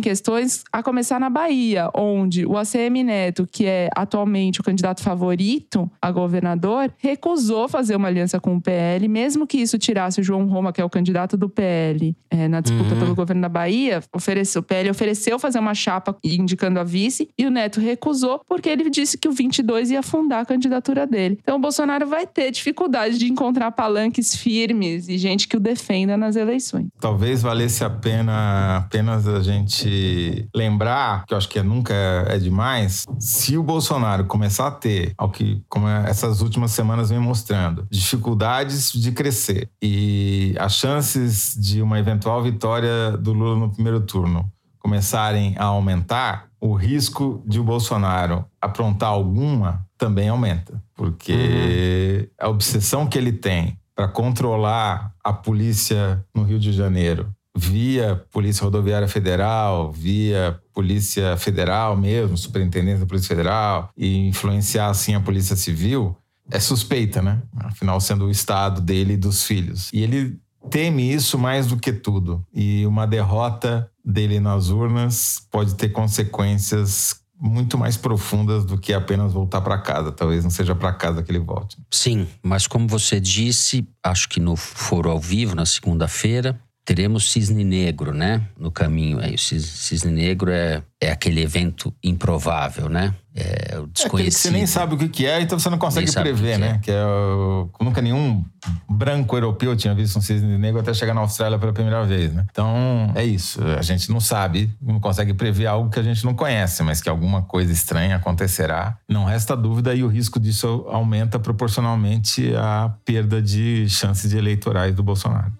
questões, 0.00 0.64
a 0.72 0.82
começar 0.82 1.20
na 1.20 1.28
Bahia, 1.28 1.90
onde 1.94 2.46
o 2.46 2.56
ACM 2.56 3.04
Neto, 3.04 3.46
que 3.50 3.66
é 3.66 3.90
atualmente 3.94 4.60
o 4.60 4.64
candidato 4.64 5.02
favorito 5.02 5.90
a 6.00 6.10
governador, 6.10 6.90
recusou 6.96 7.68
fazer 7.68 7.94
uma 7.94 8.08
aliança 8.08 8.40
com 8.40 8.56
o 8.56 8.60
PL, 8.60 9.06
mesmo 9.06 9.46
que 9.46 9.58
isso 9.58 9.78
tirasse 9.78 10.20
o 10.20 10.24
João 10.24 10.46
Roma, 10.46 10.72
que 10.72 10.80
é 10.80 10.84
o 10.84 10.88
candidato 10.88 11.36
do 11.36 11.48
PL, 11.48 12.16
é, 12.30 12.48
na 12.48 12.60
disputa 12.60 12.94
uhum. 12.94 13.00
pelo 13.00 13.14
governo 13.14 13.42
da 13.42 13.48
Bahia. 13.50 14.02
Ofereceu, 14.14 14.60
o 14.60 14.64
PL 14.64 14.90
ofereceu 14.90 15.38
fazer 15.38 15.58
uma 15.58 15.74
chapa 15.74 16.16
indicando 16.24 16.80
a 16.80 16.84
vice, 16.84 17.28
e 17.36 17.44
o 17.44 17.50
Neto 17.50 17.80
recusou, 17.80 18.40
porque 18.48 18.68
ele 18.70 18.88
disse 18.88 19.18
que 19.18 19.28
o 19.28 19.32
22 19.32 19.90
ia 19.90 20.02
fundar 20.02 20.40
a 20.40 20.46
candidatura 20.46 21.06
dele. 21.06 21.38
Então 21.42 21.56
o 21.56 21.60
Bolsonaro 21.60 22.06
vai 22.06 22.26
ter 22.26 22.50
dificuldade 22.50 23.18
de 23.18 23.30
encontrar 23.30 23.70
palanques 23.72 24.34
firmes 24.34 25.08
e 25.08 25.18
gente 25.18 25.46
que 25.46 25.56
o 25.56 25.60
defenda 25.60 26.16
nas 26.16 26.34
eleições. 26.34 26.86
Talvez 26.98 27.42
valesse 27.42 27.84
a 27.84 27.90
pena 27.90 28.78
apenas 28.78 29.17
apenas 29.18 29.28
a 29.28 29.42
gente 29.42 30.48
lembrar, 30.54 31.24
que 31.26 31.34
eu 31.34 31.38
acho 31.38 31.48
que 31.48 31.60
nunca 31.62 31.94
é 32.28 32.38
demais, 32.38 33.04
se 33.18 33.56
o 33.56 33.62
Bolsonaro 33.62 34.24
começar 34.24 34.68
a 34.68 34.70
ter, 34.70 35.12
ao 35.16 35.30
que 35.30 35.62
como 35.68 35.88
essas 35.88 36.40
últimas 36.40 36.70
semanas 36.70 37.10
vem 37.10 37.18
mostrando, 37.18 37.86
dificuldades 37.90 38.92
de 38.92 39.12
crescer 39.12 39.68
e 39.82 40.54
as 40.58 40.74
chances 40.74 41.56
de 41.58 41.82
uma 41.82 41.98
eventual 41.98 42.42
vitória 42.42 43.12
do 43.12 43.32
Lula 43.32 43.56
no 43.56 43.70
primeiro 43.70 44.00
turno 44.00 44.50
começarem 44.78 45.54
a 45.58 45.64
aumentar, 45.64 46.46
o 46.60 46.74
risco 46.74 47.42
de 47.46 47.60
o 47.60 47.64
Bolsonaro 47.64 48.44
aprontar 48.60 49.10
alguma 49.10 49.86
também 49.96 50.28
aumenta, 50.28 50.82
porque 50.94 52.28
uhum. 52.40 52.46
a 52.46 52.48
obsessão 52.48 53.06
que 53.06 53.18
ele 53.18 53.32
tem 53.32 53.76
para 53.94 54.08
controlar 54.08 55.12
a 55.24 55.32
polícia 55.32 56.24
no 56.34 56.44
Rio 56.44 56.58
de 56.58 56.72
Janeiro 56.72 57.28
via 57.58 58.24
Polícia 58.30 58.62
Rodoviária 58.62 59.08
Federal, 59.08 59.90
via 59.90 60.60
Polícia 60.72 61.36
Federal 61.36 61.96
mesmo, 61.96 62.36
Superintendência 62.36 63.00
da 63.00 63.06
Polícia 63.06 63.28
Federal, 63.28 63.90
e 63.96 64.28
influenciar 64.28 64.88
assim 64.88 65.14
a 65.14 65.20
Polícia 65.20 65.56
Civil, 65.56 66.16
é 66.50 66.60
suspeita, 66.60 67.20
né? 67.20 67.42
Afinal, 67.56 68.00
sendo 68.00 68.26
o 68.26 68.30
estado 68.30 68.80
dele 68.80 69.14
e 69.14 69.16
dos 69.16 69.42
filhos. 69.42 69.90
E 69.92 70.02
ele 70.02 70.38
teme 70.70 71.12
isso 71.12 71.36
mais 71.36 71.66
do 71.66 71.76
que 71.76 71.92
tudo. 71.92 72.44
E 72.54 72.86
uma 72.86 73.06
derrota 73.06 73.90
dele 74.04 74.38
nas 74.38 74.68
urnas 74.68 75.42
pode 75.50 75.74
ter 75.74 75.88
consequências 75.90 77.20
muito 77.40 77.78
mais 77.78 77.96
profundas 77.96 78.64
do 78.64 78.78
que 78.78 78.92
apenas 78.92 79.32
voltar 79.32 79.60
para 79.60 79.78
casa. 79.78 80.10
Talvez 80.10 80.42
não 80.42 80.50
seja 80.50 80.74
para 80.74 80.92
casa 80.92 81.22
que 81.22 81.30
ele 81.30 81.38
volte. 81.38 81.76
Sim, 81.90 82.26
mas 82.42 82.66
como 82.66 82.88
você 82.88 83.20
disse, 83.20 83.86
acho 84.02 84.28
que 84.28 84.40
no 84.40 84.56
foro 84.56 85.10
ao 85.10 85.20
vivo, 85.20 85.54
na 85.54 85.66
segunda-feira, 85.66 86.58
teremos 86.88 87.30
cisne 87.30 87.64
negro, 87.64 88.14
né? 88.14 88.40
No 88.58 88.70
caminho. 88.70 89.20
Aí 89.20 89.34
o 89.34 89.38
cisne 89.38 90.10
negro 90.10 90.50
é, 90.50 90.82
é 90.98 91.10
aquele 91.10 91.42
evento 91.42 91.94
improvável, 92.02 92.88
né? 92.88 93.14
É 93.34 93.78
o 93.78 93.86
desconhecido. 93.86 94.28
É 94.28 94.30
você 94.30 94.50
nem 94.50 94.66
sabe 94.66 94.94
o 94.94 94.96
que 94.96 95.26
é, 95.26 95.42
então 95.42 95.58
você 95.58 95.68
não 95.68 95.76
consegue 95.76 96.10
prever, 96.10 96.54
que 96.54 96.58
né? 96.58 96.68
É. 96.68 96.78
Que 96.78 96.90
é 96.90 97.04
o... 97.04 97.68
nunca 97.78 98.00
nenhum 98.00 98.42
branco 98.88 99.36
europeu 99.36 99.76
tinha 99.76 99.94
visto 99.94 100.18
um 100.18 100.22
cisne 100.22 100.56
negro 100.56 100.80
até 100.80 100.94
chegar 100.94 101.12
na 101.12 101.20
Austrália 101.20 101.58
pela 101.58 101.74
primeira 101.74 102.06
vez, 102.06 102.32
né? 102.32 102.46
Então 102.50 103.12
é 103.14 103.22
isso. 103.22 103.62
A 103.62 103.82
gente 103.82 104.10
não 104.10 104.18
sabe, 104.18 104.72
não 104.80 104.98
consegue 104.98 105.34
prever 105.34 105.66
algo 105.66 105.90
que 105.90 106.00
a 106.00 106.02
gente 106.02 106.24
não 106.24 106.32
conhece, 106.32 106.82
mas 106.82 107.02
que 107.02 107.08
alguma 107.10 107.42
coisa 107.42 107.70
estranha 107.70 108.16
acontecerá. 108.16 108.96
Não 109.06 109.26
resta 109.26 109.54
dúvida 109.54 109.94
e 109.94 110.02
o 110.02 110.08
risco 110.08 110.40
disso 110.40 110.86
aumenta 110.88 111.38
proporcionalmente 111.38 112.50
à 112.56 112.94
perda 113.04 113.42
de 113.42 113.86
chances 113.90 114.30
de 114.30 114.38
eleitorais 114.38 114.94
do 114.94 115.02
Bolsonaro. 115.02 115.52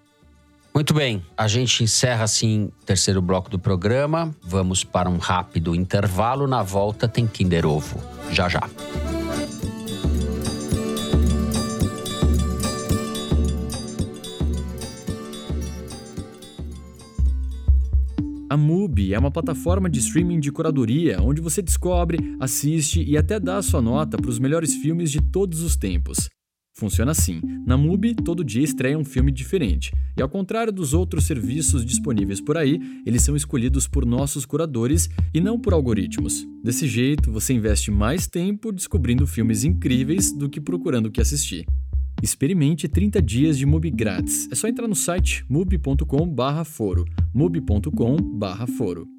Muito 0.73 0.93
bem, 0.93 1.21
a 1.35 1.47
gente 1.47 1.83
encerra 1.83 2.23
assim 2.23 2.65
o 2.81 2.85
terceiro 2.85 3.21
bloco 3.21 3.49
do 3.49 3.59
programa. 3.59 4.33
Vamos 4.41 4.83
para 4.83 5.09
um 5.09 5.17
rápido 5.17 5.75
intervalo. 5.75 6.47
Na 6.47 6.63
volta 6.63 7.07
tem 7.07 7.27
Kinder 7.27 7.65
Ovo. 7.65 7.99
Já 8.31 8.47
já. 8.47 8.61
A 18.49 18.57
MUBI 18.57 19.13
é 19.13 19.19
uma 19.19 19.29
plataforma 19.29 19.87
de 19.87 19.99
streaming 19.99 20.39
de 20.39 20.51
curadoria 20.51 21.21
onde 21.21 21.39
você 21.39 21.61
descobre, 21.61 22.17
assiste 22.39 23.03
e 23.03 23.15
até 23.15 23.39
dá 23.39 23.57
a 23.57 23.61
sua 23.61 23.79
nota 23.79 24.17
para 24.17 24.29
os 24.29 24.39
melhores 24.39 24.73
filmes 24.73 25.11
de 25.11 25.21
todos 25.21 25.61
os 25.61 25.75
tempos. 25.75 26.29
Funciona 26.79 27.11
assim: 27.11 27.41
na 27.65 27.75
MUBI, 27.75 28.15
todo 28.15 28.41
dia 28.41 28.63
estreia 28.63 28.97
um 28.97 29.03
filme 29.03 29.33
diferente, 29.33 29.91
e 30.17 30.21
ao 30.21 30.29
contrário 30.29 30.71
dos 30.71 30.93
outros 30.93 31.25
serviços 31.25 31.85
disponíveis 31.85 32.39
por 32.39 32.55
aí, 32.55 32.79
eles 33.05 33.21
são 33.21 33.35
escolhidos 33.35 33.85
por 33.85 34.05
nossos 34.05 34.45
curadores 34.45 35.09
e 35.33 35.41
não 35.41 35.59
por 35.59 35.73
algoritmos. 35.73 36.47
Desse 36.63 36.87
jeito, 36.87 37.33
você 37.33 37.51
investe 37.53 37.91
mais 37.91 38.27
tempo 38.27 38.71
descobrindo 38.71 39.27
filmes 39.27 39.65
incríveis 39.65 40.31
do 40.31 40.49
que 40.49 40.61
procurando 40.61 41.07
o 41.07 41.11
que 41.11 41.19
assistir. 41.19 41.65
Experimente 42.23 42.87
30 42.87 43.21
dias 43.21 43.57
de 43.57 43.65
MUBI 43.65 43.91
grátis. 43.91 44.47
É 44.49 44.55
só 44.55 44.65
entrar 44.65 44.87
no 44.87 44.95
site 44.95 45.45
mubi.com/foro, 45.49 47.03
mubi.com/foro. 47.33 49.18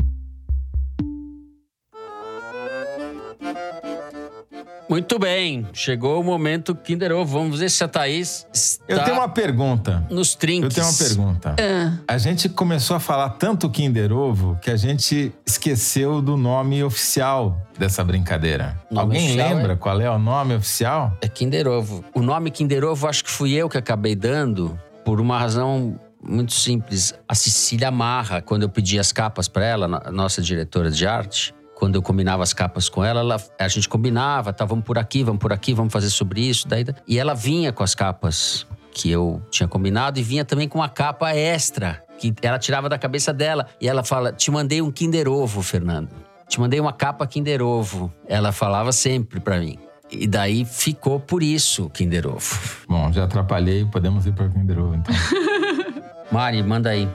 Muito 4.91 5.21
bem, 5.21 5.69
chegou 5.73 6.21
o 6.21 6.25
momento 6.25 6.75
Kinder 6.75 7.13
Ovo. 7.13 7.39
Vamos 7.39 7.61
ver 7.61 7.71
se 7.71 7.85
a 7.85 7.87
Thaís 7.87 8.45
está 8.53 8.85
Eu 8.89 9.05
tenho 9.05 9.19
uma 9.19 9.29
pergunta. 9.29 10.05
Nos 10.11 10.35
trinques. 10.35 10.77
Eu 10.77 10.83
tenho 10.83 10.87
uma 10.89 10.99
pergunta. 10.99 11.57
Ah. 11.61 11.97
A 12.09 12.19
gente 12.19 12.49
começou 12.49 12.97
a 12.97 13.01
falar 13.01 13.31
tanto 13.31 13.71
Kinder 13.71 14.13
Ovo 14.13 14.59
que 14.61 14.69
a 14.69 14.77
gente 14.77 15.33
esqueceu 15.47 16.21
do 16.21 16.37
nome 16.37 16.83
oficial 16.83 17.57
dessa 17.79 18.03
brincadeira. 18.03 18.77
Alguém 18.93 19.37
lembra 19.37 19.75
é... 19.75 19.77
qual 19.77 20.01
é 20.01 20.11
o 20.11 20.19
nome 20.19 20.57
oficial? 20.57 21.17
É 21.21 21.29
Kinder 21.29 21.69
Ovo. 21.69 22.05
O 22.13 22.21
nome 22.21 22.51
Kinder 22.51 22.83
Ovo 22.85 23.07
acho 23.07 23.23
que 23.23 23.31
fui 23.31 23.53
eu 23.53 23.69
que 23.69 23.79
acabei 23.79 24.17
dando 24.17 24.77
por 25.05 25.21
uma 25.21 25.39
razão 25.39 26.01
muito 26.21 26.53
simples. 26.53 27.15
A 27.29 27.35
Cecília 27.37 27.93
Marra, 27.93 28.43
quando 28.43 28.65
eu 28.65 28.69
pedi 28.69 28.99
as 28.99 29.13
capas 29.13 29.47
para 29.47 29.65
ela, 29.65 29.87
nossa 30.11 30.43
diretora 30.43 30.91
de 30.91 31.07
arte, 31.07 31.55
quando 31.81 31.95
eu 31.95 32.03
combinava 32.03 32.43
as 32.43 32.53
capas 32.53 32.91
com 32.91 33.03
ela, 33.03 33.21
ela, 33.21 33.43
a 33.59 33.67
gente 33.67 33.89
combinava, 33.89 34.53
tá, 34.53 34.67
vamos 34.67 34.85
por 34.85 34.99
aqui, 34.99 35.25
vamos 35.25 35.41
por 35.41 35.51
aqui, 35.51 35.73
vamos 35.73 35.91
fazer 35.91 36.11
sobre 36.11 36.43
isso, 36.43 36.69
daí, 36.69 36.85
e 37.09 37.19
ela 37.19 37.33
vinha 37.35 37.73
com 37.73 37.83
as 37.83 37.95
capas 37.95 38.67
que 38.93 39.11
eu 39.11 39.41
tinha 39.51 39.67
combinado 39.67 40.21
e 40.21 40.23
vinha 40.23 40.45
também 40.45 40.69
com 40.69 40.81
uma 40.81 40.91
capa 40.91 41.35
extra 41.35 42.05
que 42.19 42.35
ela 42.43 42.59
tirava 42.59 42.87
da 42.87 42.99
cabeça 42.99 43.33
dela 43.33 43.67
e 43.81 43.89
ela 43.89 44.05
fala: 44.05 44.31
"Te 44.31 44.51
mandei 44.51 44.83
um 44.83 44.91
Kinder 44.91 45.27
Ovo, 45.27 45.63
Fernando. 45.63 46.11
Te 46.47 46.61
mandei 46.61 46.79
uma 46.79 46.93
capa 46.93 47.27
Kinder 47.27 47.63
Ovo". 47.63 48.13
Ela 48.29 48.53
falava 48.53 48.93
sempre 48.93 49.41
para 49.41 49.59
mim. 49.59 49.79
E 50.11 50.27
daí 50.27 50.67
ficou 50.67 51.19
por 51.19 51.43
isso 51.43 51.89
Kinder 51.89 52.27
Ovo. 52.27 52.59
Bom, 52.87 53.11
já 53.11 53.25
atrapalhei, 53.25 53.87
podemos 53.87 54.27
ir 54.27 54.33
para 54.33 54.51
Kinder 54.51 54.79
Ovo 54.81 54.97
então. 54.97 55.15
Mari, 56.31 56.63
manda 56.63 56.91
aí. 56.91 57.09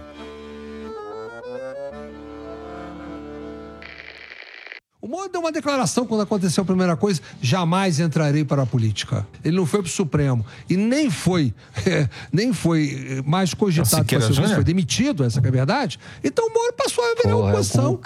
Moro 5.15 5.29
deu 5.29 5.39
uma 5.39 5.51
declaração 5.51 6.05
quando 6.05 6.21
aconteceu 6.21 6.61
a 6.61 6.65
primeira 6.65 6.97
coisa: 6.97 7.21
jamais 7.41 8.01
entrarei 8.01 8.43
para 8.43 8.63
a 8.63 8.65
política. 8.65 9.25
Ele 9.45 9.55
não 9.55 9.65
foi 9.65 9.81
para 9.81 9.87
o 9.87 9.91
Supremo 9.91 10.45
e 10.69 10.75
nem 10.75 11.09
foi, 11.09 11.53
é, 11.85 12.09
nem 12.33 12.51
foi 12.51 13.23
mais 13.25 13.53
cogitado 13.53 14.05
para 14.05 14.21
ser 14.21 14.55
foi 14.55 14.63
demitido, 14.63 15.23
essa 15.23 15.39
é 15.39 15.47
a 15.47 15.51
verdade. 15.51 15.97
Então 16.21 16.45
o 16.47 16.53
Moro 16.53 16.73
passou 16.73 17.03
a 17.03 17.15
virar 17.15 17.35
Porra, 17.35 17.53
oposição 17.53 17.99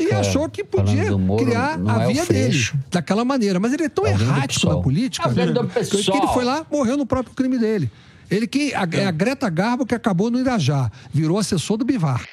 e 0.00 0.12
achou 0.12 0.48
que 0.48 0.64
podia 0.64 1.16
Moro, 1.16 1.44
criar 1.44 1.78
a 1.86 2.02
é 2.02 2.06
via 2.08 2.26
dele 2.26 2.72
daquela 2.90 3.24
maneira. 3.24 3.60
Mas 3.60 3.72
ele 3.72 3.84
é 3.84 3.88
tão 3.88 4.04
errático 4.04 4.68
na 4.68 4.80
política 4.80 5.28
né, 5.28 5.46
que 5.46 6.16
ele 6.16 6.26
foi 6.34 6.44
lá, 6.44 6.66
morreu 6.70 6.96
no 6.96 7.06
próprio 7.06 7.32
crime 7.32 7.58
dele. 7.58 7.88
Ele 8.28 8.46
que 8.48 8.74
a, 8.74 8.88
é 8.90 9.06
a 9.06 9.10
Greta 9.12 9.48
Garbo 9.48 9.86
que 9.86 9.94
acabou 9.94 10.32
no 10.32 10.40
Irajá, 10.40 10.90
virou 11.12 11.38
assessor 11.38 11.76
do 11.76 11.84
Bivar. 11.84 12.24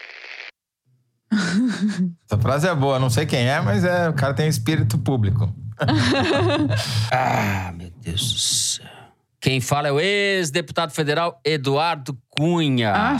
Essa 2.26 2.40
frase 2.40 2.68
é 2.68 2.76
boa, 2.76 3.00
não 3.00 3.10
sei 3.10 3.26
quem 3.26 3.48
é, 3.48 3.62
mas 3.62 3.84
é, 3.84 4.10
o 4.10 4.14
cara 4.14 4.34
tem 4.34 4.48
espírito 4.48 4.98
público. 4.98 5.54
ah, 7.12 7.74
meu 7.76 7.92
Deus 8.02 8.34
do 8.34 8.40
céu. 8.40 8.94
Quem 9.42 9.60
fala 9.60 9.90
é 9.90 9.92
o 9.92 10.00
ex-deputado 10.00 10.92
federal 10.92 11.40
Eduardo 11.44 12.18
Cunha. 12.30 12.94
Ah. 12.96 13.18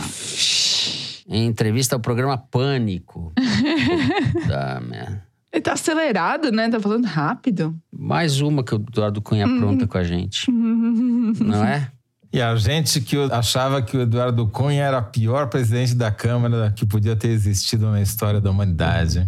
Em 1.28 1.46
entrevista 1.46 1.96
ao 1.96 2.00
programa 2.00 2.38
Pânico. 2.38 3.32
Puta 4.32 4.80
merda. 4.80 5.22
Ele 5.52 5.60
tá 5.60 5.74
acelerado, 5.74 6.50
né? 6.50 6.68
Tá 6.68 6.80
falando 6.80 7.04
rápido. 7.04 7.76
Mais 7.92 8.40
uma 8.40 8.64
que 8.64 8.74
o 8.74 8.76
Eduardo 8.76 9.22
Cunha 9.22 9.44
apronta 9.44 9.86
com 9.86 9.98
a 9.98 10.02
gente. 10.02 10.50
Não 10.50 11.62
é? 11.64 11.92
E 12.34 12.42
a 12.42 12.56
gente 12.56 13.00
que 13.00 13.16
achava 13.30 13.80
que 13.80 13.96
o 13.96 14.00
Eduardo 14.00 14.44
Cunha 14.48 14.82
era 14.82 14.98
o 14.98 15.04
pior 15.04 15.46
presidente 15.46 15.94
da 15.94 16.10
Câmara 16.10 16.72
que 16.74 16.84
podia 16.84 17.14
ter 17.14 17.28
existido 17.28 17.88
na 17.92 18.02
história 18.02 18.40
da 18.40 18.50
humanidade. 18.50 19.24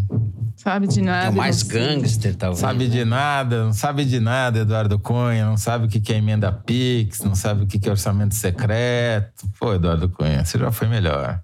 Sabe 0.57 0.89
de 0.89 1.01
nada. 1.01 1.27
É 1.27 1.31
o 1.31 1.33
mais 1.33 1.63
gangster, 1.63 2.35
talvez. 2.35 2.59
Sabe 2.59 2.89
de 2.89 3.05
nada, 3.05 3.63
não 3.63 3.73
sabe 3.73 4.05
de 4.05 4.19
nada, 4.19 4.59
Eduardo 4.59 4.99
Cunha. 4.99 5.47
Não 5.47 5.57
sabe 5.57 5.87
o 5.87 5.89
que 5.89 6.13
é 6.13 6.17
emenda 6.17 6.51
Pix, 6.51 7.21
não 7.21 7.37
sabe 7.37 7.63
o 7.63 7.67
que 7.69 7.89
é 7.89 7.93
orçamento 7.93 8.35
secreto. 8.35 9.49
Pô, 9.61 9.73
Eduardo 9.75 10.09
Cunha, 10.09 10.45
você 10.45 10.59
já 10.59 10.73
foi 10.73 10.89
melhor. 10.89 11.41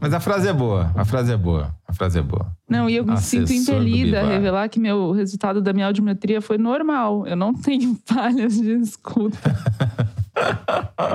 Mas 0.00 0.14
a 0.14 0.20
frase 0.20 0.48
é 0.48 0.54
boa, 0.54 0.90
a 0.96 1.04
frase 1.04 1.30
é 1.30 1.36
boa, 1.36 1.74
a 1.86 1.92
frase 1.92 2.18
é 2.18 2.22
boa. 2.22 2.50
Não, 2.66 2.88
e 2.88 2.96
eu 2.96 3.04
me 3.04 3.12
Assessor 3.12 3.46
sinto 3.46 3.70
impelida 3.70 4.22
a 4.22 4.26
revelar 4.26 4.70
que 4.70 4.80
meu 4.80 5.12
resultado 5.12 5.60
da 5.60 5.74
minha 5.74 5.84
audiometria 5.84 6.40
foi 6.40 6.56
normal. 6.56 7.26
Eu 7.26 7.36
não 7.36 7.52
tenho 7.52 7.94
falhas 8.08 8.54
de 8.54 8.72
escuta. 8.72 9.38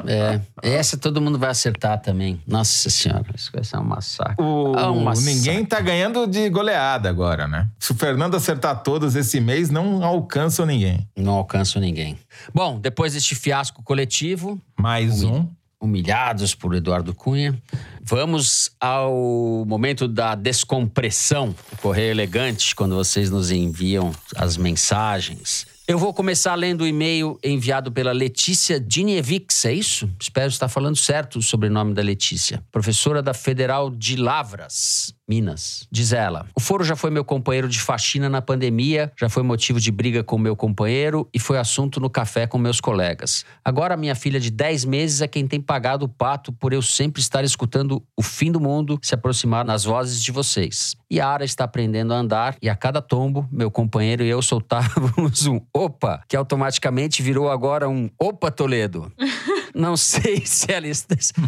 É, 0.08 0.40
essa 0.62 0.98
todo 0.98 1.22
mundo 1.22 1.38
vai 1.38 1.50
acertar 1.50 2.02
também. 2.02 2.42
Nossa 2.48 2.90
senhora, 2.90 3.26
isso 3.36 3.52
vai 3.54 3.64
ser 3.64 3.78
um 3.78 3.84
massacre. 3.84 4.36
O, 4.44 4.74
ah, 4.78 4.92
um 4.92 5.04
massacre. 5.04 5.34
Ninguém 5.34 5.66
tá 5.66 5.80
ganhando 5.80 6.28
de 6.28 6.50
goleada 6.50 7.10
agora, 7.10 7.48
né? 7.48 7.68
Se 7.80 7.92
o 7.92 7.96
Fernando 7.96 8.36
acertar 8.36 8.82
todos 8.84 9.16
esse 9.16 9.40
mês, 9.40 9.70
não 9.70 10.04
alcança 10.04 10.66
ninguém. 10.66 11.08
Não 11.16 11.34
alcança 11.34 11.80
ninguém. 11.80 12.18
Bom, 12.54 12.80
depois 12.80 13.14
deste 13.14 13.36
fiasco 13.36 13.84
coletivo. 13.84 14.60
Mais 14.78 15.24
um. 15.24 15.48
Humilhados 15.80 16.56
por 16.56 16.74
Eduardo 16.74 17.14
Cunha. 17.14 17.62
Vamos 18.02 18.72
ao 18.80 19.66
momento 19.68 20.08
da 20.08 20.34
descompressão. 20.34 21.54
Correio 21.82 22.12
Elegante, 22.12 22.74
quando 22.74 22.96
vocês 22.96 23.30
nos 23.30 23.52
enviam 23.52 24.12
as 24.36 24.56
mensagens 24.56 25.73
eu 25.86 26.00
vou 26.00 26.14
começar 26.14 26.56
lendo 26.56 26.82
o 26.82 26.88
e-mail 26.88 27.38
enviado 27.44 27.92
pela 27.92 28.14
Letícia 28.14 28.80
Dinievics, 28.80 29.66
é 29.66 29.74
isso? 29.74 30.10
Espero 30.18 30.48
estar 30.48 30.70
falando 30.70 30.96
certo 30.96 31.40
o 31.40 31.42
sobrenome 31.42 31.94
da 31.94 32.02
Letícia. 32.02 32.64
Professora 32.72 33.22
da 33.22 33.34
Federal 33.34 33.90
de 33.90 34.16
Lavras. 34.16 35.14
Minas. 35.28 35.88
Diz 35.92 36.12
ela: 36.12 36.46
O 36.54 36.60
foro 36.60 36.84
já 36.84 36.96
foi 36.96 37.10
meu 37.10 37.24
companheiro 37.24 37.68
de 37.68 37.80
faxina 37.80 38.30
na 38.30 38.42
pandemia, 38.42 39.12
já 39.20 39.30
foi 39.30 39.42
motivo 39.42 39.80
de 39.80 39.92
briga 39.92 40.24
com 40.24 40.38
meu 40.38 40.56
companheiro 40.56 41.28
e 41.34 41.40
foi 41.40 41.58
assunto 41.58 42.00
no 42.00 42.10
café 42.10 42.46
com 42.46 42.58
meus 42.58 42.82
colegas. 42.82 43.46
Agora, 43.64 43.96
minha 43.96 44.16
filha 44.16 44.40
de 44.40 44.52
10 44.52 44.86
meses 44.86 45.22
é 45.22 45.28
quem 45.28 45.48
tem 45.48 45.62
pagado 45.62 46.06
o 46.06 46.10
pato 46.10 46.52
por 46.52 46.74
eu 46.74 46.82
sempre 46.82 47.22
estar 47.22 47.44
escutando 47.44 48.04
o 48.18 48.22
fim 48.22 48.52
do 48.52 48.60
mundo 48.60 49.00
se 49.02 49.16
aproximar 49.16 49.66
nas 49.66 49.86
vozes 49.86 50.22
de 50.22 50.32
vocês. 50.32 50.96
E 51.14 51.22
a 51.22 51.28
Ara 51.28 51.46
está 51.46 51.66
aprendendo 51.66 52.12
a 52.12 52.18
andar 52.18 52.58
e 52.60 52.68
a 52.68 52.76
cada 52.76 53.00
tombo, 53.00 53.48
meu 53.52 53.70
companheiro 53.70 54.24
e 54.24 54.30
eu 54.30 54.42
soltávamos 54.42 55.46
um 55.46 55.62
opa, 55.72 56.24
que 56.28 56.36
automaticamente 56.36 57.22
virou 57.22 57.52
agora 57.52 57.88
um 57.88 58.10
opa 58.20 58.50
Toledo. 58.50 59.14
Não 59.76 59.96
sei 59.96 60.42
se 60.44 60.72
ela, 60.72 60.88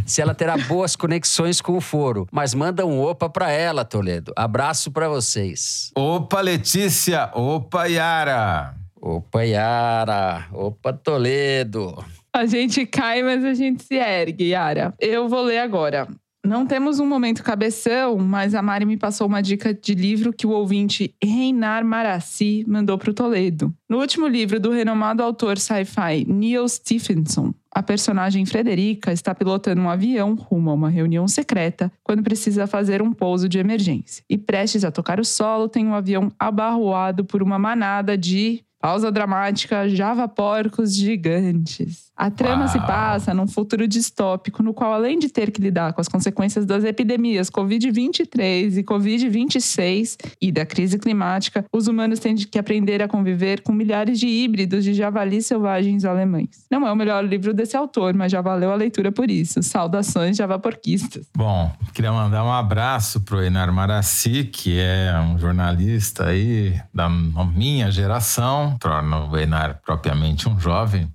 se 0.05 0.21
ela 0.21 0.35
terá 0.35 0.55
boas 0.55 0.95
conexões 0.95 1.61
com 1.61 1.75
o 1.75 1.81
foro, 1.81 2.27
mas 2.31 2.53
manda 2.53 2.85
um 2.85 3.01
opa 3.01 3.27
pra 3.27 3.51
ela, 3.51 3.83
Toledo. 3.83 4.31
Abraço 4.35 4.91
para 4.91 5.09
vocês. 5.09 5.91
Opa, 5.95 6.41
Letícia. 6.41 7.31
Opa, 7.33 7.85
Yara. 7.85 8.75
Opa, 9.01 9.41
Yara. 9.41 10.45
Opa, 10.53 10.93
Toledo. 10.93 12.05
A 12.31 12.45
gente 12.45 12.85
cai, 12.85 13.23
mas 13.23 13.43
a 13.43 13.55
gente 13.55 13.83
se 13.83 13.95
ergue, 13.95 14.49
Yara. 14.49 14.93
Eu 14.99 15.27
vou 15.27 15.41
ler 15.41 15.57
agora. 15.57 16.07
Não 16.45 16.65
temos 16.65 16.99
um 16.99 17.07
momento 17.07 17.43
cabeção, 17.43 18.17
mas 18.17 18.53
a 18.53 18.61
Mari 18.61 18.85
me 18.85 18.97
passou 18.97 19.25
uma 19.25 19.41
dica 19.41 19.73
de 19.73 19.95
livro 19.95 20.31
que 20.31 20.45
o 20.45 20.51
ouvinte 20.51 21.15
Reinar 21.21 21.83
Marassi 21.83 22.63
mandou 22.67 22.99
para 22.99 23.09
o 23.09 23.13
Toledo. 23.13 23.73
No 23.89 23.99
último 23.99 24.27
livro 24.27 24.59
do 24.59 24.69
renomado 24.69 25.23
autor 25.23 25.57
sci-fi 25.57 26.23
Neil 26.27 26.67
Stephenson, 26.69 27.51
a 27.71 27.81
personagem 27.81 28.45
Frederica 28.45 29.11
está 29.11 29.33
pilotando 29.33 29.81
um 29.81 29.89
avião 29.89 30.35
rumo 30.35 30.69
a 30.69 30.73
uma 30.73 30.89
reunião 30.89 31.27
secreta 31.27 31.91
quando 32.03 32.21
precisa 32.21 32.67
fazer 32.67 33.01
um 33.01 33.11
pouso 33.11 33.49
de 33.49 33.57
emergência. 33.57 34.23
E 34.29 34.37
prestes 34.37 34.85
a 34.85 34.91
tocar 34.91 35.19
o 35.19 35.25
solo, 35.25 35.67
tem 35.67 35.85
um 35.87 35.95
avião 35.95 36.31
abarroado 36.37 37.25
por 37.25 37.41
uma 37.41 37.57
manada 37.57 38.15
de 38.15 38.63
Pausa 38.79 39.11
dramática, 39.11 39.89
Java 39.89 40.27
porcos 40.27 40.95
gigantes. 40.95 42.04
A 42.15 42.29
trama 42.29 42.63
Uau. 42.63 42.67
se 42.69 42.79
passa 42.79 43.33
num 43.33 43.47
futuro 43.47 43.87
distópico 43.87 44.63
no 44.63 44.73
qual, 44.73 44.93
além 44.93 45.19
de 45.19 45.27
ter 45.27 45.51
que 45.51 45.61
lidar 45.61 45.93
com 45.93 45.99
as 45.99 46.07
consequências 46.07 46.65
das 46.65 46.83
epidemias 46.83 47.49
Covid-23 47.49 48.77
e 48.77 48.83
Covid-26 48.83 50.17
e 50.41 50.51
da 50.51 50.65
crise 50.65 50.97
climática, 50.97 51.65
os 51.73 51.87
humanos 51.87 52.19
têm 52.19 52.35
que 52.35 52.57
aprender 52.57 53.01
a 53.01 53.07
conviver 53.07 53.61
com 53.61 53.73
milhares 53.73 54.19
de 54.19 54.27
híbridos 54.27 54.83
de 54.83 54.93
javalis 54.93 55.45
selvagens 55.45 56.05
alemães. 56.05 56.65
Não 56.71 56.87
é 56.87 56.91
o 56.91 56.95
melhor 56.95 57.23
livro 57.25 57.53
desse 57.53 57.75
autor, 57.75 58.13
mas 58.13 58.31
já 58.31 58.41
valeu 58.41 58.71
a 58.71 58.75
leitura 58.75 59.11
por 59.11 59.29
isso. 59.29 59.61
Saudações 59.61 60.37
javaporquistas. 60.37 61.25
Bom, 61.35 61.71
queria 61.93 62.11
mandar 62.11 62.43
um 62.45 62.51
abraço 62.51 63.21
pro 63.21 63.43
Enar 63.43 63.73
Marassi, 63.73 64.45
que 64.45 64.79
é 64.79 65.13
um 65.19 65.37
jornalista 65.37 66.27
aí 66.27 66.79
da 66.93 67.09
minha 67.09 67.91
geração, 67.91 68.77
torna 68.79 69.25
o 69.25 69.37
Enar 69.37 69.79
propriamente 69.85 70.47
um 70.47 70.59
jovem, 70.59 71.07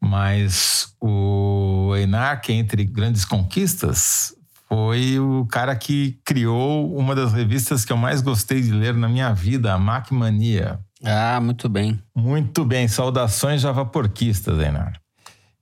mas 0.00 0.94
o 1.00 1.94
Enarque, 1.96 2.52
entre 2.52 2.84
grandes 2.84 3.24
conquistas, 3.24 4.34
foi 4.68 5.18
o 5.18 5.46
cara 5.46 5.76
que 5.76 6.18
criou 6.24 6.96
uma 6.96 7.14
das 7.14 7.32
revistas 7.32 7.84
que 7.84 7.92
eu 7.92 7.96
mais 7.96 8.20
gostei 8.20 8.60
de 8.60 8.70
ler 8.70 8.94
na 8.94 9.08
minha 9.08 9.32
vida, 9.32 9.72
a 9.72 9.78
Macmania. 9.78 10.80
Ah, 11.04 11.38
muito 11.40 11.68
bem. 11.68 12.02
Muito 12.14 12.64
bem. 12.64 12.88
Saudações 12.88 13.60
javaporquistas, 13.60 14.58
Enar. 14.58 15.03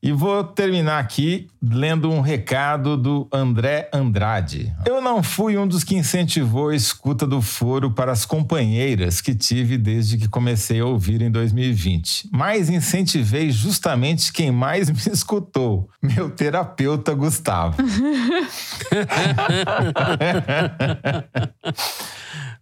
E 0.04 0.10
vou 0.10 0.42
terminar 0.42 0.98
aqui 0.98 1.48
lendo 1.62 2.10
um 2.10 2.20
recado 2.20 2.96
do 2.96 3.28
André 3.32 3.88
Andrade. 3.94 4.74
Eu 4.84 5.00
não 5.00 5.22
fui 5.22 5.56
um 5.56 5.64
dos 5.64 5.84
que 5.84 5.94
incentivou 5.94 6.70
a 6.70 6.74
escuta 6.74 7.24
do 7.24 7.40
foro 7.40 7.88
para 7.92 8.10
as 8.10 8.26
companheiras 8.26 9.20
que 9.20 9.32
tive 9.32 9.78
desde 9.78 10.18
que 10.18 10.28
comecei 10.28 10.80
a 10.80 10.84
ouvir 10.84 11.22
em 11.22 11.30
2020, 11.30 12.30
mas 12.32 12.68
incentivei 12.68 13.52
justamente 13.52 14.32
quem 14.32 14.50
mais 14.50 14.90
me 14.90 14.98
escutou, 15.12 15.88
meu 16.02 16.28
terapeuta 16.30 17.14
Gustavo. 17.14 17.76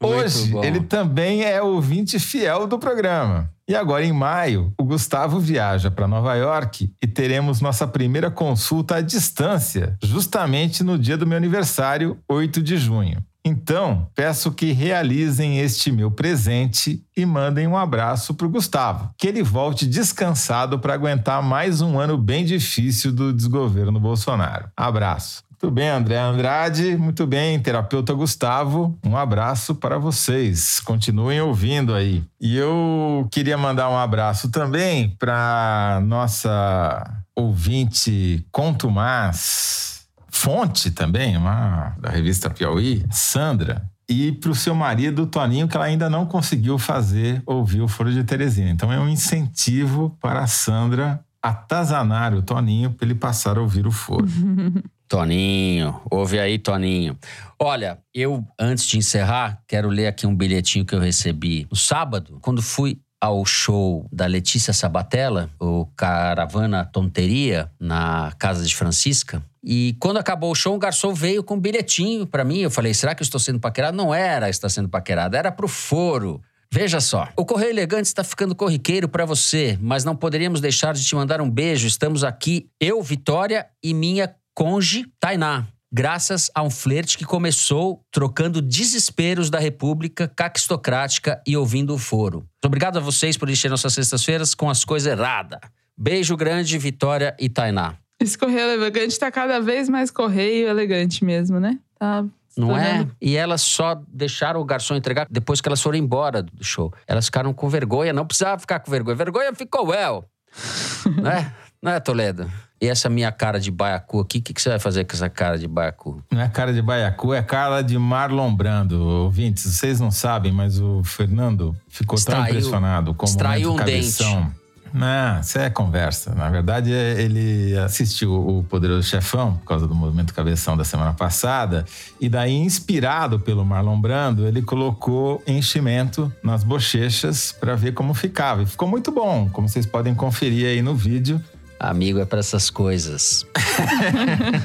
Hoje, 0.03 0.57
ele 0.63 0.81
também 0.81 1.45
é 1.45 1.61
ouvinte 1.61 2.19
fiel 2.19 2.67
do 2.67 2.79
programa. 2.79 3.51
E 3.69 3.75
agora, 3.77 4.05
em 4.05 4.13
maio, 4.13 4.73
o 4.77 4.83
Gustavo 4.83 5.39
viaja 5.39 5.91
para 5.91 6.09
Nova 6.09 6.35
York 6.35 6.93
e 7.01 7.07
teremos 7.07 7.61
nossa 7.61 7.87
primeira 7.87 8.31
consulta 8.31 8.97
à 8.97 9.01
distância, 9.01 9.97
justamente 10.03 10.83
no 10.83 10.99
dia 10.99 11.17
do 11.17 11.27
meu 11.27 11.37
aniversário, 11.37 12.19
8 12.29 12.63
de 12.63 12.77
junho. 12.77 13.23
Então, 13.45 14.09
peço 14.15 14.53
que 14.53 14.73
realizem 14.73 15.61
este 15.61 15.91
meu 15.91 16.11
presente 16.11 17.03
e 17.17 17.25
mandem 17.25 17.67
um 17.67 17.77
abraço 17.77 18.35
para 18.35 18.47
o 18.47 18.51
Gustavo. 18.51 19.11
Que 19.17 19.29
ele 19.29 19.43
volte 19.43 19.87
descansado 19.87 20.79
para 20.79 20.95
aguentar 20.95 21.43
mais 21.43 21.81
um 21.81 21.99
ano 21.99 22.19
bem 22.19 22.45
difícil 22.45 23.13
do 23.13 23.33
desgoverno 23.33 23.99
Bolsonaro. 23.99 24.69
Abraço. 24.77 25.43
Muito 25.63 25.75
bem, 25.75 25.91
André 25.91 26.19
Andrade, 26.19 26.97
muito 26.97 27.27
bem, 27.27 27.61
terapeuta 27.61 28.15
Gustavo, 28.15 28.99
um 29.05 29.15
abraço 29.15 29.75
para 29.75 29.99
vocês. 29.99 30.81
Continuem 30.81 31.39
ouvindo 31.43 31.95
aí. 31.95 32.25
E 32.41 32.57
eu 32.57 33.29
queria 33.31 33.59
mandar 33.59 33.91
um 33.91 33.99
abraço 33.99 34.51
também 34.51 35.11
para 35.19 36.01
nossa 36.03 37.05
ouvinte 37.37 38.43
Contumaz, 38.51 40.07
fonte 40.31 40.91
também, 40.91 41.37
uma, 41.37 41.95
da 42.01 42.09
revista 42.09 42.49
Piauí, 42.49 43.05
Sandra, 43.11 43.85
e 44.09 44.33
para 44.33 44.53
o 44.53 44.55
seu 44.55 44.75
marido, 44.75 45.27
Toninho, 45.27 45.69
que 45.69 45.77
ela 45.77 45.85
ainda 45.85 46.09
não 46.09 46.25
conseguiu 46.25 46.79
fazer 46.79 47.43
ouvir 47.45 47.83
o 47.83 47.89
Foro 47.89 48.11
de 48.11 48.25
Teresina. 48.25 48.71
Então 48.71 48.91
é 48.91 48.99
um 48.99 49.11
incentivo 49.11 50.17
para 50.23 50.41
a 50.41 50.47
Sandra 50.47 51.23
atazanar 51.43 52.33
o 52.33 52.41
Toninho 52.41 52.93
para 52.93 53.05
ele 53.07 53.15
passar 53.15 53.59
a 53.59 53.61
ouvir 53.61 53.87
o 53.87 53.93
Foro. 53.93 54.27
Toninho, 55.11 56.01
ouve 56.09 56.39
aí, 56.39 56.57
Toninho. 56.57 57.19
Olha, 57.59 57.99
eu, 58.15 58.47
antes 58.57 58.87
de 58.87 58.97
encerrar, 58.97 59.61
quero 59.67 59.89
ler 59.89 60.07
aqui 60.07 60.25
um 60.25 60.33
bilhetinho 60.33 60.85
que 60.85 60.95
eu 60.95 61.01
recebi 61.01 61.67
no 61.69 61.77
sábado, 61.77 62.39
quando 62.41 62.63
fui 62.63 63.01
ao 63.21 63.45
show 63.45 64.07
da 64.13 64.27
Letícia 64.27 64.73
Sabatella, 64.73 65.51
o 65.61 65.85
Caravana 65.97 66.85
Tonteria, 66.85 67.69
na 67.81 68.33
casa 68.39 68.65
de 68.65 68.73
Francisca. 68.73 69.43
E 69.65 69.97
quando 69.99 70.19
acabou 70.19 70.53
o 70.53 70.55
show, 70.55 70.77
o 70.77 70.79
garçom 70.79 71.13
veio 71.13 71.43
com 71.43 71.55
um 71.55 71.61
bilhetinho 71.61 72.25
para 72.25 72.45
mim. 72.45 72.61
Eu 72.61 72.71
falei: 72.71 72.95
será 72.95 73.13
que 73.13 73.21
eu 73.21 73.25
estou 73.25 73.41
sendo 73.41 73.59
paquerado? 73.59 73.97
Não 73.97 74.15
era 74.15 74.49
está 74.49 74.69
sendo 74.69 74.89
paquerado, 74.89 75.37
era 75.37 75.51
pro 75.51 75.67
foro. 75.67 76.41
Veja 76.73 77.01
só, 77.01 77.29
o 77.37 77.45
Correio 77.45 77.71
Elegante 77.71 78.07
está 78.07 78.23
ficando 78.23 78.55
corriqueiro 78.55 79.09
para 79.09 79.25
você, 79.25 79.77
mas 79.83 80.05
não 80.05 80.15
poderíamos 80.15 80.61
deixar 80.61 80.95
de 80.95 81.05
te 81.05 81.17
mandar 81.17 81.41
um 81.41 81.51
beijo. 81.51 81.89
Estamos 81.89 82.23
aqui, 82.23 82.71
eu, 82.79 83.03
Vitória 83.03 83.67
e 83.83 83.93
minha 83.93 84.33
conge 84.61 85.07
Tainá, 85.19 85.67
graças 85.91 86.51
a 86.55 86.63
um 86.63 86.69
flerte 86.69 87.17
que 87.17 87.25
começou 87.25 88.05
trocando 88.13 88.61
desesperos 88.61 89.49
da 89.49 89.59
República 89.59 90.29
caquistocrática 90.29 91.43
e 91.47 91.57
ouvindo 91.57 91.95
o 91.95 91.99
foro. 91.99 92.45
Obrigado 92.63 92.99
a 92.99 93.01
vocês 93.01 93.39
por 93.39 93.49
encher 93.49 93.71
nossas 93.71 93.95
sextas-feiras 93.95 94.55
com 94.55 94.69
as 94.69 94.85
coisas 94.85 95.11
erradas. 95.11 95.61
Beijo 95.97 96.37
grande, 96.37 96.77
Vitória 96.77 97.35
e 97.41 97.49
Tainá. 97.49 97.95
Esse 98.21 98.37
correio 98.37 98.69
elegante 98.69 99.19
tá 99.19 99.31
cada 99.31 99.61
vez 99.61 99.89
mais 99.89 100.11
correio 100.11 100.69
elegante 100.69 101.25
mesmo, 101.25 101.59
né? 101.59 101.79
Tá 101.99 102.27
não 102.55 102.77
é? 102.77 103.09
E 103.19 103.37
elas 103.37 103.63
só 103.63 104.03
deixaram 104.09 104.61
o 104.61 104.65
garçom 104.65 104.95
entregar 104.95 105.27
depois 105.31 105.63
que 105.63 105.69
elas 105.71 105.81
foram 105.81 105.97
embora 105.97 106.43
do 106.43 106.63
show. 106.63 106.93
Elas 107.07 107.25
ficaram 107.25 107.55
com 107.55 107.67
vergonha, 107.71 108.13
não 108.13 108.27
precisava 108.27 108.61
ficar 108.61 108.81
com 108.81 108.91
vergonha. 108.91 109.17
Vergonha 109.17 109.55
ficou 109.55 109.87
well. 109.87 110.27
né? 111.23 111.51
Não 111.83 111.93
é, 111.93 111.99
Toledo? 111.99 112.51
E 112.79 112.87
essa 112.87 113.09
minha 113.09 113.33
cara 113.33 113.59
de 113.59 113.71
baiacu 113.71 114.21
aqui, 114.21 114.39
o 114.39 114.43
que, 114.43 114.53
que, 114.53 114.61
você 114.61 114.69
vai 114.69 114.79
fazer 114.79 115.05
com 115.05 115.15
essa 115.15 115.31
cara 115.31 115.59
de 115.59 115.67
baiacu? 115.67 116.23
Não 116.31 116.41
é 116.41 116.49
cara 116.49 116.73
de 116.73 116.83
baiacu, 116.83 117.33
é 117.33 117.43
cara 117.43 117.83
de 117.83 117.99
Marlon 117.99 118.55
Brando. 118.55 119.03
Ouvintes, 119.03 119.65
vocês 119.65 119.99
não 119.99 120.11
sabem, 120.11 120.53
mas 120.53 120.79
o 120.79 121.03
Fernando 121.03 121.75
ficou 121.89 122.19
extraiu, 122.19 122.43
tão 122.43 122.51
impressionado 122.51 123.15
com 123.15 123.27
o 123.27 123.33
momento 123.33 123.73
um 123.73 123.77
cabeção. 123.77 124.43
Dente. 124.43 124.61
Não, 124.93 125.41
isso 125.41 125.59
é 125.59 125.71
conversa. 125.71 126.35
Na 126.35 126.51
verdade, 126.51 126.91
ele 126.91 127.77
assistiu 127.79 128.33
o 128.33 128.65
Poderoso 128.65 129.09
Chefão, 129.09 129.55
por 129.55 129.65
causa 129.65 129.87
do 129.87 129.95
movimento 129.95 130.35
cabeção 130.35 130.77
da 130.77 130.85
semana 130.85 131.13
passada, 131.13 131.85
e 132.21 132.29
daí, 132.29 132.53
inspirado 132.53 133.39
pelo 133.39 133.65
Marlon 133.65 134.01
Brando, 134.01 134.47
ele 134.47 134.63
colocou 134.63 135.43
enchimento 135.47 136.33
nas 136.43 136.65
bochechas 136.65 137.53
para 137.53 137.75
ver 137.75 137.93
como 137.93 138.15
ficava. 138.15 138.63
E 138.63 138.67
ficou 138.67 138.89
muito 138.89 139.13
bom, 139.13 139.49
como 139.51 139.69
vocês 139.69 139.87
podem 139.87 140.15
conferir 140.15 140.67
aí 140.67 140.83
no 140.83 140.95
vídeo. 140.95 141.41
Amigo 141.81 142.19
é 142.21 142.27
para 142.27 142.41
essas 142.41 142.69
coisas. 142.69 143.47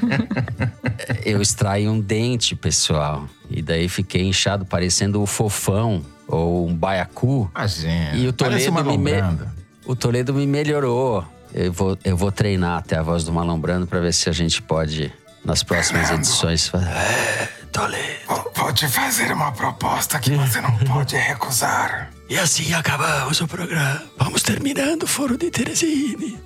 eu 1.24 1.40
extraí 1.40 1.88
um 1.88 1.98
dente, 1.98 2.54
pessoal. 2.54 3.26
E 3.48 3.62
daí 3.62 3.88
fiquei 3.88 4.22
inchado, 4.22 4.66
parecendo 4.66 5.22
o 5.22 5.26
fofão 5.26 6.04
ou 6.28 6.68
um 6.68 6.74
baiacu. 6.74 7.50
Imagina. 7.56 8.16
E 8.16 8.28
o 8.28 8.34
Toledo 8.34 8.84
me, 8.84 8.98
me... 8.98 9.12
o 9.86 9.96
Toledo 9.96 10.34
me 10.34 10.46
melhorou. 10.46 11.24
Eu 11.54 11.72
vou, 11.72 11.96
eu 12.04 12.14
vou 12.18 12.30
treinar 12.30 12.80
até 12.80 12.98
a 12.98 13.02
voz 13.02 13.24
do 13.24 13.32
Malombrando 13.32 13.86
para 13.86 13.98
ver 13.98 14.12
se 14.12 14.28
a 14.28 14.32
gente 14.32 14.60
pode, 14.60 15.10
nas 15.42 15.62
próximas 15.62 16.10
edições. 16.10 16.70
É, 16.74 17.48
Toledo. 17.72 18.26
Vou 18.54 18.72
te 18.74 18.86
fazer 18.88 19.32
uma 19.32 19.52
proposta 19.52 20.18
que 20.18 20.32
você 20.32 20.60
não 20.60 20.76
pode 20.84 21.16
recusar. 21.16 22.10
E 22.28 22.38
assim 22.38 22.74
acabamos 22.74 23.40
o 23.40 23.48
programa. 23.48 24.02
Vamos 24.18 24.42
terminando 24.42 25.04
o 25.04 25.06
Foro 25.06 25.38
de 25.38 25.50
Teresine. 25.50 26.38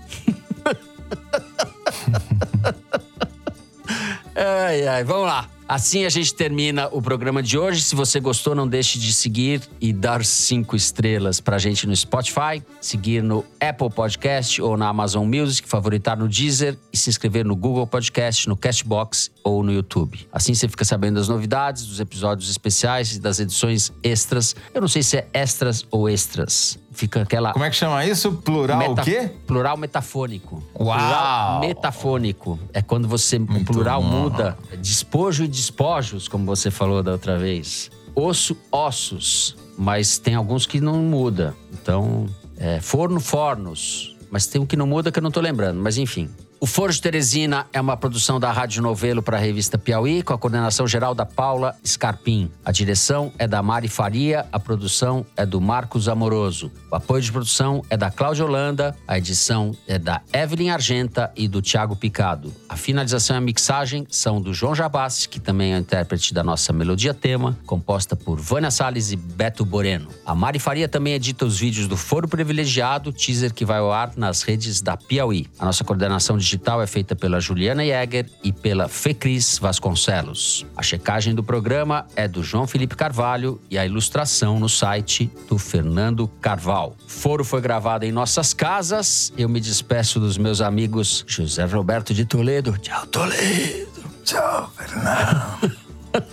ai, 4.34 4.86
ai, 4.86 5.04
vamos 5.04 5.26
lá. 5.26 5.48
Assim 5.70 6.04
a 6.04 6.08
gente 6.08 6.34
termina 6.34 6.88
o 6.90 7.00
programa 7.00 7.40
de 7.40 7.56
hoje. 7.56 7.80
Se 7.80 7.94
você 7.94 8.18
gostou, 8.18 8.56
não 8.56 8.66
deixe 8.66 8.98
de 8.98 9.12
seguir 9.12 9.62
e 9.80 9.92
dar 9.92 10.24
cinco 10.24 10.74
estrelas 10.74 11.40
pra 11.40 11.58
gente 11.58 11.86
no 11.86 11.94
Spotify, 11.94 12.60
seguir 12.80 13.22
no 13.22 13.44
Apple 13.60 13.88
Podcast 13.88 14.60
ou 14.60 14.76
na 14.76 14.88
Amazon 14.88 15.24
Music, 15.24 15.68
favoritar 15.68 16.16
no 16.16 16.28
Deezer 16.28 16.76
e 16.92 16.96
se 16.96 17.08
inscrever 17.08 17.44
no 17.44 17.54
Google 17.54 17.86
Podcast, 17.86 18.48
no 18.48 18.56
Castbox 18.56 19.30
ou 19.42 19.62
no 19.62 19.72
YouTube. 19.72 20.26
Assim 20.32 20.54
você 20.54 20.68
fica 20.68 20.84
sabendo 20.84 21.16
das 21.16 21.28
novidades, 21.28 21.86
dos 21.86 22.00
episódios 22.00 22.50
especiais 22.50 23.14
e 23.14 23.20
das 23.20 23.40
edições 23.40 23.92
extras. 24.02 24.54
Eu 24.74 24.80
não 24.80 24.88
sei 24.88 25.02
se 25.02 25.16
é 25.16 25.26
extras 25.32 25.86
ou 25.90 26.08
extras. 26.08 26.78
Fica 26.92 27.22
aquela. 27.22 27.52
Como 27.52 27.64
é 27.64 27.70
que 27.70 27.76
chama 27.76 28.04
isso? 28.04 28.32
Plural 28.32 28.78
Meta... 28.78 29.00
o 29.00 29.04
quê? 29.04 29.30
Plural 29.46 29.76
metafônico. 29.76 30.62
Uau! 30.78 30.98
Plural 30.98 31.60
metafônico. 31.60 32.58
É 32.72 32.82
quando 32.82 33.08
você. 33.08 33.38
Muito 33.38 33.70
o 33.70 33.72
plural 33.72 34.02
bom. 34.02 34.08
muda. 34.08 34.58
Despojo 34.78 35.44
e 35.44 35.48
despojos, 35.48 36.28
como 36.28 36.44
você 36.44 36.70
falou 36.70 37.02
da 37.02 37.12
outra 37.12 37.38
vez. 37.38 37.90
Osso, 38.14 38.56
ossos. 38.70 39.56
Mas 39.78 40.18
tem 40.18 40.34
alguns 40.34 40.66
que 40.66 40.80
não 40.80 40.98
muda. 40.98 41.54
Então, 41.72 42.26
é, 42.58 42.80
forno, 42.80 43.18
fornos. 43.20 44.16
Mas 44.30 44.46
tem 44.46 44.60
um 44.60 44.66
que 44.66 44.76
não 44.76 44.86
muda 44.86 45.10
que 45.10 45.18
eu 45.18 45.22
não 45.22 45.30
tô 45.30 45.40
lembrando. 45.40 45.80
Mas 45.80 45.96
enfim. 45.96 46.28
O 46.62 46.66
Foro 46.66 46.92
de 46.92 47.00
Teresina 47.00 47.66
é 47.72 47.80
uma 47.80 47.96
produção 47.96 48.38
da 48.38 48.52
Rádio 48.52 48.82
Novelo 48.82 49.22
para 49.22 49.38
a 49.38 49.40
revista 49.40 49.78
Piauí, 49.78 50.22
com 50.22 50.34
a 50.34 50.38
coordenação 50.38 50.86
geral 50.86 51.14
da 51.14 51.24
Paula 51.24 51.74
Scarpim. 51.82 52.50
A 52.62 52.70
direção 52.70 53.32
é 53.38 53.48
da 53.48 53.62
Mari 53.62 53.88
Faria, 53.88 54.44
a 54.52 54.60
produção 54.60 55.24
é 55.34 55.46
do 55.46 55.58
Marcos 55.58 56.06
Amoroso. 56.06 56.70
O 56.90 56.96
apoio 56.96 57.22
de 57.22 57.32
produção 57.32 57.82
é 57.88 57.96
da 57.96 58.10
Cláudia 58.10 58.44
Holanda, 58.44 58.94
a 59.08 59.16
edição 59.16 59.74
é 59.88 59.98
da 59.98 60.20
Evelyn 60.34 60.68
Argenta 60.68 61.32
e 61.34 61.48
do 61.48 61.62
Tiago 61.62 61.96
Picado. 61.96 62.52
A 62.68 62.76
finalização 62.76 63.36
e 63.36 63.38
a 63.38 63.40
mixagem 63.40 64.06
são 64.10 64.38
do 64.38 64.52
João 64.52 64.74
Jabassi, 64.74 65.30
que 65.30 65.40
também 65.40 65.72
é 65.72 65.76
o 65.76 65.80
intérprete 65.80 66.34
da 66.34 66.44
nossa 66.44 66.74
melodia 66.74 67.14
tema, 67.14 67.56
composta 67.64 68.14
por 68.14 68.38
Vânia 68.38 68.70
Salles 68.70 69.10
e 69.12 69.16
Beto 69.16 69.64
Boreno. 69.64 70.10
A 70.26 70.34
Mari 70.34 70.58
Faria 70.58 70.86
também 70.86 71.14
edita 71.14 71.46
os 71.46 71.58
vídeos 71.58 71.88
do 71.88 71.96
Foro 71.96 72.28
Privilegiado, 72.28 73.14
teaser 73.14 73.54
que 73.54 73.64
vai 73.64 73.78
ao 73.78 73.90
ar 73.90 74.12
nas 74.14 74.42
redes 74.42 74.82
da 74.82 74.94
Piauí. 74.94 75.46
A 75.58 75.64
nossa 75.64 75.82
coordenação 75.84 76.36
de 76.36 76.49
digital 76.50 76.82
é 76.82 76.86
feita 76.86 77.14
pela 77.14 77.40
Juliana 77.40 77.84
Jäger 77.84 78.26
e 78.42 78.52
pela 78.52 78.88
Fecris 78.88 79.58
Vasconcelos. 79.58 80.66
A 80.76 80.82
checagem 80.82 81.32
do 81.32 81.44
programa 81.44 82.06
é 82.16 82.26
do 82.26 82.42
João 82.42 82.66
Felipe 82.66 82.96
Carvalho 82.96 83.60
e 83.70 83.78
a 83.78 83.86
ilustração 83.86 84.58
no 84.58 84.68
site 84.68 85.30
do 85.48 85.58
Fernando 85.58 86.26
Carval. 86.40 86.96
Foro 87.06 87.44
foi 87.44 87.60
gravado 87.60 88.04
em 88.04 88.10
nossas 88.10 88.52
casas. 88.52 89.32
Eu 89.38 89.48
me 89.48 89.60
despeço 89.60 90.18
dos 90.18 90.36
meus 90.36 90.60
amigos 90.60 91.24
José 91.26 91.64
Roberto 91.64 92.12
de 92.12 92.24
Toledo. 92.24 92.76
Tchau, 92.78 93.06
Toledo. 93.06 94.04
Tchau, 94.24 94.72
Fernando. 94.76 95.76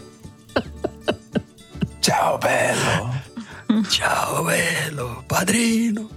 Tchau, 2.01 2.39
Belo. 2.39 3.83
Tchau, 3.89 4.45
Belo. 4.45 5.23
Padrino. 5.27 6.16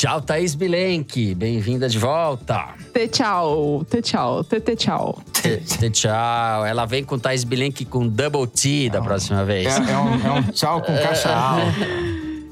Tchau, 0.00 0.22
Thaís 0.22 0.54
Bilenque. 0.54 1.34
Bem-vinda 1.34 1.86
de 1.86 1.98
volta. 1.98 2.74
Te 2.90 3.06
tchau, 3.06 3.84
te 3.84 4.00
tchau, 4.00 4.42
te, 4.42 4.58
te 4.58 4.74
tchau. 4.74 5.22
Te, 5.30 5.58
te 5.58 5.90
tchau. 5.90 6.64
Ela 6.64 6.86
vem 6.86 7.04
com 7.04 7.18
Thaís 7.18 7.44
Bilenque 7.44 7.84
com 7.84 8.08
double 8.08 8.46
T 8.46 8.88
da 8.88 9.02
próxima 9.02 9.44
vez. 9.44 9.66
É, 9.66 9.92
é, 9.92 9.98
um, 9.98 10.26
é 10.26 10.32
um 10.38 10.42
tchau 10.52 10.80
com 10.80 10.94
caixa 10.96 11.28
alta. 11.28 11.86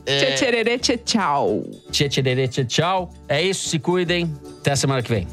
É... 0.04 0.34
Tchê 0.34 0.76
tchê 0.76 0.98
tchau. 0.98 1.64
Tchê 1.90 2.10
tchê 2.10 2.64
tchau. 2.66 3.10
É 3.26 3.40
isso, 3.40 3.66
se 3.70 3.78
cuidem. 3.78 4.30
Até 4.60 4.72
a 4.72 4.76
semana 4.76 5.00
que 5.00 5.08
vem. 5.08 5.26